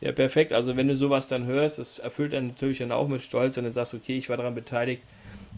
Ja, 0.00 0.12
perfekt. 0.12 0.52
Also 0.52 0.76
wenn 0.76 0.88
du 0.88 0.96
sowas 0.96 1.28
dann 1.28 1.46
hörst, 1.46 1.78
das 1.78 1.98
erfüllt 1.98 2.34
dann 2.34 2.48
natürlich 2.48 2.78
dann 2.78 2.92
auch 2.92 3.08
mit 3.08 3.22
Stolz, 3.22 3.56
wenn 3.56 3.64
du 3.64 3.70
sagst, 3.70 3.94
okay, 3.94 4.18
ich 4.18 4.28
war 4.28 4.36
daran 4.36 4.54
beteiligt, 4.54 5.02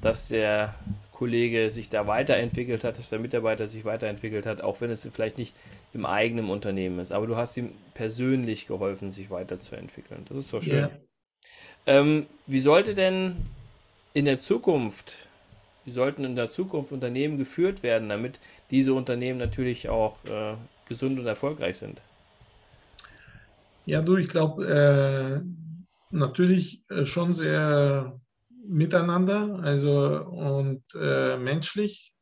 dass 0.00 0.28
der 0.28 0.74
Kollege 1.10 1.70
sich 1.70 1.88
da 1.88 2.06
weiterentwickelt 2.06 2.84
hat, 2.84 2.98
dass 2.98 3.08
der 3.08 3.18
Mitarbeiter 3.18 3.66
sich 3.66 3.84
weiterentwickelt 3.84 4.46
hat, 4.46 4.60
auch 4.60 4.80
wenn 4.80 4.90
es 4.90 5.08
vielleicht 5.12 5.38
nicht 5.38 5.54
im 5.94 6.04
eigenen 6.04 6.50
Unternehmen 6.50 6.98
ist. 6.98 7.10
Aber 7.10 7.26
du 7.26 7.36
hast 7.36 7.56
ihm 7.56 7.70
persönlich 7.94 8.66
geholfen, 8.66 9.10
sich 9.10 9.30
weiterzuentwickeln. 9.30 10.26
Das 10.28 10.36
ist 10.36 10.52
doch 10.52 10.62
schön. 10.62 10.74
Yeah. 10.74 10.90
Ähm, 11.86 12.26
wie 12.46 12.60
sollte 12.60 12.94
denn 12.94 13.36
in 14.12 14.26
der 14.26 14.38
Zukunft, 14.38 15.28
wie 15.86 15.92
sollten 15.92 16.24
in 16.24 16.36
der 16.36 16.50
Zukunft 16.50 16.92
Unternehmen 16.92 17.38
geführt 17.38 17.82
werden, 17.82 18.08
damit 18.08 18.38
diese 18.70 18.92
Unternehmen 18.92 19.38
natürlich 19.38 19.88
auch 19.88 20.22
äh, 20.24 20.56
gesund 20.88 21.18
und 21.18 21.26
erfolgreich 21.26 21.78
sind? 21.78 22.02
Ja, 23.86 24.02
du, 24.02 24.16
ich 24.16 24.28
glaube, 24.28 24.66
äh, 24.66 25.40
natürlich 26.10 26.82
äh, 26.90 27.06
schon 27.06 27.32
sehr 27.32 28.20
miteinander, 28.66 29.60
also 29.62 30.24
und 30.24 30.82
äh, 31.00 31.36
menschlich. 31.36 32.12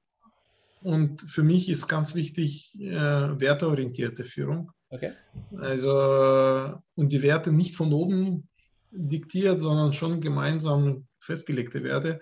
Und 0.83 1.23
für 1.23 1.43
mich 1.43 1.71
ist 1.71 1.89
ganz 1.89 2.15
wichtig 2.15 2.79
äh, 2.79 2.93
werteorientierte 3.41 4.25
Führung. 4.25 4.71
Okay. 4.91 5.12
Also 5.57 6.79
und 6.95 7.12
die 7.12 7.23
Werte 7.23 7.51
nicht 7.51 7.75
von 7.75 7.95
oben 7.95 8.49
diktiert, 8.91 9.61
sondern 9.61 9.95
schon 9.95 10.21
gemeinsam 10.21 11.07
festgelegte 11.19 11.83
Werte. 11.83 12.21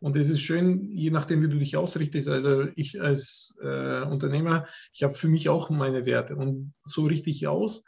Und 0.00 0.16
es 0.16 0.30
ist 0.30 0.40
schön, 0.40 0.90
je 0.90 1.10
nachdem, 1.10 1.42
wie 1.42 1.48
du 1.48 1.58
dich 1.58 1.76
ausrichtest. 1.76 2.28
Also 2.28 2.66
ich 2.74 3.00
als 3.00 3.56
äh, 3.62 4.02
Unternehmer, 4.02 4.66
ich 4.92 5.02
habe 5.02 5.14
für 5.14 5.28
mich 5.28 5.48
auch 5.48 5.68
meine 5.70 6.06
Werte 6.06 6.36
und 6.36 6.72
so 6.84 7.04
richte 7.04 7.30
ich 7.30 7.46
aus. 7.46 7.84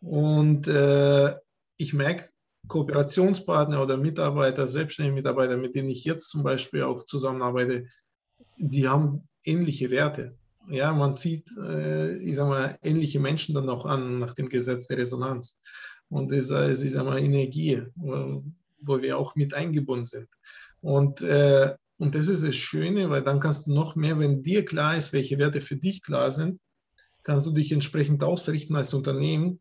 Und 0.00 0.68
äh, 0.68 1.36
ich 1.76 1.92
merke, 1.92 2.30
Kooperationspartner 2.68 3.82
oder 3.82 3.96
Mitarbeiter, 3.96 4.66
selbstständige 4.66 5.16
Mitarbeiter, 5.16 5.56
mit 5.56 5.74
denen 5.74 5.88
ich 5.88 6.04
jetzt 6.04 6.30
zum 6.30 6.42
Beispiel 6.42 6.84
auch 6.84 7.04
zusammenarbeite, 7.04 7.86
die 8.56 8.88
haben 8.88 9.24
ähnliche 9.44 9.90
Werte. 9.90 10.36
Ja, 10.68 10.92
man 10.92 11.14
sieht, 11.14 11.50
äh, 11.58 12.16
ich 12.18 12.36
sag 12.36 12.48
mal, 12.48 12.78
ähnliche 12.82 13.18
Menschen 13.18 13.54
dann 13.54 13.68
auch 13.68 13.86
an 13.86 14.18
nach 14.18 14.34
dem 14.34 14.48
Gesetz 14.48 14.86
der 14.86 14.98
Resonanz. 14.98 15.58
Und 16.08 16.32
es, 16.32 16.50
ist 16.50 16.96
einmal 16.96 17.18
Energie, 17.18 17.82
wo, 17.96 18.44
wo, 18.80 19.00
wir 19.00 19.18
auch 19.18 19.34
mit 19.36 19.54
eingebunden 19.54 20.06
sind. 20.06 20.28
Und, 20.80 21.20
äh, 21.20 21.74
und 21.98 22.14
das 22.14 22.28
ist 22.28 22.42
das 22.42 22.56
Schöne, 22.56 23.10
weil 23.10 23.22
dann 23.22 23.40
kannst 23.40 23.66
du 23.66 23.74
noch 23.74 23.94
mehr, 23.96 24.18
wenn 24.18 24.42
dir 24.42 24.64
klar 24.64 24.96
ist, 24.96 25.12
welche 25.12 25.38
Werte 25.38 25.60
für 25.60 25.76
dich 25.76 26.02
klar 26.02 26.30
sind, 26.30 26.58
kannst 27.22 27.46
du 27.46 27.52
dich 27.52 27.72
entsprechend 27.72 28.22
ausrichten 28.22 28.76
als 28.76 28.94
Unternehmen. 28.94 29.60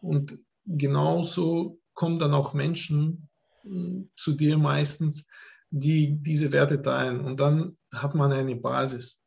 Und 0.00 0.38
genauso 0.66 1.80
kommen 1.94 2.18
dann 2.18 2.34
auch 2.34 2.54
Menschen 2.54 3.28
hm, 3.62 4.10
zu 4.14 4.32
dir 4.32 4.58
meistens, 4.58 5.26
die 5.70 6.18
diese 6.20 6.52
Werte 6.52 6.80
teilen. 6.80 7.20
Und 7.20 7.40
dann 7.40 7.74
hat 7.92 8.14
man 8.14 8.32
eine 8.32 8.56
Basis. 8.56 9.22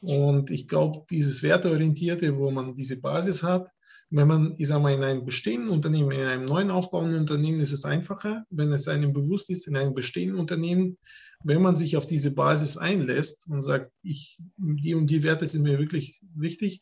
Und 0.00 0.50
ich 0.50 0.68
glaube, 0.68 1.04
dieses 1.10 1.42
Werteorientierte, 1.42 2.36
wo 2.36 2.50
man 2.50 2.74
diese 2.74 2.96
Basis 2.96 3.42
hat, 3.42 3.68
wenn 4.10 4.28
man, 4.28 4.54
ich 4.56 4.68
sage 4.68 4.82
mal, 4.82 4.94
in 4.94 5.02
einem 5.04 5.24
bestehenden 5.24 5.70
Unternehmen, 5.70 6.10
in 6.12 6.26
einem 6.26 6.44
neuen 6.46 6.70
aufbauenden 6.70 7.20
Unternehmen 7.20 7.60
ist 7.60 7.72
es 7.72 7.84
einfacher, 7.84 8.44
wenn 8.50 8.72
es 8.72 8.88
einem 8.88 9.12
bewusst 9.12 9.50
ist, 9.50 9.66
in 9.66 9.76
einem 9.76 9.94
bestehenden 9.94 10.38
Unternehmen, 10.38 10.96
wenn 11.44 11.62
man 11.62 11.76
sich 11.76 11.96
auf 11.96 12.06
diese 12.06 12.32
Basis 12.32 12.76
einlässt 12.76 13.46
und 13.48 13.62
sagt, 13.62 13.92
ich, 14.02 14.38
die 14.56 14.94
und 14.94 15.08
die 15.08 15.22
Werte 15.22 15.46
sind 15.46 15.62
mir 15.62 15.78
wirklich 15.78 16.20
wichtig, 16.34 16.80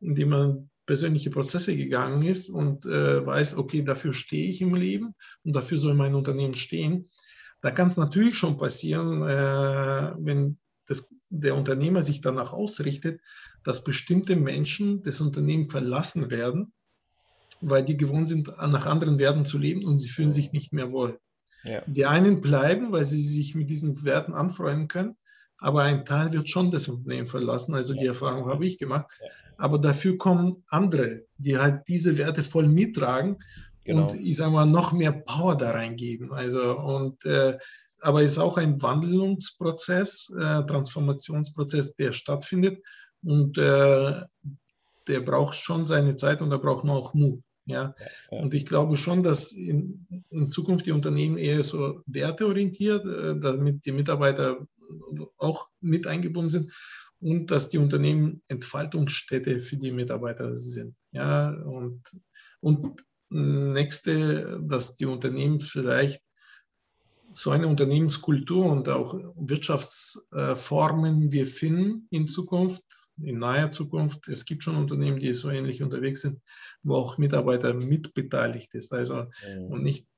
indem 0.00 0.28
man 0.30 0.70
persönliche 0.86 1.30
Prozesse 1.30 1.76
gegangen 1.76 2.22
ist 2.22 2.48
und 2.48 2.86
äh, 2.86 3.24
weiß, 3.26 3.58
okay, 3.58 3.82
dafür 3.82 4.14
stehe 4.14 4.48
ich 4.48 4.62
im 4.62 4.74
Leben 4.74 5.14
und 5.44 5.54
dafür 5.54 5.76
soll 5.76 5.94
mein 5.94 6.14
Unternehmen 6.14 6.54
stehen, 6.54 7.08
da 7.60 7.70
kann 7.70 7.88
es 7.88 7.96
natürlich 7.96 8.38
schon 8.38 8.56
passieren, 8.56 9.22
äh, 9.22 10.12
wenn 10.18 10.58
das, 10.88 11.14
der 11.30 11.54
Unternehmer 11.54 12.02
sich 12.02 12.20
danach 12.20 12.52
ausrichtet, 12.52 13.20
dass 13.62 13.84
bestimmte 13.84 14.36
Menschen 14.36 15.02
das 15.02 15.20
Unternehmen 15.20 15.66
verlassen 15.66 16.30
werden, 16.30 16.72
weil 17.60 17.84
die 17.84 17.96
gewohnt 17.96 18.28
sind, 18.28 18.48
nach 18.48 18.86
anderen 18.86 19.18
Werten 19.18 19.44
zu 19.44 19.58
leben 19.58 19.84
und 19.84 19.98
sie 19.98 20.08
fühlen 20.08 20.32
sich 20.32 20.52
nicht 20.52 20.72
mehr 20.72 20.92
wohl. 20.92 21.18
Ja. 21.64 21.82
Die 21.86 22.06
einen 22.06 22.40
bleiben, 22.40 22.92
weil 22.92 23.04
sie 23.04 23.20
sich 23.20 23.54
mit 23.54 23.68
diesen 23.68 24.04
Werten 24.04 24.32
anfreunden 24.32 24.88
können, 24.88 25.16
aber 25.60 25.82
ein 25.82 26.04
Teil 26.04 26.32
wird 26.32 26.48
schon 26.48 26.70
das 26.70 26.88
Unternehmen 26.88 27.26
verlassen. 27.26 27.74
Also 27.74 27.94
die 27.94 28.06
Erfahrung 28.06 28.48
habe 28.48 28.64
ich 28.64 28.78
gemacht. 28.78 29.06
Aber 29.56 29.78
dafür 29.78 30.16
kommen 30.16 30.64
andere, 30.68 31.24
die 31.36 31.58
halt 31.58 31.88
diese 31.88 32.16
Werte 32.16 32.44
voll 32.44 32.68
mittragen 32.68 33.38
genau. 33.84 34.02
und 34.02 34.14
ich 34.20 34.36
sage 34.36 34.52
mal 34.52 34.66
noch 34.66 34.92
mehr 34.92 35.10
Power 35.10 35.56
da 35.56 35.72
reingeben. 35.72 36.32
Also 36.32 36.78
und 36.78 37.24
äh, 37.24 37.58
aber 38.00 38.22
es 38.22 38.32
ist 38.32 38.38
auch 38.38 38.56
ein 38.56 38.80
Wandlungsprozess, 38.82 40.32
äh, 40.36 40.64
Transformationsprozess, 40.64 41.94
der 41.94 42.12
stattfindet 42.12 42.82
und 43.22 43.58
äh, 43.58 44.22
der 45.08 45.20
braucht 45.20 45.56
schon 45.56 45.84
seine 45.84 46.16
Zeit 46.16 46.42
und 46.42 46.50
da 46.50 46.58
braucht 46.58 46.84
man 46.84 46.96
auch 46.96 47.14
Mut. 47.14 47.42
Ja? 47.64 47.94
ja? 48.30 48.38
Und 48.38 48.54
ich 48.54 48.66
glaube 48.66 48.96
schon, 48.96 49.22
dass 49.22 49.52
in, 49.52 50.06
in, 50.30 50.50
Zukunft 50.50 50.86
die 50.86 50.92
Unternehmen 50.92 51.38
eher 51.38 51.62
so 51.62 52.02
werteorientiert, 52.06 53.04
äh, 53.04 53.38
damit 53.38 53.84
die 53.84 53.92
Mitarbeiter 53.92 54.66
auch 55.36 55.68
mit 55.80 56.06
eingebunden 56.06 56.50
sind 56.50 56.72
und 57.20 57.50
dass 57.50 57.68
die 57.68 57.78
Unternehmen 57.78 58.42
Entfaltungsstätte 58.48 59.60
für 59.60 59.76
die 59.76 59.92
Mitarbeiter 59.92 60.56
sind. 60.56 60.94
Ja, 61.12 61.50
und, 61.50 62.02
und 62.60 63.04
nächste, 63.30 64.60
dass 64.62 64.96
die 64.96 65.06
Unternehmen 65.06 65.60
vielleicht 65.60 66.22
so 67.38 67.50
eine 67.52 67.68
Unternehmenskultur 67.68 68.66
und 68.66 68.88
auch 68.88 69.14
Wirtschaftsformen 69.36 71.30
wir 71.30 71.46
finden 71.46 72.08
in 72.10 72.26
Zukunft, 72.26 72.82
in 73.22 73.38
naher 73.38 73.70
Zukunft. 73.70 74.26
Es 74.26 74.44
gibt 74.44 74.64
schon 74.64 74.74
Unternehmen, 74.74 75.20
die 75.20 75.32
so 75.34 75.48
ähnlich 75.48 75.80
unterwegs 75.80 76.22
sind, 76.22 76.40
wo 76.82 76.96
auch 76.96 77.16
Mitarbeiter 77.16 77.74
mitbeteiligt 77.74 78.74
ist. 78.74 78.92
Also 78.92 79.26
mhm. 79.56 79.66
und 79.68 79.82
nicht 79.84 80.08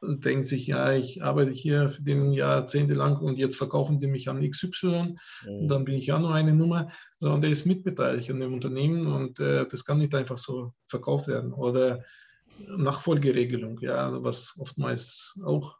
denkt 0.00 0.46
sich, 0.46 0.68
ja, 0.68 0.92
ich 0.92 1.24
arbeite 1.24 1.50
hier 1.50 1.88
für 1.88 2.02
den 2.02 2.32
jahrzehntelang 2.32 3.16
und 3.16 3.38
jetzt 3.38 3.56
verkaufen 3.56 3.98
die 3.98 4.06
mich 4.06 4.28
an 4.28 4.48
XY 4.48 4.86
mhm. 4.86 5.16
und 5.48 5.68
dann 5.68 5.84
bin 5.84 5.96
ich 5.96 6.06
ja 6.06 6.20
nur 6.20 6.32
eine 6.32 6.54
Nummer, 6.54 6.92
sondern 7.18 7.42
der 7.42 7.50
ist 7.50 7.66
mitbeteiligt 7.66 8.30
an 8.30 8.38
dem 8.38 8.54
Unternehmen 8.54 9.08
und 9.08 9.40
äh, 9.40 9.66
das 9.66 9.84
kann 9.84 9.98
nicht 9.98 10.14
einfach 10.14 10.38
so 10.38 10.74
verkauft 10.86 11.26
werden. 11.26 11.52
Oder 11.52 12.04
Nachfolgeregelung, 12.68 13.80
ja, 13.80 14.22
was 14.22 14.54
oftmals 14.58 15.36
auch 15.44 15.76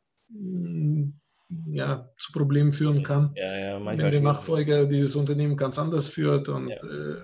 ja, 1.71 2.11
zu 2.19 2.33
Problemen 2.33 2.73
führen 2.73 3.03
kann, 3.03 3.33
ja, 3.35 3.59
ja, 3.59 3.85
wenn 3.85 3.99
der 3.99 4.21
Nachfolger 4.21 4.87
dieses 4.87 5.17
Unternehmen 5.17 5.57
ganz 5.57 5.79
anders 5.79 6.09
führt 6.09 6.49
und 6.49 6.71
äh, 6.71 7.17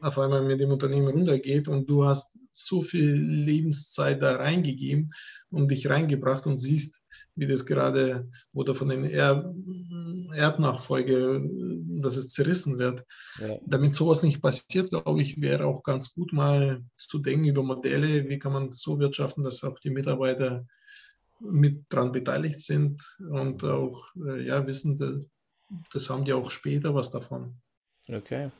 auf 0.00 0.18
einmal 0.18 0.42
mit 0.42 0.60
dem 0.60 0.70
Unternehmen 0.70 1.08
runtergeht 1.08 1.68
und 1.68 1.88
du 1.90 2.04
hast 2.04 2.36
so 2.52 2.82
viel 2.82 3.14
Lebenszeit 3.14 4.22
da 4.22 4.36
reingegeben 4.36 5.12
und 5.50 5.70
dich 5.70 5.90
reingebracht 5.90 6.46
und 6.46 6.58
siehst, 6.58 7.00
wie 7.34 7.46
das 7.46 7.66
gerade 7.66 8.28
oder 8.52 8.74
von 8.74 8.88
den 8.88 9.04
Erb 9.04 9.54
Erbnachfolge, 10.34 11.40
dass 12.00 12.16
es 12.16 12.28
zerrissen 12.28 12.78
wird. 12.78 13.04
Ja. 13.40 13.56
Damit 13.64 13.94
sowas 13.94 14.22
nicht 14.22 14.42
passiert, 14.42 14.90
glaube 14.90 15.22
ich, 15.22 15.40
wäre 15.40 15.66
auch 15.66 15.82
ganz 15.82 16.12
gut 16.12 16.32
mal 16.32 16.82
zu 16.96 17.18
denken 17.18 17.46
über 17.46 17.62
Modelle, 17.62 18.28
wie 18.28 18.38
kann 18.38 18.52
man 18.52 18.72
so 18.72 18.98
wirtschaften, 18.98 19.44
dass 19.44 19.64
auch 19.64 19.78
die 19.78 19.90
Mitarbeiter 19.90 20.66
mit 21.40 21.84
dran 21.88 22.12
beteiligt 22.12 22.58
sind 22.60 23.16
und 23.30 23.64
auch 23.64 24.10
äh, 24.26 24.42
ja, 24.42 24.66
wissen, 24.66 25.30
das 25.92 26.10
haben 26.10 26.24
die 26.24 26.32
auch 26.32 26.50
später 26.50 26.94
was 26.94 27.10
davon. 27.10 27.60
Okay. 28.10 28.50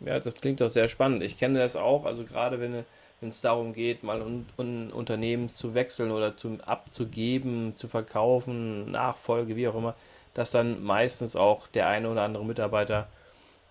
Ja, 0.00 0.18
das 0.18 0.34
klingt 0.34 0.60
doch 0.60 0.68
sehr 0.68 0.88
spannend. 0.88 1.22
Ich 1.22 1.38
kenne 1.38 1.58
das 1.58 1.76
auch, 1.76 2.04
also 2.04 2.24
gerade 2.24 2.60
wenn 2.60 2.84
es 3.20 3.40
darum 3.40 3.72
geht, 3.72 4.02
mal 4.02 4.20
ein, 4.20 4.46
ein 4.58 4.90
Unternehmen 4.90 5.48
zu 5.48 5.74
wechseln 5.74 6.10
oder 6.10 6.36
zu, 6.36 6.58
abzugeben, 6.66 7.74
zu 7.74 7.88
verkaufen, 7.88 8.90
Nachfolge, 8.90 9.56
wie 9.56 9.68
auch 9.68 9.76
immer, 9.76 9.94
dass 10.34 10.50
dann 10.50 10.82
meistens 10.82 11.36
auch 11.36 11.68
der 11.68 11.88
eine 11.88 12.10
oder 12.10 12.22
andere 12.22 12.44
Mitarbeiter 12.44 13.08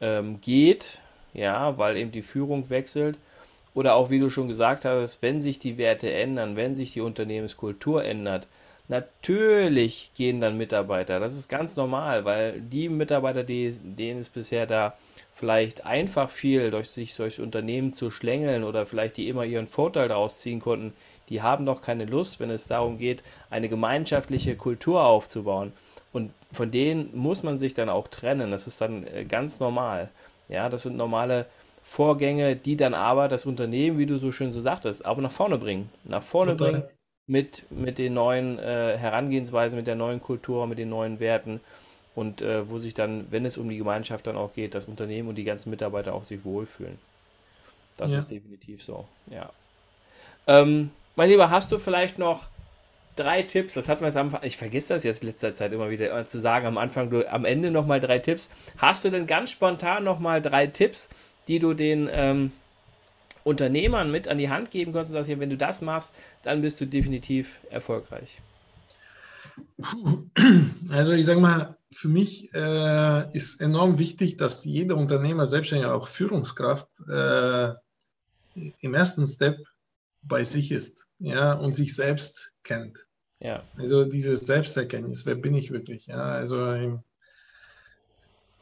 ähm, 0.02 0.40
geht, 0.42 1.00
ja, 1.34 1.78
weil 1.78 1.98
eben 1.98 2.12
die 2.12 2.22
Führung 2.22 2.70
wechselt. 2.70 3.18
Oder 3.74 3.96
auch, 3.96 4.10
wie 4.10 4.20
du 4.20 4.30
schon 4.30 4.48
gesagt 4.48 4.86
hast, 4.86 5.22
wenn 5.22 5.42
sich 5.42 5.60
die 5.60 5.78
Werte 5.78 6.12
ändern, 6.12 6.56
wenn 6.56 6.76
sich 6.76 6.94
die 6.94 7.02
Unternehmenskultur 7.02 8.04
ändert, 8.04 8.48
natürlich 8.88 10.12
gehen 10.16 10.42
dann 10.42 10.58
Mitarbeiter. 10.58 11.20
Das 11.20 11.38
ist 11.38 11.48
ganz 11.48 11.76
normal, 11.76 12.26
weil 12.26 12.62
die 12.62 12.90
Mitarbeiter, 12.90 13.44
die, 13.44 13.74
denen 13.82 14.20
es 14.20 14.30
bisher 14.30 14.68
da 14.68 14.94
vielleicht 15.34 15.86
einfach 15.86 16.30
fiel, 16.30 16.70
durch 16.70 16.90
sich 16.90 17.14
solche 17.14 17.42
Unternehmen 17.42 17.94
zu 17.94 18.12
schlängeln 18.12 18.64
oder 18.64 18.86
vielleicht 18.86 19.18
die 19.18 19.28
immer 19.30 19.46
ihren 19.46 19.68
Vorteil 19.68 20.08
daraus 20.08 20.40
ziehen 20.40 20.60
konnten, 20.60 20.94
die 21.30 21.42
haben 21.42 21.66
doch 21.66 21.82
keine 21.82 22.06
Lust, 22.06 22.40
wenn 22.40 22.50
es 22.50 22.68
darum 22.68 22.98
geht, 22.98 23.24
eine 23.50 23.70
gemeinschaftliche 23.70 24.56
Kultur 24.56 25.04
aufzubauen, 25.04 25.74
Und 26.12 26.32
von 26.52 26.70
denen 26.70 27.10
muss 27.18 27.42
man 27.42 27.58
sich 27.58 27.74
dann 27.74 27.90
auch 27.90 28.08
trennen. 28.08 28.52
Das 28.52 28.68
ist 28.68 28.80
dann 28.82 29.08
äh, 29.08 29.26
ganz 29.26 29.60
normal. 29.60 30.10
Ja, 30.48 30.70
das 30.70 30.84
sind 30.84 30.96
normale 30.96 31.48
Vorgänge, 31.84 32.56
die 32.56 32.78
dann 32.78 32.94
aber 32.94 33.28
das 33.28 33.46
Unternehmen, 33.46 33.98
wie 33.98 34.06
du 34.06 34.18
so 34.18 34.32
schön 34.32 34.54
so 34.54 34.62
sagtest, 34.62 35.06
aber 35.06 35.22
nach 35.22 35.32
vorne 35.32 35.58
bringen. 35.58 35.90
Nach 36.06 36.24
vorne 36.24 36.56
Total. 36.56 36.72
bringen 36.72 36.84
mit, 37.28 37.64
mit 37.70 37.98
den 37.98 38.14
neuen 38.14 38.60
äh, 38.60 38.98
Herangehensweisen, 38.98 39.78
mit 39.78 39.88
der 39.88 39.96
neuen 39.96 40.20
Kultur, 40.20 40.68
mit 40.68 40.78
den 40.78 40.90
neuen 40.90 41.20
Werten 41.20 41.62
und 42.16 42.42
äh, 42.42 42.70
wo 42.70 42.78
sich 42.78 42.94
dann, 42.94 43.28
wenn 43.32 43.46
es 43.46 43.58
um 43.58 43.70
die 43.70 43.78
Gemeinschaft 43.78 44.28
dann 44.28 44.38
auch 44.38 44.54
geht, 44.54 44.76
das 44.76 44.86
Unternehmen 44.86 45.30
und 45.30 45.36
die 45.36 45.44
ganzen 45.44 45.70
Mitarbeiter 45.70 46.14
auch 46.14 46.24
sich 46.24 46.44
wohlfühlen. 46.44 47.00
Das 47.98 48.12
ja. 48.12 48.20
ist 48.20 48.32
definitiv 48.32 48.84
so, 48.84 49.08
ja. 49.30 49.50
Ähm, 50.48 50.92
mein 51.16 51.30
Lieber, 51.30 51.50
hast 51.50 51.72
du 51.72 51.80
vielleicht 51.80 52.18
noch 52.18 52.48
drei 53.16 53.44
Tipps? 53.44 53.76
Das 53.76 53.88
hatten 53.88 54.02
wir 54.02 54.08
jetzt 54.08 54.18
am 54.18 54.28
Anfang, 54.28 54.44
ich 54.44 54.58
vergesse 54.58 54.94
das 54.94 55.04
jetzt 55.04 55.22
in 55.22 55.30
letzter 55.30 55.54
Zeit 55.54 55.72
immer 55.72 55.90
wieder 55.90 56.18
äh, 56.18 56.26
zu 56.26 56.40
sagen, 56.40 56.66
am 56.66 56.78
Anfang, 56.78 57.10
du, 57.10 57.32
am 57.32 57.46
Ende 57.46 57.72
nochmal 57.72 58.00
drei 58.00 58.20
Tipps. 58.20 58.50
Hast 58.78 59.06
du 59.06 59.10
denn 59.10 59.28
ganz 59.28 59.52
spontan 59.52 60.04
nochmal 60.04 60.42
drei 60.42 60.68
Tipps, 60.68 61.10
die 61.48 61.60
du 61.60 61.74
den 61.74 62.10
ähm, 62.12 62.52
Unternehmern 63.44 64.12
mit 64.12 64.28
an 64.28 64.38
die 64.38 64.50
Hand 64.50 64.72
geben 64.72 64.94
kannst 64.94 65.12
und 65.12 65.26
sagst, 65.26 65.40
wenn 65.40 65.50
du 65.50 65.58
das 65.58 65.82
machst, 65.82 66.16
dann 66.44 66.62
bist 66.62 66.80
du 66.80 66.86
definitiv 66.86 67.60
erfolgreich? 67.70 68.42
Also 70.90 71.14
ich 71.14 71.26
sage 71.26 71.40
mal, 71.40 71.78
für 71.92 72.08
mich 72.08 72.54
äh, 72.54 73.36
ist 73.36 73.62
enorm 73.62 74.00
wichtig, 74.00 74.38
dass 74.38 74.66
jeder 74.66 74.98
Unternehmer, 74.98 75.46
selbstständig 75.46 75.88
auch 75.88 76.08
Führungskraft, 76.08 76.88
äh, 77.10 77.74
im 78.56 78.94
ersten 78.94 79.26
Step 79.26 79.58
bei 80.22 80.44
sich 80.44 80.72
ist 80.72 81.08
ja, 81.20 81.54
und 81.54 81.74
sich 81.74 81.96
selbst 81.96 82.52
kennt. 82.64 83.08
Ja. 83.40 83.64
Also 83.78 84.06
dieses 84.06 84.42
Selbsterkenntnis, 84.42 85.26
wer 85.26 85.36
bin 85.36 85.54
ich 85.54 85.72
wirklich? 85.72 86.08
Ja, 86.08 86.22
also 86.22 86.72
im 86.74 87.04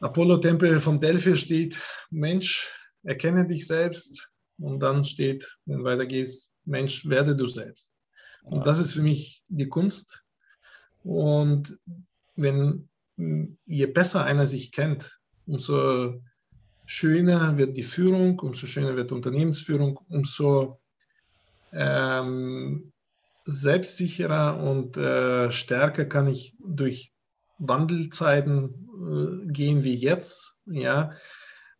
Apollo-Tempel 0.02 0.80
von 0.80 0.98
Delphi 0.98 1.36
steht, 1.36 1.78
Mensch, 2.10 2.70
erkenne 3.04 3.46
dich 3.46 3.66
selbst. 3.66 4.30
Und 4.58 4.80
dann 4.80 5.04
steht, 5.04 5.58
wenn 5.64 5.78
du 5.78 5.84
weitergehst, 5.84 6.52
Mensch, 6.64 7.08
werde 7.08 7.34
du 7.34 7.46
selbst. 7.46 7.92
Und 8.44 8.66
das 8.66 8.78
ist 8.78 8.92
für 8.92 9.02
mich 9.02 9.42
die 9.48 9.68
Kunst. 9.68 10.24
Und 11.04 11.72
wenn 12.36 12.88
je 13.16 13.86
besser 13.86 14.24
einer 14.24 14.46
sich 14.46 14.72
kennt, 14.72 15.20
umso 15.46 16.20
schöner 16.86 17.56
wird 17.58 17.76
die 17.76 17.82
Führung, 17.82 18.38
umso 18.40 18.66
schöner 18.66 18.96
wird 18.96 19.10
die 19.10 19.14
Unternehmensführung, 19.14 20.00
umso 20.08 20.80
ähm, 21.72 22.92
selbstsicherer 23.44 24.58
und 24.62 24.96
äh, 24.96 25.50
stärker 25.50 26.04
kann 26.04 26.26
ich 26.26 26.54
durch 26.64 27.12
Wandelzeiten 27.58 28.88
äh, 28.92 29.52
gehen 29.52 29.84
wie 29.84 29.94
jetzt. 29.94 30.58
Ja, 30.66 31.12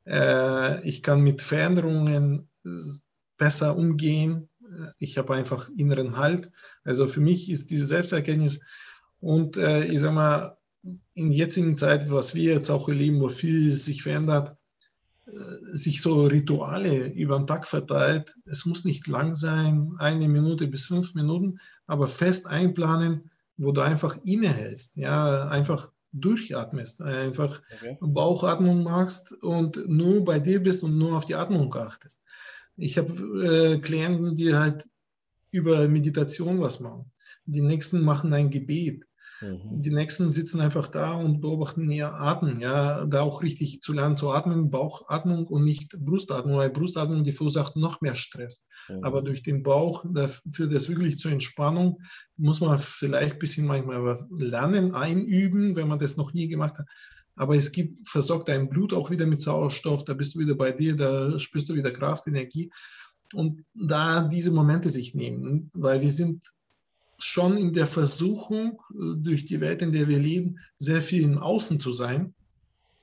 äh, 0.06 0.86
ich 0.86 1.02
kann 1.02 1.22
mit 1.22 1.42
Veränderungen 1.42 2.48
besser 3.36 3.76
umgehen. 3.76 4.48
Ich 4.98 5.18
habe 5.18 5.34
einfach 5.34 5.68
inneren 5.76 6.16
Halt. 6.16 6.50
Also 6.84 7.06
für 7.06 7.20
mich 7.20 7.50
ist 7.50 7.70
diese 7.70 7.86
Selbsterkenntnis 7.86 8.60
und 9.20 9.56
äh, 9.56 9.84
ich 9.84 10.00
sage 10.00 10.14
mal, 10.14 10.56
in 11.14 11.30
jetzigen 11.30 11.76
Zeit, 11.76 12.10
was 12.10 12.34
wir 12.34 12.54
jetzt 12.54 12.70
auch 12.70 12.88
erleben, 12.88 13.20
wo 13.20 13.28
viel 13.28 13.76
sich 13.76 14.02
verändert, 14.02 14.56
äh, 15.26 15.30
sich 15.74 16.00
so 16.00 16.26
Rituale 16.26 17.08
über 17.12 17.38
den 17.38 17.46
Tag 17.46 17.66
verteilt. 17.66 18.34
Es 18.44 18.66
muss 18.66 18.84
nicht 18.84 19.06
lang 19.06 19.34
sein, 19.34 19.92
eine 19.98 20.28
Minute 20.28 20.66
bis 20.66 20.86
fünf 20.86 21.14
Minuten, 21.14 21.58
aber 21.86 22.08
fest 22.08 22.46
einplanen, 22.46 23.30
wo 23.62 23.72
du 23.72 23.80
einfach 23.80 24.16
innehältst, 24.24 24.96
ja, 24.96 25.48
einfach 25.48 25.90
durchatmest, 26.12 27.00
einfach 27.00 27.62
okay. 27.74 27.96
Bauchatmung 28.00 28.82
machst 28.82 29.32
und 29.32 29.88
nur 29.88 30.24
bei 30.24 30.38
dir 30.38 30.62
bist 30.62 30.82
und 30.82 30.98
nur 30.98 31.16
auf 31.16 31.24
die 31.24 31.34
Atmung 31.34 31.74
achtest. 31.74 32.20
Ich 32.76 32.98
habe 32.98 33.12
äh, 33.44 33.78
Klienten, 33.78 34.34
die 34.34 34.54
halt 34.54 34.88
über 35.50 35.88
Meditation 35.88 36.60
was 36.60 36.80
machen. 36.80 37.10
Die 37.44 37.60
nächsten 37.60 38.02
machen 38.02 38.32
ein 38.32 38.50
Gebet. 38.50 39.06
Mhm. 39.42 39.80
Die 39.80 39.90
nächsten 39.90 40.30
sitzen 40.30 40.60
einfach 40.60 40.88
da 40.88 41.14
und 41.14 41.40
beobachten 41.40 41.90
ihr 41.90 42.14
Atmen, 42.14 42.60
ja, 42.60 43.04
da 43.06 43.22
auch 43.22 43.42
richtig 43.42 43.80
zu 43.80 43.92
lernen 43.92 44.16
zu 44.16 44.30
atmen, 44.30 44.70
Bauchatmung 44.70 45.46
und 45.46 45.64
nicht 45.64 45.98
Brustatmung, 45.98 46.56
weil 46.56 46.70
Brustatmung, 46.70 47.24
die 47.24 47.32
verursacht 47.32 47.76
noch 47.76 48.00
mehr 48.00 48.14
Stress. 48.14 48.64
Mhm. 48.88 49.04
Aber 49.04 49.22
durch 49.22 49.42
den 49.42 49.62
Bauch, 49.62 50.04
für 50.50 50.68
das 50.68 50.88
wirklich 50.88 51.18
zur 51.18 51.32
Entspannung, 51.32 52.00
muss 52.36 52.60
man 52.60 52.78
vielleicht 52.78 53.34
ein 53.34 53.38
bisschen 53.38 53.66
manchmal 53.66 54.26
lernen, 54.30 54.94
einüben, 54.94 55.76
wenn 55.76 55.88
man 55.88 55.98
das 55.98 56.16
noch 56.16 56.32
nie 56.32 56.48
gemacht 56.48 56.78
hat. 56.78 56.86
Aber 57.34 57.56
es 57.56 57.72
gibt, 57.72 58.08
versorgt 58.08 58.48
dein 58.48 58.68
Blut 58.68 58.92
auch 58.92 59.10
wieder 59.10 59.26
mit 59.26 59.40
Sauerstoff, 59.40 60.04
da 60.04 60.14
bist 60.14 60.34
du 60.34 60.38
wieder 60.38 60.54
bei 60.54 60.70
dir, 60.70 60.96
da 60.96 61.38
spürst 61.38 61.68
du 61.68 61.74
wieder 61.74 61.90
Kraft, 61.90 62.26
Energie. 62.26 62.70
Und 63.34 63.64
da 63.74 64.22
diese 64.28 64.50
Momente 64.50 64.90
sich 64.90 65.14
nehmen, 65.14 65.70
weil 65.72 66.02
wir 66.02 66.10
sind 66.10 66.42
schon 67.24 67.56
in 67.56 67.72
der 67.72 67.86
Versuchung, 67.86 68.80
äh, 68.90 69.16
durch 69.16 69.44
die 69.44 69.60
Welt, 69.60 69.82
in 69.82 69.92
der 69.92 70.08
wir 70.08 70.18
leben, 70.18 70.58
sehr 70.78 71.00
viel 71.00 71.22
im 71.22 71.38
Außen 71.38 71.80
zu 71.80 71.92
sein 71.92 72.34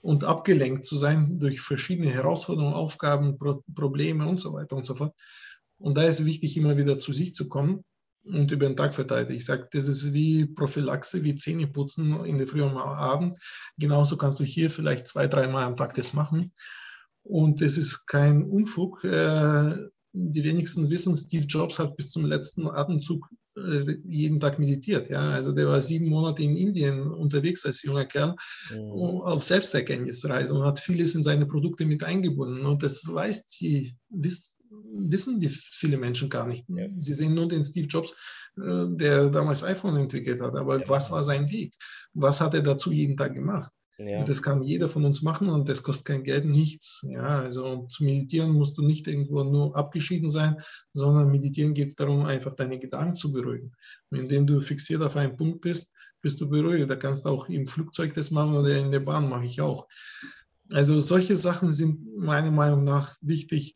und 0.01 0.23
abgelenkt 0.23 0.85
zu 0.85 0.95
sein 0.95 1.39
durch 1.39 1.61
verschiedene 1.61 2.09
Herausforderungen, 2.09 2.73
Aufgaben, 2.73 3.37
Pro 3.37 3.63
Probleme 3.75 4.27
und 4.27 4.39
so 4.39 4.53
weiter 4.53 4.75
und 4.75 4.85
so 4.85 4.95
fort. 4.95 5.13
Und 5.77 5.97
da 5.97 6.03
ist 6.03 6.25
wichtig, 6.25 6.57
immer 6.57 6.77
wieder 6.77 6.99
zu 6.99 7.11
sich 7.11 7.33
zu 7.33 7.47
kommen 7.47 7.83
und 8.25 8.51
über 8.51 8.67
den 8.67 8.75
Tag 8.75 8.93
verteilt. 8.93 9.29
Ich 9.31 9.45
sage, 9.45 9.67
das 9.71 9.87
ist 9.87 10.13
wie 10.13 10.45
Prophylaxe, 10.45 11.23
wie 11.23 11.35
Zähneputzen 11.35 12.25
in 12.25 12.37
der 12.37 12.47
Früh 12.47 12.61
und 12.61 12.77
Abend. 12.77 13.37
Genauso 13.77 14.17
kannst 14.17 14.39
du 14.39 14.43
hier 14.43 14.69
vielleicht 14.69 15.07
zwei, 15.07 15.27
dreimal 15.27 15.63
am 15.63 15.77
Tag 15.77 15.93
das 15.95 16.13
machen. 16.13 16.51
Und 17.23 17.61
es 17.61 17.77
ist 17.77 18.07
kein 18.07 18.43
Unfug. 18.43 19.03
Äh, 19.03 19.77
die 20.13 20.43
wenigsten 20.43 20.89
wissen, 20.89 21.15
Steve 21.15 21.45
Jobs 21.45 21.77
hat 21.79 21.95
bis 21.95 22.11
zum 22.11 22.25
letzten 22.25 22.67
Atemzug 22.67 23.27
äh, 23.55 23.95
jeden 24.05 24.39
Tag 24.39 24.59
meditiert. 24.59 25.09
Ja? 25.09 25.31
Also 25.31 25.51
der 25.51 25.67
war 25.67 25.79
sieben 25.79 26.07
Monate 26.07 26.43
in 26.43 26.57
Indien 26.57 27.01
unterwegs 27.01 27.65
als 27.65 27.83
junger 27.83 28.05
Kerl 28.05 28.35
mhm. 28.71 28.91
auf 28.91 29.43
Selbsterkenntnisreise 29.43 30.55
und 30.55 30.65
hat 30.65 30.79
vieles 30.79 31.15
in 31.15 31.23
seine 31.23 31.45
Produkte 31.45 31.85
mit 31.85 32.03
eingebunden. 32.03 32.65
Und 32.65 32.81
das 32.81 33.01
weiß 33.05 33.47
die, 33.47 33.95
wiss, 34.09 34.57
wissen 34.97 35.39
die 35.39 35.49
viele 35.49 35.97
Menschen 35.97 36.29
gar 36.29 36.47
nicht. 36.47 36.65
Sie 36.97 37.13
sehen 37.13 37.35
nur 37.35 37.47
den 37.47 37.65
Steve 37.65 37.87
Jobs, 37.87 38.13
äh, 38.57 38.85
der 38.89 39.29
damals 39.29 39.63
iPhone 39.63 39.97
entwickelt 39.97 40.41
hat. 40.41 40.55
Aber 40.55 40.79
ja. 40.79 40.89
was 40.89 41.11
war 41.11 41.23
sein 41.23 41.49
Weg? 41.51 41.73
Was 42.13 42.41
hat 42.41 42.53
er 42.53 42.61
dazu 42.61 42.91
jeden 42.91 43.15
Tag 43.15 43.35
gemacht? 43.35 43.71
Ja. 43.99 44.23
Das 44.23 44.41
kann 44.41 44.61
jeder 44.61 44.87
von 44.87 45.03
uns 45.03 45.21
machen 45.21 45.49
und 45.49 45.67
das 45.67 45.83
kostet 45.83 46.05
kein 46.05 46.23
Geld, 46.23 46.45
nichts. 46.45 47.05
Ja, 47.09 47.39
also 47.39 47.85
zu 47.87 48.05
meditieren 48.05 48.51
musst 48.51 48.77
du 48.77 48.81
nicht 48.81 49.07
irgendwo 49.07 49.43
nur 49.43 49.75
abgeschieden 49.75 50.29
sein, 50.29 50.55
sondern 50.93 51.31
meditieren 51.31 51.73
geht 51.73 51.89
es 51.89 51.95
darum, 51.95 52.25
einfach 52.25 52.53
deine 52.53 52.79
Gedanken 52.79 53.15
zu 53.15 53.33
beruhigen. 53.33 53.73
Und 54.09 54.19
indem 54.19 54.47
du 54.47 54.61
fixiert 54.61 55.01
auf 55.01 55.17
einen 55.17 55.35
Punkt 55.35 55.61
bist, 55.61 55.91
bist 56.21 56.39
du 56.39 56.49
beruhigt. 56.49 56.89
Da 56.89 56.95
kannst 56.95 57.25
du 57.25 57.29
auch 57.29 57.49
im 57.49 57.67
Flugzeug 57.67 58.13
das 58.13 58.31
machen 58.31 58.55
oder 58.55 58.77
in 58.77 58.91
der 58.91 59.01
Bahn 59.01 59.29
mache 59.29 59.45
ich 59.45 59.59
auch. 59.59 59.87
Also 60.71 60.99
solche 60.99 61.35
Sachen 61.35 61.73
sind 61.73 62.15
meiner 62.17 62.51
Meinung 62.51 62.83
nach 62.83 63.17
wichtig, 63.21 63.75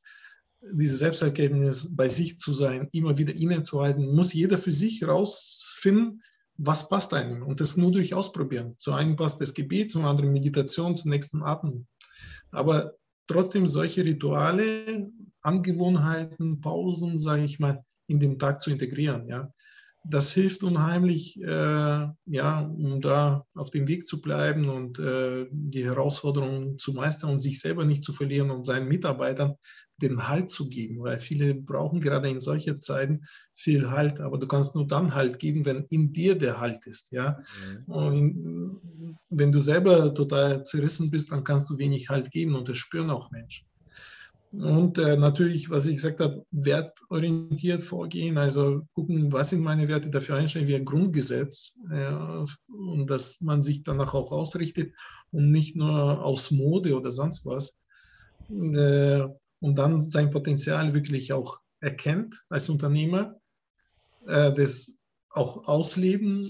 diese 0.72 0.96
Selbsterkenntnis 0.96 1.90
bei 1.92 2.08
sich 2.08 2.38
zu 2.38 2.54
sein, 2.54 2.88
immer 2.94 3.18
wieder 3.18 3.34
innezuhalten, 3.34 4.16
muss 4.16 4.34
jeder 4.34 4.58
für 4.58 4.72
sich 4.72 5.06
rausfinden, 5.06 6.22
was 6.58 6.90
passt 6.90 7.14
einem 7.14 7.44
und 7.44 7.62
das 7.62 7.78
nur 7.78 7.92
durch 7.92 8.14
Ausprobieren. 8.14 8.76
Zu 8.80 8.94
einem 8.94 9.16
passt 9.16 9.42
das 9.42 9.54
Gebet, 9.54 9.92
zum 9.92 10.06
anderen 10.06 10.32
Meditation, 10.32 10.96
zum 10.96 11.12
nächsten 11.12 11.42
Atmen. 11.42 11.88
Aber 12.52 12.94
trotzdem 13.28 13.68
solche 13.68 14.06
Rituale, 14.06 15.12
Angewohnheiten, 15.42 16.62
Pausen, 16.62 17.18
sage 17.20 17.44
ich 17.44 17.60
mal, 17.60 17.84
in 18.08 18.20
den 18.20 18.38
Tag 18.38 18.62
zu 18.62 18.70
integrieren. 18.70 19.28
Ja. 19.28 19.52
Das 20.06 20.34
hilft 20.34 20.64
unheimlich, 20.64 21.42
äh, 21.42 22.08
ja, 22.26 22.60
um 22.60 23.00
da 23.02 23.46
auf 23.56 23.72
dem 23.72 23.88
Weg 23.88 24.06
zu 24.06 24.22
bleiben 24.22 24.70
und 24.70 25.00
äh, 25.00 25.48
die 25.50 25.86
Herausforderungen 25.86 26.78
zu 26.78 26.94
meistern 26.94 27.32
und 27.32 27.40
sich 27.40 27.60
selber 27.62 27.86
nicht 27.86 28.04
zu 28.04 28.12
verlieren 28.12 28.52
und 28.52 28.66
seinen 28.66 28.90
Mitarbeitern 28.90 29.56
den 30.04 30.28
Halt 30.28 30.52
zu 30.52 30.70
geben, 30.70 31.02
weil 31.02 31.18
viele 31.18 31.56
brauchen 31.56 32.00
gerade 32.00 32.30
in 32.30 32.40
solchen 32.40 32.80
Zeiten 32.80 33.26
viel 33.56 33.90
Halt, 33.90 34.20
aber 34.20 34.38
du 34.38 34.48
kannst 34.48 34.76
nur 34.76 34.88
dann 34.88 35.16
Halt 35.16 35.40
geben, 35.40 35.66
wenn 35.66 35.86
in 35.90 36.14
dir 36.14 36.38
der 36.38 36.60
Halt 36.60 36.86
ist, 36.86 37.12
ja. 37.12 37.40
Mhm. 37.88 37.94
Und 37.94 38.82
wenn 39.30 39.52
du 39.52 39.60
selber 39.60 40.14
total 40.14 40.64
zerrissen 40.64 41.10
bist, 41.10 41.32
dann 41.32 41.44
kannst 41.44 41.70
du 41.70 41.78
wenig 41.78 42.10
Halt 42.10 42.32
geben 42.32 42.56
und 42.56 42.70
das 42.70 42.78
spüren 42.78 43.10
auch 43.10 43.32
Menschen. 43.32 43.66
Und 44.54 45.00
äh, 45.00 45.18
natürlich, 45.18 45.72
was 45.72 45.88
ich 45.88 45.96
gesagt 45.96 46.20
habe, 46.20 46.46
wertorientiert 46.52 47.82
vorgehen, 47.82 48.38
also 48.38 48.84
gucken, 48.94 49.32
was 49.34 49.50
sind 49.50 49.64
meine 49.64 49.88
Werte, 49.88 50.12
dafür 50.12 50.36
einstellen 50.36 50.68
wie 50.68 50.76
ein 50.76 50.86
Grundgesetz 50.86 51.76
äh, 51.92 52.14
und 52.72 53.10
dass 53.10 53.42
man 53.42 53.64
sich 53.64 53.82
danach 53.82 54.14
auch 54.14 54.32
ausrichtet 54.32 54.94
und 55.32 55.52
nicht 55.52 55.76
nur 55.76 56.24
aus 56.24 56.52
Mode 56.52 56.96
oder 56.96 57.12
sonst 57.12 57.48
was. 57.48 57.76
Und, 58.48 58.76
äh, 58.76 59.28
und 59.64 59.78
dann 59.78 60.02
sein 60.02 60.30
Potenzial 60.30 60.94
wirklich 60.94 61.32
auch 61.32 61.62
erkennt 61.80 62.44
als 62.50 62.68
Unternehmer, 62.68 63.40
äh, 64.28 64.52
das 64.54 64.92
auch 65.30 65.66
ausleben 65.68 66.44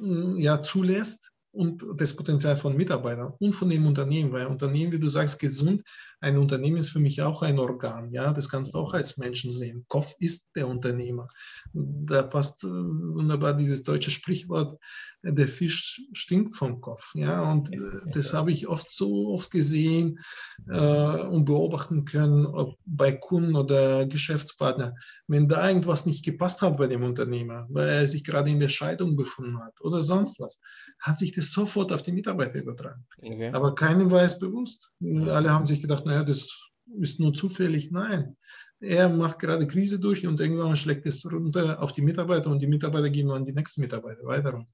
äh, 0.00 0.40
ja, 0.40 0.62
zulässt 0.62 1.32
und 1.50 1.84
das 1.96 2.14
Potenzial 2.14 2.54
von 2.54 2.76
Mitarbeitern 2.76 3.34
und 3.40 3.52
von 3.52 3.68
dem 3.68 3.84
Unternehmen, 3.84 4.30
weil 4.30 4.46
Unternehmen, 4.46 4.92
wie 4.92 5.00
du 5.00 5.08
sagst, 5.08 5.40
gesund, 5.40 5.82
ein 6.20 6.38
Unternehmen 6.38 6.78
ist 6.78 6.90
für 6.90 6.98
mich 6.98 7.22
auch 7.22 7.42
ein 7.42 7.58
Organ, 7.58 8.10
ja, 8.10 8.32
das 8.32 8.48
kannst 8.48 8.74
du 8.74 8.78
auch 8.78 8.94
als 8.94 9.18
Menschen 9.18 9.50
sehen. 9.50 9.84
Kopf 9.88 10.14
ist 10.18 10.46
der 10.54 10.66
Unternehmer. 10.66 11.26
Da 11.72 12.22
passt 12.22 12.64
äh, 12.64 12.68
wunderbar 12.68 13.54
dieses 13.54 13.82
deutsche 13.82 14.10
Sprichwort, 14.10 14.78
der 15.22 15.48
Fisch 15.48 16.02
stinkt 16.12 16.54
vom 16.54 16.80
Kopf, 16.80 17.14
ja, 17.14 17.42
und 17.42 17.72
äh, 17.72 17.78
das 18.12 18.32
habe 18.32 18.52
ich 18.52 18.68
oft 18.68 18.88
so 18.88 19.32
oft 19.32 19.50
gesehen 19.50 20.20
äh, 20.68 20.78
und 20.78 21.44
beobachten 21.44 22.04
können, 22.04 22.46
ob 22.46 22.76
bei 22.84 23.12
Kunden 23.12 23.56
oder 23.56 24.06
Geschäftspartner, 24.06 24.94
wenn 25.26 25.48
da 25.48 25.68
irgendwas 25.68 26.06
nicht 26.06 26.24
gepasst 26.24 26.62
hat 26.62 26.76
bei 26.76 26.86
dem 26.86 27.02
Unternehmer, 27.02 27.66
weil 27.70 27.88
er 27.88 28.06
sich 28.06 28.24
gerade 28.24 28.50
in 28.50 28.60
der 28.60 28.68
Scheidung 28.68 29.16
befunden 29.16 29.58
hat 29.58 29.80
oder 29.80 30.02
sonst 30.02 30.40
was, 30.40 30.60
hat 30.98 31.18
sich 31.18 31.32
das 31.32 31.50
sofort 31.50 31.92
auf 31.92 32.02
die 32.02 32.12
Mitarbeiter 32.12 32.60
übertragen. 32.60 33.06
Okay. 33.18 33.50
Aber 33.52 33.74
keinem 33.74 34.10
war 34.10 34.22
es 34.22 34.38
bewusst. 34.38 34.92
Alle 35.02 35.52
haben 35.52 35.66
sich 35.66 35.80
gedacht, 35.80 36.05
naja, 36.06 36.22
das 36.22 36.70
ist 37.00 37.18
nur 37.18 37.34
zufällig. 37.34 37.90
Nein, 37.90 38.36
er 38.80 39.08
macht 39.08 39.40
gerade 39.40 39.66
Krise 39.66 39.98
durch 39.98 40.26
und 40.26 40.40
irgendwann 40.40 40.76
schlägt 40.76 41.04
es 41.04 41.30
runter 41.30 41.82
auf 41.82 41.92
die 41.92 42.02
Mitarbeiter 42.02 42.50
und 42.50 42.60
die 42.60 42.68
Mitarbeiter 42.68 43.10
gehen 43.10 43.30
an 43.30 43.44
die 43.44 43.52
nächsten 43.52 43.80
Mitarbeiter 43.80 44.24
weiter. 44.24 44.64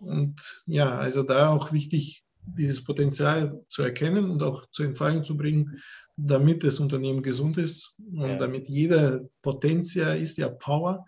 Und 0.00 0.62
ja, 0.66 0.96
also 0.98 1.22
da 1.22 1.50
auch 1.50 1.72
wichtig, 1.72 2.24
dieses 2.46 2.82
Potenzial 2.82 3.62
zu 3.68 3.82
erkennen 3.82 4.30
und 4.30 4.42
auch 4.42 4.66
zur 4.70 4.86
Entfaltung 4.86 5.24
zu 5.24 5.36
bringen, 5.36 5.82
damit 6.16 6.64
das 6.64 6.80
Unternehmen 6.80 7.22
gesund 7.22 7.58
ist 7.58 7.94
und 7.98 8.28
ja. 8.28 8.36
damit 8.36 8.68
jeder 8.68 9.28
Potenzial 9.42 10.18
ist, 10.18 10.38
ja 10.38 10.48
Power, 10.48 11.04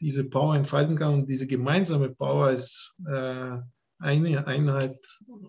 diese 0.00 0.28
Power 0.28 0.56
entfalten 0.56 0.96
kann 0.96 1.14
und 1.14 1.28
diese 1.28 1.46
gemeinsame 1.46 2.10
Power 2.10 2.50
ist 2.50 2.96
äh, 3.06 3.56
eine 3.98 4.46
Einheit 4.46 4.98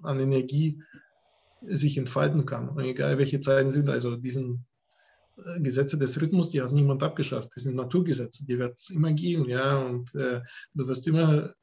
an 0.03 0.19
Energie 0.19 0.81
sich 1.67 1.97
entfalten 1.97 2.45
kann. 2.45 2.69
Und 2.69 2.83
egal 2.83 3.17
welche 3.17 3.39
Zeiten 3.39 3.71
sind, 3.71 3.89
also 3.89 4.15
diesen 4.15 4.65
äh, 5.37 5.59
Gesetze 5.61 5.97
des 5.97 6.19
Rhythmus, 6.21 6.49
die 6.49 6.61
hat 6.61 6.71
niemand 6.71 7.03
abgeschafft. 7.03 7.49
Das 7.55 7.63
sind 7.63 7.75
Naturgesetze, 7.75 8.45
die 8.45 8.59
wird 8.59 8.77
es 8.77 8.89
immer 8.89 9.13
geben, 9.13 9.45
ja. 9.49 9.77
Und 9.77 10.13
äh, 10.15 10.41
du 10.73 10.87
wirst 10.87 11.07
immer 11.07 11.53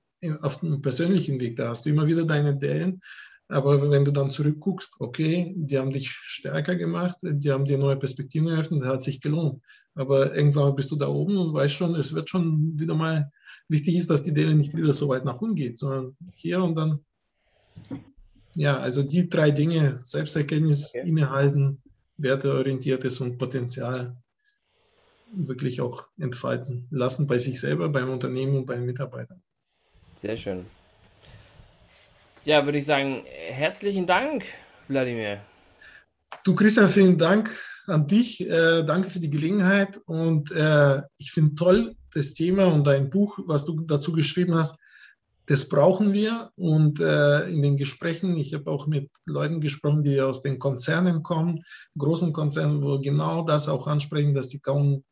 auf 0.40 0.60
dem 0.60 0.82
persönlichen 0.82 1.40
Weg, 1.40 1.56
da 1.56 1.68
hast 1.68 1.86
du 1.86 1.90
immer 1.90 2.06
wieder 2.06 2.24
deine 2.24 2.50
Ideen, 2.50 3.00
aber 3.48 3.90
wenn 3.90 4.04
du 4.04 4.12
dann 4.12 4.30
zurückguckst, 4.30 4.96
okay, 4.98 5.54
die 5.56 5.78
haben 5.78 5.90
dich 5.90 6.10
stärker 6.10 6.76
gemacht, 6.76 7.16
die 7.22 7.50
haben 7.50 7.64
dir 7.64 7.78
neue 7.78 7.96
Perspektiven 7.96 8.48
eröffnet, 8.48 8.84
hat 8.84 9.02
sich 9.02 9.22
gelohnt. 9.22 9.62
Aber 9.94 10.34
irgendwann 10.34 10.76
bist 10.76 10.90
du 10.90 10.96
da 10.96 11.08
oben 11.08 11.38
und 11.38 11.54
weißt 11.54 11.74
schon, 11.74 11.94
es 11.94 12.12
wird 12.12 12.28
schon 12.28 12.78
wieder 12.78 12.94
mal, 12.94 13.30
wichtig 13.68 13.96
ist, 13.96 14.10
dass 14.10 14.22
die 14.22 14.34
Delle 14.34 14.54
nicht 14.54 14.76
wieder 14.76 14.92
so 14.92 15.08
weit 15.08 15.24
nach 15.24 15.40
unten 15.40 15.56
geht, 15.56 15.78
sondern 15.78 16.16
hier 16.34 16.62
und 16.62 16.74
dann, 16.74 16.98
ja, 18.54 18.78
also 18.78 19.02
die 19.02 19.28
drei 19.28 19.50
Dinge, 19.50 20.00
Selbsterkenntnis, 20.04 20.88
okay. 20.88 21.06
innehalten, 21.06 21.82
werteorientiertes 22.16 23.20
und 23.20 23.38
Potenzial 23.38 24.16
wirklich 25.32 25.80
auch 25.80 26.06
entfalten 26.18 26.86
lassen 26.90 27.26
bei 27.26 27.38
sich 27.38 27.60
selber, 27.60 27.88
beim 27.88 28.10
Unternehmen 28.10 28.56
und 28.56 28.66
bei 28.66 28.74
den 28.74 28.86
Mitarbeitern. 28.86 29.42
Sehr 30.14 30.36
schön. 30.36 30.66
Ja, 32.44 32.64
würde 32.64 32.78
ich 32.78 32.86
sagen, 32.86 33.24
herzlichen 33.26 34.06
Dank, 34.06 34.44
Wladimir. 34.88 35.40
Du, 36.44 36.54
Christian, 36.54 36.88
vielen 36.88 37.18
Dank 37.18 37.50
an 37.86 38.06
dich. 38.06 38.40
Äh, 38.40 38.84
danke 38.84 39.10
für 39.10 39.20
die 39.20 39.30
Gelegenheit. 39.30 39.98
Und 40.06 40.50
äh, 40.52 41.02
ich 41.18 41.30
finde 41.32 41.54
toll 41.56 41.94
das 42.14 42.34
Thema 42.34 42.66
und 42.66 42.84
dein 42.84 43.10
Buch, 43.10 43.38
was 43.46 43.64
du 43.64 43.80
dazu 43.80 44.12
geschrieben 44.12 44.54
hast. 44.54 44.78
Das 45.48 45.66
brauchen 45.66 46.12
wir. 46.12 46.50
Und 46.56 47.00
äh, 47.00 47.48
in 47.48 47.62
den 47.62 47.78
Gesprächen, 47.78 48.36
ich 48.36 48.52
habe 48.52 48.70
auch 48.70 48.86
mit 48.86 49.10
Leuten 49.24 49.60
gesprochen, 49.62 50.02
die 50.02 50.20
aus 50.20 50.42
den 50.42 50.58
Konzernen 50.58 51.22
kommen, 51.22 51.64
großen 51.96 52.34
Konzernen, 52.34 52.82
wo 52.82 53.00
genau 53.00 53.44
das 53.44 53.66
auch 53.66 53.86
ansprechen, 53.86 54.34
dass 54.34 54.48
die 54.48 54.60
kaum 54.60 55.04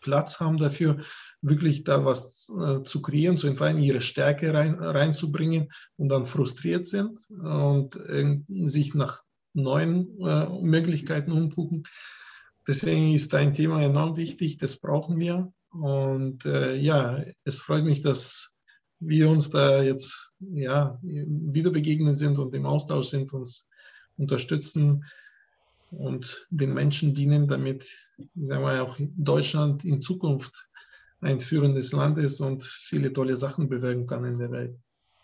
Platz 0.00 0.40
haben 0.40 0.58
dafür, 0.58 0.98
wirklich 1.42 1.84
da 1.84 2.04
was 2.04 2.52
äh, 2.60 2.82
zu 2.82 3.02
kreieren, 3.02 3.36
zu 3.36 3.46
entfalten, 3.46 3.80
ihre 3.80 4.00
Stärke 4.00 4.52
rein, 4.52 4.74
reinzubringen 4.74 5.68
und 5.96 6.08
dann 6.08 6.24
frustriert 6.24 6.88
sind 6.88 7.16
und 7.30 7.94
äh, 7.96 8.40
sich 8.66 8.94
nach 8.94 9.22
neuen 9.54 10.20
äh, 10.20 10.48
Möglichkeiten 10.60 11.30
umgucken. 11.30 11.84
Deswegen 12.66 13.14
ist 13.14 13.32
dein 13.32 13.54
Thema 13.54 13.80
enorm 13.80 14.16
wichtig, 14.16 14.56
das 14.56 14.76
brauchen 14.76 15.20
wir. 15.20 15.52
Und 15.70 16.46
äh, 16.46 16.74
ja, 16.74 17.22
es 17.44 17.60
freut 17.60 17.84
mich, 17.84 18.00
dass 18.00 18.52
wir 19.00 19.28
uns 19.28 19.50
da 19.50 19.82
jetzt 19.82 20.32
ja, 20.40 20.98
wieder 21.02 21.70
begegnet 21.70 22.16
sind 22.16 22.38
und 22.38 22.54
im 22.54 22.66
Austausch 22.66 23.06
sind, 23.06 23.32
uns 23.32 23.66
unterstützen 24.16 25.04
und 25.90 26.46
den 26.50 26.74
Menschen 26.74 27.14
dienen, 27.14 27.48
damit 27.48 27.88
sagen 28.34 28.62
wir, 28.62 28.82
auch 28.82 28.96
Deutschland 28.98 29.84
in 29.84 30.02
Zukunft 30.02 30.68
ein 31.20 31.40
führendes 31.40 31.92
Land 31.92 32.18
ist 32.18 32.40
und 32.40 32.62
viele 32.62 33.12
tolle 33.12 33.36
Sachen 33.36 33.68
bewirken 33.68 34.06
kann 34.06 34.24
in 34.24 34.38
der 34.38 34.50
Welt. 34.50 34.76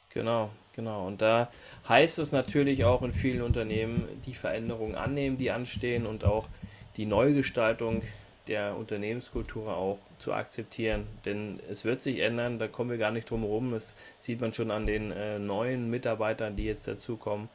Genau, 0.09 0.51
genau. 0.75 1.07
Und 1.07 1.23
da 1.23 1.51
heißt 1.89 2.19
es 2.19 2.33
natürlich 2.33 2.85
auch 2.85 3.03
in 3.03 3.13
vielen 3.13 3.43
Unternehmen, 3.43 4.05
die 4.27 4.35
Veränderungen 4.35 4.95
annehmen, 4.95 5.39
die 5.39 5.51
anstehen 5.51 6.07
und 6.07 6.25
auch 6.25 6.49
die 6.97 7.07
Neugestaltung 7.07 8.03
der 8.48 8.76
Unternehmenskultur 8.76 9.76
auch 9.76 10.00
zu 10.18 10.34
akzeptieren. 10.34 11.08
Denn 11.26 11.60
es 11.70 11.86
wird 11.86 12.02
sich 12.02 12.20
ändern, 12.20 12.60
da 12.60 12.68
kommen 12.68 12.90
wir 12.90 12.98
gar 12.98 13.12
nicht 13.12 13.30
drum 13.30 13.42
herum. 13.42 13.72
Das 13.72 13.96
sieht 14.18 14.42
man 14.42 14.54
schon 14.54 14.72
an 14.72 14.86
den 14.86 15.12
äh, 15.12 15.40
neuen 15.40 15.90
Mitarbeitern, 15.90 16.56
die 16.56 16.66
jetzt 16.66 16.88
dazukommen. 16.88 17.50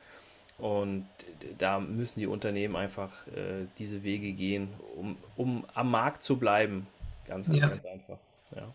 Und 0.57 1.07
da 1.59 1.81
müssen 1.81 2.21
die 2.21 2.29
Unternehmen 2.29 2.77
einfach 2.77 3.11
äh, 3.27 3.67
diese 3.79 4.05
Wege 4.05 4.33
gehen, 4.33 4.69
um, 4.97 5.17
um 5.37 5.65
am 5.75 5.91
Markt 5.91 6.23
zu 6.23 6.37
bleiben. 6.37 6.87
Ganz, 7.27 7.49
ja. 7.49 7.67
ganz 7.67 7.85
einfach. 7.85 8.19
Ja. 8.55 8.73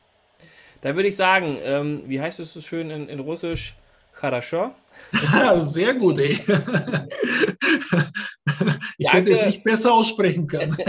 Dann 0.82 0.96
würde 0.96 1.10
ich 1.10 1.16
sagen, 1.16 1.58
ähm, 1.62 2.04
wie 2.06 2.20
heißt 2.20 2.40
es 2.42 2.54
so 2.54 2.60
schön 2.62 2.90
in, 2.90 3.08
in 3.08 3.20
Russisch? 3.20 3.76
Хорошо? 4.12 4.72
Sehr 5.60 5.94
gut, 5.94 6.20
ey. 6.20 6.38
Ich 8.99 9.11
Danke. 9.11 9.31
hätte 9.31 9.43
es 9.43 9.47
nicht 9.47 9.65
besser 9.65 9.93
aussprechen 9.93 10.47
können. 10.47 10.77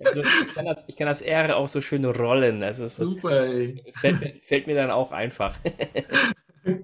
Also, 0.00 0.20
ich, 0.20 0.54
kann 0.54 0.64
das, 0.64 0.78
ich, 0.86 0.96
kann 0.96 1.06
das, 1.08 1.22
R 1.22 1.56
auch 1.56 1.66
so 1.66 1.80
schön 1.80 2.04
rollen. 2.04 2.62
Ist, 2.62 2.78
Super, 2.96 3.46
ey. 3.46 3.82
Fällt, 3.94 4.44
fällt 4.44 4.66
mir 4.68 4.76
dann 4.76 4.92
auch 4.92 5.10
einfach. 5.10 5.56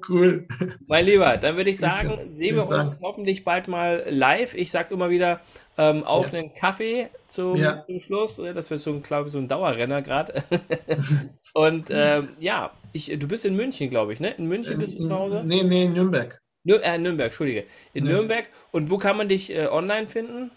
Cool. 0.08 0.46
Mein 0.86 1.04
Lieber, 1.04 1.36
dann 1.36 1.56
würde 1.56 1.68
ich 1.68 1.78
sagen, 1.78 2.34
sehen 2.34 2.56
wir 2.56 2.66
uns 2.66 2.92
Dank. 2.92 3.02
hoffentlich 3.02 3.44
bald 3.44 3.68
mal 3.68 4.04
live. 4.08 4.54
Ich 4.54 4.70
sage 4.70 4.94
immer 4.94 5.10
wieder 5.10 5.40
ähm, 5.76 6.04
auf 6.04 6.32
ja. 6.32 6.38
einen 6.38 6.54
Kaffee 6.54 7.08
zum, 7.28 7.56
ja. 7.56 7.84
zum, 7.84 8.00
Schluss. 8.00 8.38
Ne? 8.38 8.54
Das 8.54 8.70
wird 8.70 8.80
so 8.80 8.92
ein, 8.92 9.02
glaube 9.02 9.26
ich, 9.26 9.32
so 9.32 9.38
ein 9.38 9.48
Dauerrenner 9.48 10.00
gerade. 10.00 10.42
Und 11.52 11.88
ähm, 11.90 12.30
ja, 12.38 12.70
ich, 12.92 13.06
du 13.18 13.28
bist 13.28 13.44
in 13.44 13.56
München, 13.56 13.90
glaube 13.90 14.14
ich, 14.14 14.20
ne? 14.20 14.30
In 14.38 14.46
München 14.46 14.78
bist 14.78 14.98
du 14.98 15.04
zu 15.04 15.18
Hause? 15.18 15.42
Nee, 15.44 15.64
nee, 15.64 15.84
in 15.84 15.92
Nürnberg. 15.92 16.40
Nür 16.64 16.82
äh, 16.82 16.98
Nürnberg, 16.98 17.26
Entschuldige. 17.26 17.64
In 17.92 18.06
ja. 18.06 18.12
Nürnberg. 18.12 18.48
Und 18.72 18.90
wo 18.90 18.98
kann 18.98 19.16
man 19.16 19.28
dich 19.28 19.50
äh, 19.50 19.68
online 19.68 20.06
finden? 20.06 20.50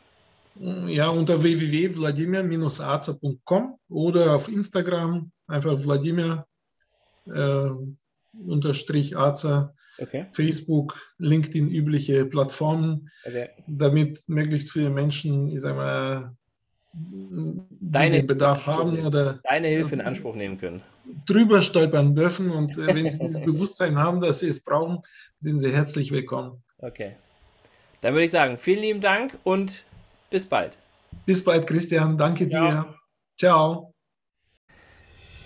Ja, 0.88 1.10
unter 1.10 1.44
www.vladimir-arzer.com 1.44 3.78
oder 3.90 4.34
auf 4.34 4.48
Instagram 4.48 5.32
einfach 5.46 5.84
Wladimir. 5.84 6.48
Äh, 7.28 7.70
unterstrich 8.46 9.18
Aza, 9.18 9.74
okay. 9.98 10.28
Facebook, 10.32 11.00
LinkedIn, 11.18 11.70
übliche 11.70 12.26
Plattformen, 12.26 13.10
okay. 13.26 13.50
damit 13.68 14.24
möglichst 14.28 14.72
viele 14.72 14.90
Menschen, 14.90 15.50
ich 15.50 15.62
sag 15.62 15.76
mal, 15.76 16.36
deine, 16.94 18.18
den 18.18 18.28
Bedarf 18.28 18.66
haben 18.66 19.06
oder 19.06 19.40
deine 19.44 19.68
Hilfe 19.68 19.96
in 19.96 20.02
Anspruch 20.02 20.36
nehmen 20.36 20.58
können. 20.58 20.82
Drüber 21.26 21.62
stolpern 21.62 22.16
dürfen 22.16 22.50
und 22.50 22.78
äh, 22.78 22.88
wenn 22.88 23.10
sie 23.10 23.20
dieses 23.22 23.42
Bewusstsein 23.42 23.98
haben, 23.98 24.22
dass 24.22 24.40
sie 24.40 24.48
es 24.48 24.60
brauchen, 24.60 25.00
sind 25.40 25.60
sie 25.60 25.72
herzlich 25.72 26.12
willkommen. 26.12 26.64
Okay. 26.80 27.16
Dann 28.02 28.14
würde 28.14 28.26
ich 28.26 28.32
sagen, 28.32 28.58
vielen 28.58 28.82
lieben 28.82 29.02
Dank 29.02 29.38
und 29.44 29.84
bis 30.30 30.46
bald. 30.46 30.78
Bis 31.26 31.44
bald, 31.44 31.68
Christian. 31.68 32.18
Danke 32.18 32.50
Ciao. 32.50 32.72
dir. 32.72 32.96
Ciao. 33.40 33.94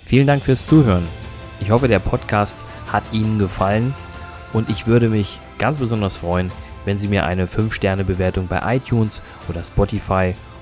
Vielen 0.06 0.28
Dank 0.28 0.44
fürs 0.44 0.66
Zuhören. 0.66 1.08
Ich 1.62 1.72
hoffe, 1.72 1.88
der 1.88 2.00
Podcast 2.00 2.60
hat 2.92 3.04
Ihnen 3.12 3.40
gefallen 3.40 3.94
und 4.52 4.70
ich 4.70 4.88
würde 4.88 5.08
mich 5.08 5.40
ganz 5.58 5.78
besonders 5.78 6.18
freuen, 6.18 6.52
wenn 6.86 6.98
Sie 6.98 7.08
mir 7.08 7.24
eine 7.24 7.46
5-Sterne-Bewertung 7.46 8.48
bei 8.48 8.76
iTunes 8.76 9.22
oder 9.48 9.64
Spotify 9.64 10.34